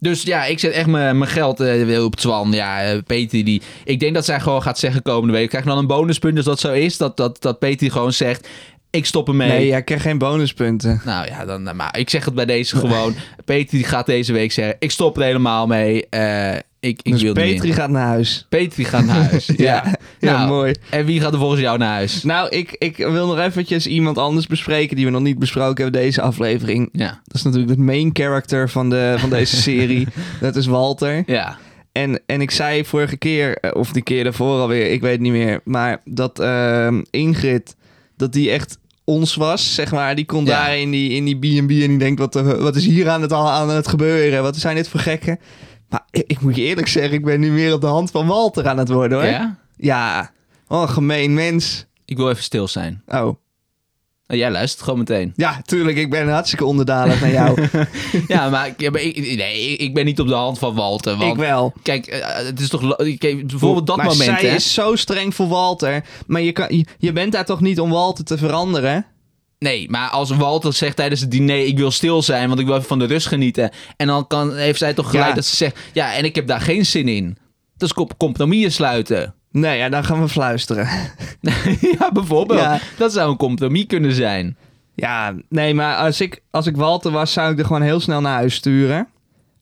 Dus 0.03 0.21
ja, 0.21 0.45
ik 0.45 0.59
zet 0.59 0.71
echt 0.71 0.87
mijn 0.87 1.17
mijn 1.17 1.29
geld 1.29 1.59
eh, 1.59 1.85
weer 1.85 2.03
op 2.03 2.15
Twan. 2.15 2.51
Ja, 2.51 2.83
eh, 2.83 2.97
Peter 3.05 3.43
die... 3.43 3.61
Ik 3.83 3.99
denk 3.99 4.13
dat 4.13 4.25
zij 4.25 4.39
gewoon 4.39 4.61
gaat 4.61 4.79
zeggen 4.79 5.01
komende 5.01 5.33
week. 5.33 5.49
Krijg 5.49 5.63
je 5.63 5.69
dan 5.69 5.79
een 5.79 5.87
bonuspunt 5.87 6.37
als 6.37 6.45
dat 6.45 6.59
zo 6.59 6.71
is? 6.71 6.97
Dat, 6.97 7.17
dat, 7.17 7.41
dat 7.41 7.59
Peter 7.59 7.91
gewoon 7.91 8.13
zegt, 8.13 8.47
ik 8.91 9.05
stop 9.05 9.27
ermee. 9.27 9.47
Nee, 9.47 9.67
jij 9.67 9.83
krijgt 9.83 10.03
geen 10.03 10.17
bonuspunten. 10.17 11.01
Nou 11.05 11.27
ja, 11.27 11.45
dan, 11.45 11.67
eh, 11.67 11.73
maar 11.73 11.97
ik 11.97 12.09
zeg 12.09 12.25
het 12.25 12.33
bij 12.33 12.45
deze 12.45 12.75
gewoon. 12.75 13.15
Peter 13.45 13.77
die 13.77 13.85
gaat 13.85 14.05
deze 14.05 14.33
week 14.33 14.51
zeggen, 14.51 14.75
ik 14.79 14.91
stop 14.91 15.17
er 15.17 15.23
helemaal 15.23 15.67
mee. 15.67 16.09
Eh, 16.09 16.57
ik, 16.81 16.99
ik 17.03 17.11
dus 17.11 17.21
wil 17.21 17.33
niet 17.33 17.43
Petri 17.43 17.67
meer. 17.67 17.77
gaat 17.77 17.89
naar 17.89 18.05
huis. 18.07 18.45
Peter 18.49 18.85
gaat 18.85 19.05
naar 19.05 19.29
huis. 19.29 19.45
ja. 19.57 19.95
ja, 20.19 20.31
Nou, 20.37 20.47
mooi. 20.49 20.75
En 20.89 21.05
wie 21.05 21.21
gaat 21.21 21.33
er 21.33 21.39
volgens 21.39 21.61
jou 21.61 21.77
naar 21.77 21.93
huis? 21.93 22.23
Nou, 22.23 22.49
ik, 22.49 22.75
ik 22.77 22.97
wil 22.97 23.27
nog 23.27 23.39
eventjes 23.39 23.87
iemand 23.87 24.17
anders 24.17 24.47
bespreken 24.47 24.95
die 24.95 25.05
we 25.05 25.11
nog 25.11 25.21
niet 25.21 25.39
besproken 25.39 25.83
hebben 25.83 26.01
deze 26.01 26.21
aflevering. 26.21 26.89
Ja. 26.91 27.21
Dat 27.23 27.35
is 27.35 27.43
natuurlijk 27.43 27.75
de 27.77 27.81
main 27.83 28.09
character 28.13 28.69
van, 28.69 28.89
de, 28.89 29.15
van 29.17 29.29
deze 29.29 29.55
serie. 29.55 30.07
Dat 30.41 30.55
is 30.55 30.65
Walter. 30.65 31.23
Ja. 31.25 31.57
En, 31.91 32.21
en 32.25 32.41
ik 32.41 32.51
zei 32.51 32.85
vorige 32.85 33.17
keer, 33.17 33.57
eh, 33.57 33.71
of 33.73 33.91
die 33.91 34.03
keer 34.03 34.23
daarvoor 34.23 34.59
alweer, 34.59 34.91
ik 34.91 35.01
weet 35.01 35.11
het 35.11 35.21
niet 35.21 35.31
meer. 35.31 35.61
Maar 35.63 36.01
dat 36.05 36.39
ehm, 36.39 37.01
Ingrid, 37.09 37.75
dat 38.17 38.33
die 38.33 38.51
echt 38.51 38.77
ons 39.03 39.35
was, 39.35 39.75
zeg 39.75 39.91
maar. 39.91 40.15
Die 40.15 40.25
kon 40.25 40.45
Ja. 40.45 40.65
daar 40.65 40.77
in 40.77 40.91
die 40.91 41.09
in 41.11 41.25
die 41.25 41.35
B&B 41.37 41.69
en 41.71 41.87
die 41.87 41.97
denkt, 41.97 42.19
wat, 42.19 42.33
wat 42.59 42.75
is 42.75 42.85
hier 42.85 43.09
aan 43.09 43.21
het, 43.21 43.33
aan 43.33 43.69
het 43.69 43.87
gebeuren? 43.87 44.41
Wat 44.43 44.57
zijn 44.57 44.75
dit 44.75 44.87
voor 44.87 44.99
gekken? 44.99 45.39
Maar 45.91 46.05
ik, 46.09 46.23
ik 46.27 46.41
moet 46.41 46.55
je 46.55 46.61
eerlijk 46.61 46.87
zeggen, 46.87 47.13
ik 47.13 47.25
ben 47.25 47.39
nu 47.39 47.51
meer 47.51 47.73
op 47.73 47.81
de 47.81 47.87
hand 47.87 48.11
van 48.11 48.27
Walter 48.27 48.67
aan 48.67 48.77
het 48.77 48.89
worden, 48.89 49.17
hoor. 49.17 49.27
Ja? 49.27 49.57
Ja, 49.77 50.31
oh, 50.67 50.81
een 50.81 50.89
gemeen 50.89 51.33
mens. 51.33 51.85
Ik 52.05 52.17
wil 52.17 52.29
even 52.29 52.43
stil 52.43 52.67
zijn. 52.67 53.01
Oh, 53.07 53.35
Nou, 54.27 54.39
jij 54.39 54.51
luistert 54.51 54.83
gewoon 54.83 54.99
meteen. 54.99 55.33
Ja, 55.35 55.61
tuurlijk. 55.65 55.97
Ik 55.97 56.09
ben 56.09 56.29
hartstikke 56.29 56.65
onderdanig 56.65 57.21
naar 57.21 57.31
jou. 57.31 57.67
ja, 58.27 58.49
maar, 58.49 58.67
ik, 58.67 58.91
nee, 59.37 59.77
ik 59.77 59.93
ben 59.93 60.05
niet 60.05 60.19
op 60.19 60.27
de 60.27 60.33
hand 60.33 60.59
van 60.59 60.75
Walter. 60.75 61.17
Want, 61.17 61.31
ik 61.31 61.39
wel. 61.39 61.73
Kijk, 61.81 62.07
eh, 62.07 62.45
het 62.45 62.59
is 62.59 62.69
toch... 62.69 62.95
Kijk, 62.95 63.47
bijvoorbeeld 63.47 63.87
dat 63.87 63.97
maar 63.97 64.05
moment, 64.05 64.39
zij 64.39 64.49
hè? 64.49 64.55
is 64.55 64.73
zo 64.73 64.95
streng 64.95 65.35
voor 65.35 65.47
Walter. 65.47 66.03
Maar 66.27 66.41
je, 66.41 66.51
kan, 66.51 66.77
je, 66.77 66.85
je 66.97 67.11
bent 67.11 67.31
daar 67.31 67.45
toch 67.45 67.61
niet 67.61 67.79
om 67.79 67.89
Walter 67.89 68.23
te 68.23 68.37
veranderen? 68.37 69.05
Nee, 69.63 69.89
maar 69.89 70.09
als 70.09 70.29
Walter 70.29 70.73
zegt 70.73 70.95
tijdens 70.95 71.21
het 71.21 71.31
diner... 71.31 71.65
ik 71.65 71.77
wil 71.77 71.91
stil 71.91 72.21
zijn, 72.21 72.47
want 72.47 72.59
ik 72.59 72.65
wil 72.65 72.75
even 72.75 72.87
van 72.87 72.99
de 72.99 73.05
rust 73.05 73.27
genieten... 73.27 73.71
en 73.97 74.07
dan 74.07 74.27
kan, 74.27 74.55
heeft 74.55 74.79
zij 74.79 74.93
toch 74.93 75.09
gelijk 75.09 75.29
Ja. 75.29 75.35
dat 75.35 75.45
ze 75.45 75.55
zegt... 75.55 75.79
ja, 75.93 76.13
en 76.13 76.25
ik 76.25 76.35
heb 76.35 76.47
daar 76.47 76.61
geen 76.61 76.85
zin 76.85 77.07
in. 77.07 77.37
Dat 77.77 77.89
is 77.89 77.95
comp- 77.95 78.17
compromissen 78.17 78.71
sluiten. 78.71 79.33
Nee, 79.51 79.77
ja, 79.77 79.89
dan 79.89 80.03
gaan 80.03 80.21
we 80.21 80.27
fluisteren. 80.29 80.87
ja, 81.99 82.11
bijvoorbeeld. 82.11 82.59
Ja. 82.59 82.79
Dat 82.97 83.13
zou 83.13 83.31
een 83.31 83.37
compromis 83.37 83.85
kunnen 83.85 84.13
zijn. 84.13 84.57
Ja, 84.95 85.33
nee, 85.49 85.73
maar 85.73 85.95
als 85.95 86.21
ik, 86.21 86.41
als 86.51 86.67
ik 86.67 86.75
Walter 86.75 87.11
was, 87.11 87.33
zou 87.33 87.51
ik 87.51 87.59
er 87.59 87.65
gewoon 87.65 87.81
heel 87.81 87.99
snel 87.99 88.21
naar 88.21 88.35
huis 88.35 88.55
sturen. 88.55 89.07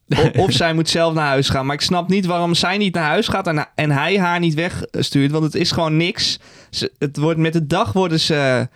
Of 0.36 0.52
zij 0.52 0.74
moet 0.74 0.88
zelf 0.88 1.14
naar 1.14 1.26
huis 1.26 1.48
gaan. 1.48 1.66
Maar 1.66 1.74
ik 1.74 1.80
snap 1.80 2.08
niet 2.08 2.26
waarom 2.26 2.54
zij 2.54 2.76
niet 2.76 2.94
naar 2.94 3.08
huis 3.08 3.28
gaat 3.28 3.46
en, 3.46 3.68
en 3.74 3.90
hij 3.90 4.18
haar 4.18 4.38
niet 4.38 4.54
wegstuurt. 4.54 5.30
Want 5.30 5.44
het 5.44 5.54
is 5.54 5.70
gewoon 5.70 5.96
niks. 5.96 6.38
Ze, 6.70 6.92
het 6.98 7.16
wordt, 7.16 7.38
met 7.38 7.52
de 7.52 7.66
dag 7.66 7.92
worden 7.92 8.20
ze 8.20 8.68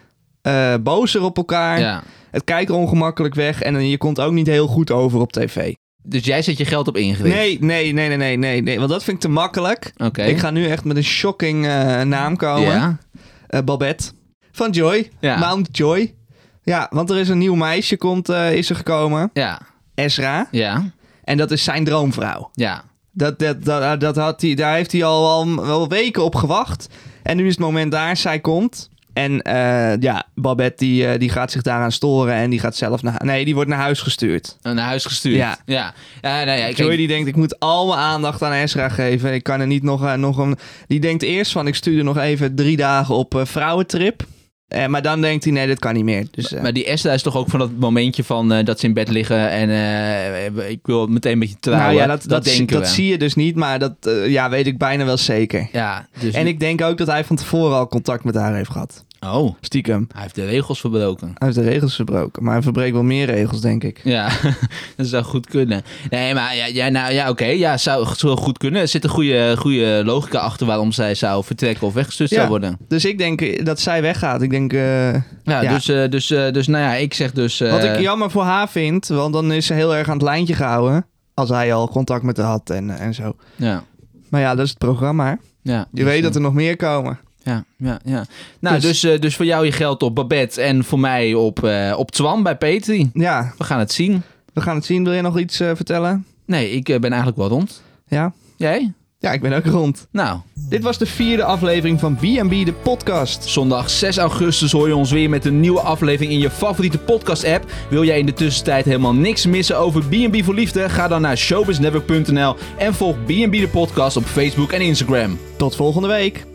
eh, 0.45 0.75
bozer 0.81 1.23
op 1.23 1.37
elkaar. 1.37 1.81
Ja. 1.81 2.03
Het 2.31 2.45
kijkt 2.45 2.71
ongemakkelijk 2.71 3.35
weg. 3.35 3.63
En 3.63 3.89
je 3.89 3.99
komt 3.99 4.21
ook 4.21 4.33
niet 4.33 4.47
heel 4.47 4.67
goed 4.67 4.91
over 4.91 5.21
op 5.21 5.33
tv. 5.33 5.75
Dus 6.03 6.25
jij 6.25 6.43
zet 6.43 6.59
je 6.59 6.65
geld 6.65 6.89
op 6.89 6.97
Ingrid? 6.97 7.33
Nee, 7.33 7.59
nee, 7.61 7.93
nee, 7.93 8.09
nee, 8.09 8.17
nee, 8.17 8.37
nee, 8.37 8.63
nee. 8.63 8.79
Want 8.79 8.91
dat 8.91 9.05
vind 9.05 9.17
ik 9.17 9.23
te 9.23 9.29
makkelijk. 9.29 9.93
Oké. 9.97 10.23
Ik 10.23 10.39
ga 10.39 10.51
nu 10.51 10.67
echt 10.67 10.85
met 10.85 10.97
een 10.97 11.05
shocking 11.05 11.67
eh, 11.67 12.01
naam 12.01 12.37
komen. 12.37 12.73
Ja. 12.73 12.99
Eh, 13.47 13.61
Babette. 13.61 14.11
Van 14.53 14.71
Joy. 14.71 15.11
Ja. 15.21 15.39
Mount 15.39 15.77
Joy. 15.77 16.15
Ja, 16.63 16.87
want 16.91 17.11
er 17.11 17.17
is 17.17 17.29
een 17.29 17.39
nieuw 17.39 17.55
meisje 17.55 17.97
komt, 17.97 18.29
is 18.29 18.71
er 18.71 18.77
gekomen. 18.77 19.31
Ja. 19.33 19.61
Ezra. 19.95 20.49
Ja. 20.51 20.93
En 21.25 21.37
dat 21.37 21.51
is 21.51 21.65
zijn 21.65 21.85
droomvrouw. 21.85 22.51
Ja. 22.53 22.85
Dat, 23.13 23.39
dat, 23.39 23.65
dat, 23.65 24.01
dat 24.01 24.17
had 24.17 24.41
hij, 24.41 24.55
daar 24.55 24.75
heeft 24.75 24.93
hij 24.93 25.05
al, 25.05 25.31
al 25.31 25.67
wel 25.67 25.89
weken 25.89 26.25
op 26.25 26.35
gewacht. 26.35 26.89
En 27.23 27.37
nu 27.37 27.47
is 27.47 27.51
het 27.51 27.61
moment 27.61 27.93
daar, 27.93 28.17
zij 28.17 28.41
komt. 28.41 28.91
En 29.15 29.43
eh, 29.43 30.01
ja, 30.01 30.27
Babette 30.35 30.85
die, 30.85 31.07
eh, 31.07 31.19
die 31.19 31.29
gaat 31.29 31.53
zich 31.53 31.63
daaraan 31.63 31.93
storen 31.93 32.35
en 32.35 32.51
die 32.51 32.59
gaat 32.59 32.77
zelf 32.77 33.03
naar... 33.03 33.25
Nee, 33.25 33.45
die 33.45 33.55
wordt 33.55 33.71
naar 33.71 33.79
huis 33.79 34.01
gestuurd. 34.01 34.57
Naar 34.63 34.79
huis 34.79 35.05
gestuurd. 35.05 35.37
Ja. 35.37 35.59
Ja. 35.65 35.95
Ja, 36.23 36.45
nou 36.45 36.59
ja, 36.59 36.67
ik 36.67 36.77
Joy 36.77 36.97
die 36.97 37.09
denkt, 37.09 37.29
ik 37.29 37.37
moet 37.37 37.61
al 37.61 37.87
mijn 37.87 37.99
aandacht 37.99 38.43
aan 38.43 38.53
Ezra 38.53 38.89
geven. 38.89 39.35
Ik 39.35 39.43
kan 39.43 39.61
er 39.61 39.67
niet 39.67 39.83
nog, 39.83 40.05
eh, 40.05 40.15
nog 40.15 40.39
een... 40.39 40.57
Die 40.87 41.01
denkt 41.01 41.23
eerst 41.23 41.53
van, 41.53 41.67
ik 41.67 41.75
stuur 41.75 41.99
er 41.99 42.05
nog 42.05 42.19
even 42.19 42.55
drie 42.55 42.77
dagen 42.77 43.15
op 43.15 43.41
vrouwentrip. 43.45 44.27
Eh, 44.69 44.87
maar 44.87 45.03
dan 45.03 45.21
denkt 45.21 45.45
hij, 45.45 45.53
nee, 45.53 45.67
dit 45.67 45.79
kan 45.79 45.95
niet 45.95 46.05
meer. 46.05 46.27
Dus, 46.31 46.53
eh, 46.53 46.63
Maar 46.63 46.73
die 46.73 46.85
Esther 46.85 47.13
is 47.13 47.23
toch 47.23 47.37
ook 47.37 47.49
van 47.49 47.59
dat 47.59 47.71
momentje 47.79 48.25
van 48.25 48.53
eh, 48.53 48.65
dat 48.65 48.81
ze 48.81 48.87
in 48.87 48.93
bed 48.93 49.09
liggen 49.09 49.51
en 49.51 49.71
eh, 49.71 50.71
ik 50.71 50.81
wil 50.83 51.07
meteen 51.07 51.33
een 51.33 51.39
beetje 51.39 51.57
trouwen. 51.61 51.89
nou 51.89 52.01
ja, 52.01 52.07
dat, 52.07 52.25
dat, 52.29 52.45
denken 52.45 52.77
dat 52.77 52.89
we. 52.89 52.95
zie 52.95 53.07
je 53.07 53.19
dus 53.19 53.35
niet, 53.35 53.57
maar 53.57 53.79
dat 53.79 53.93
eh, 54.01 54.29
ja, 54.29 54.51
weet 54.51 54.67
ik 54.67 54.79
bijna 54.79 55.05
wel 55.05 55.17
zeker. 55.17 55.69
Ja, 55.73 56.09
dus... 56.21 56.35
En 56.35 56.47
ik 56.47 56.61
denk 56.61 56.81
ook 56.81 56.99
dat 56.99 57.07
hij 57.07 57.25
van 57.25 57.37
tevoren 57.37 57.77
al 57.77 57.89
contact 57.89 58.25
met 58.25 58.35
haar 58.35 58.55
heeft 58.55 58.71
gehad. 58.71 59.05
Oh, 59.25 59.55
Stiekem. 59.61 60.07
hij 60.13 60.23
heeft 60.23 60.35
de 60.35 60.45
regels 60.45 60.81
verbroken. 60.81 61.27
Hij 61.35 61.47
heeft 61.49 61.55
de 61.59 61.65
regels 61.65 61.95
verbroken. 61.95 62.43
Maar 62.45 62.53
hij 62.53 62.63
verbreekt 62.63 62.93
wel 62.93 63.03
meer 63.03 63.27
regels, 63.27 63.61
denk 63.61 63.85
ik. 63.85 64.01
Ja, 64.05 64.29
dat 64.97 65.07
zou 65.07 65.25
goed 65.25 65.47
kunnen. 65.47 65.83
Nee, 66.11 66.35
maar 66.35 66.57
ja, 66.57 66.67
ja, 66.67 66.89
nou, 66.89 67.13
ja 67.13 67.29
oké, 67.31 67.45
ja, 67.45 67.77
zou, 67.77 68.07
zou 68.17 68.37
goed 68.37 68.59
kunnen. 68.59 68.81
Er 68.81 68.89
zit 68.89 69.05
een 69.05 69.11
goede, 69.11 69.55
goede 69.59 70.03
logica 70.05 70.39
achter 70.39 70.67
waarom 70.67 70.93
zij 70.93 71.15
zou 71.15 71.45
vertrekken 71.45 71.87
of 71.87 71.95
weggestuurd 71.95 72.31
Ja. 72.31 72.37
zou 72.37 72.49
worden. 72.49 72.79
Dus 72.89 73.05
ik 73.05 73.19
denk 73.19 73.41
eh, 73.41 73.65
dat 73.65 73.81
zij 73.81 74.03
weggaat. 74.03 74.43
Ik 74.43 74.51
denk... 74.51 74.73
eh, 74.73 75.13
Ja, 75.13 75.21
Ja. 75.45 75.75
Dus, 75.75 75.89
eh, 75.89 76.11
dus, 76.11 76.27
dus 76.27 76.67
nou 76.67 76.83
ja, 76.85 76.95
ik 76.95 77.15
zeg 77.15 77.33
dus... 77.33 77.59
wat 77.59 77.85
ik 77.85 77.99
jammer 78.01 78.31
voor 78.31 78.43
haar 78.43 78.69
vind, 78.69 79.07
want 79.07 79.33
dan 79.33 79.53
is 79.53 79.67
ze 79.67 79.75
heel 79.75 79.95
erg 79.95 80.07
aan 80.09 80.15
het 80.15 80.23
lijntje 80.23 80.55
gehouden. 80.55 81.07
Als 81.35 81.49
hij 81.49 81.75
al 81.75 81.89
contact 81.89 82.23
met 82.23 82.37
haar 82.37 82.47
had 82.47 82.71
en, 82.71 82.91
en 82.99 83.15
zo. 83.15 83.37
Ja, 83.57 83.85
Maar 84.29 84.41
ja, 84.41 84.55
dat 84.55 84.65
is 84.65 84.71
het 84.71 84.79
programma. 84.79 85.39
ja. 85.63 85.79
Je 85.79 85.87
dus, 85.91 86.05
weet 86.05 86.23
dat 86.23 86.35
er 86.35 86.41
nog 86.41 86.55
meer 86.55 86.77
komen. 86.77 87.19
Ja, 87.45 87.65
ja, 87.79 87.99
ja. 88.05 88.25
Nou, 88.61 88.75
Dus- 88.75 88.85
dus, 88.85 89.01
dus, 89.01 89.21
dus 89.21 89.37
voor 89.37 89.45
jou 89.45 89.65
je 89.65 89.73
geld 89.73 90.03
op 90.03 90.15
Babette 90.15 90.63
en 90.63 90.85
voor 90.85 91.01
mij 91.01 91.35
op, 91.35 91.65
eh, 91.65 91.95
op 91.97 92.11
Twan 92.11 92.43
bij 92.43 92.57
Petri. 92.57 93.11
Ja, 93.15 93.53
We 93.59 93.65
gaan 93.65 93.79
het 93.79 93.93
zien. 93.93 94.23
we 94.53 94.61
gaan 94.61 94.75
het 94.77 94.85
zien. 94.85 95.05
Wil 95.05 95.13
je 95.13 95.23
nog 95.23 95.39
iets 95.39 95.61
eh, 95.61 95.71
vertellen? 95.75 96.27
Nee, 96.47 96.71
ik 96.71 96.89
eh, 96.89 96.99
ben 96.99 97.11
eigenlijk 97.11 97.41
wel 97.41 97.49
rond. 97.49 97.83
Ja? 98.09 98.33
Jij? 98.57 98.93
Ja, 99.19 99.33
ik 99.33 99.41
ben 99.41 99.53
ook 99.53 99.65
rond. 99.65 100.07
Nou, 100.11 100.39
Dit 100.69 100.83
was 100.83 100.99
de 100.99 101.07
vierde 101.07 101.45
aflevering 101.45 102.01
van 102.01 102.15
B&B, 102.15 102.51
de 102.65 102.73
podcast. 102.83 103.45
zondag 103.45 103.91
6 103.91 104.17
augustus 104.19 104.73
hoor 104.73 104.89
je 104.89 104.97
ons 104.97 105.11
weer 105.11 105.29
met 105.31 105.45
een 105.45 105.61
nieuwe 105.61 105.81
aflevering 105.81 106.33
in 106.33 106.39
je 106.39 106.51
favoriete 106.51 106.99
podcast-app. 106.99 107.65
Wil 107.91 108.05
jij 108.05 108.19
in 108.19 108.27
de 108.27 108.33
tussentijd 108.33 108.85
helemaal 108.85 109.15
niks 109.15 109.47
missen 109.47 109.79
over 109.79 110.05
B&B 110.05 110.45
voor 110.45 110.55
Liefde? 110.55 110.89
Ga 110.89 111.09
dan 111.09 111.21
naar 111.21 111.37
showbiznetwork.nl 111.37 112.57
en 112.79 112.95
volg 112.95 113.17
B&B 113.25 113.53
de 113.53 113.69
podcast 113.73 114.17
op 114.17 114.25
Facebook 114.25 114.73
en 114.73 114.81
Instagram. 114.81 115.39
Tot 115.57 115.77
volgende 115.77 116.09
week. 116.09 116.54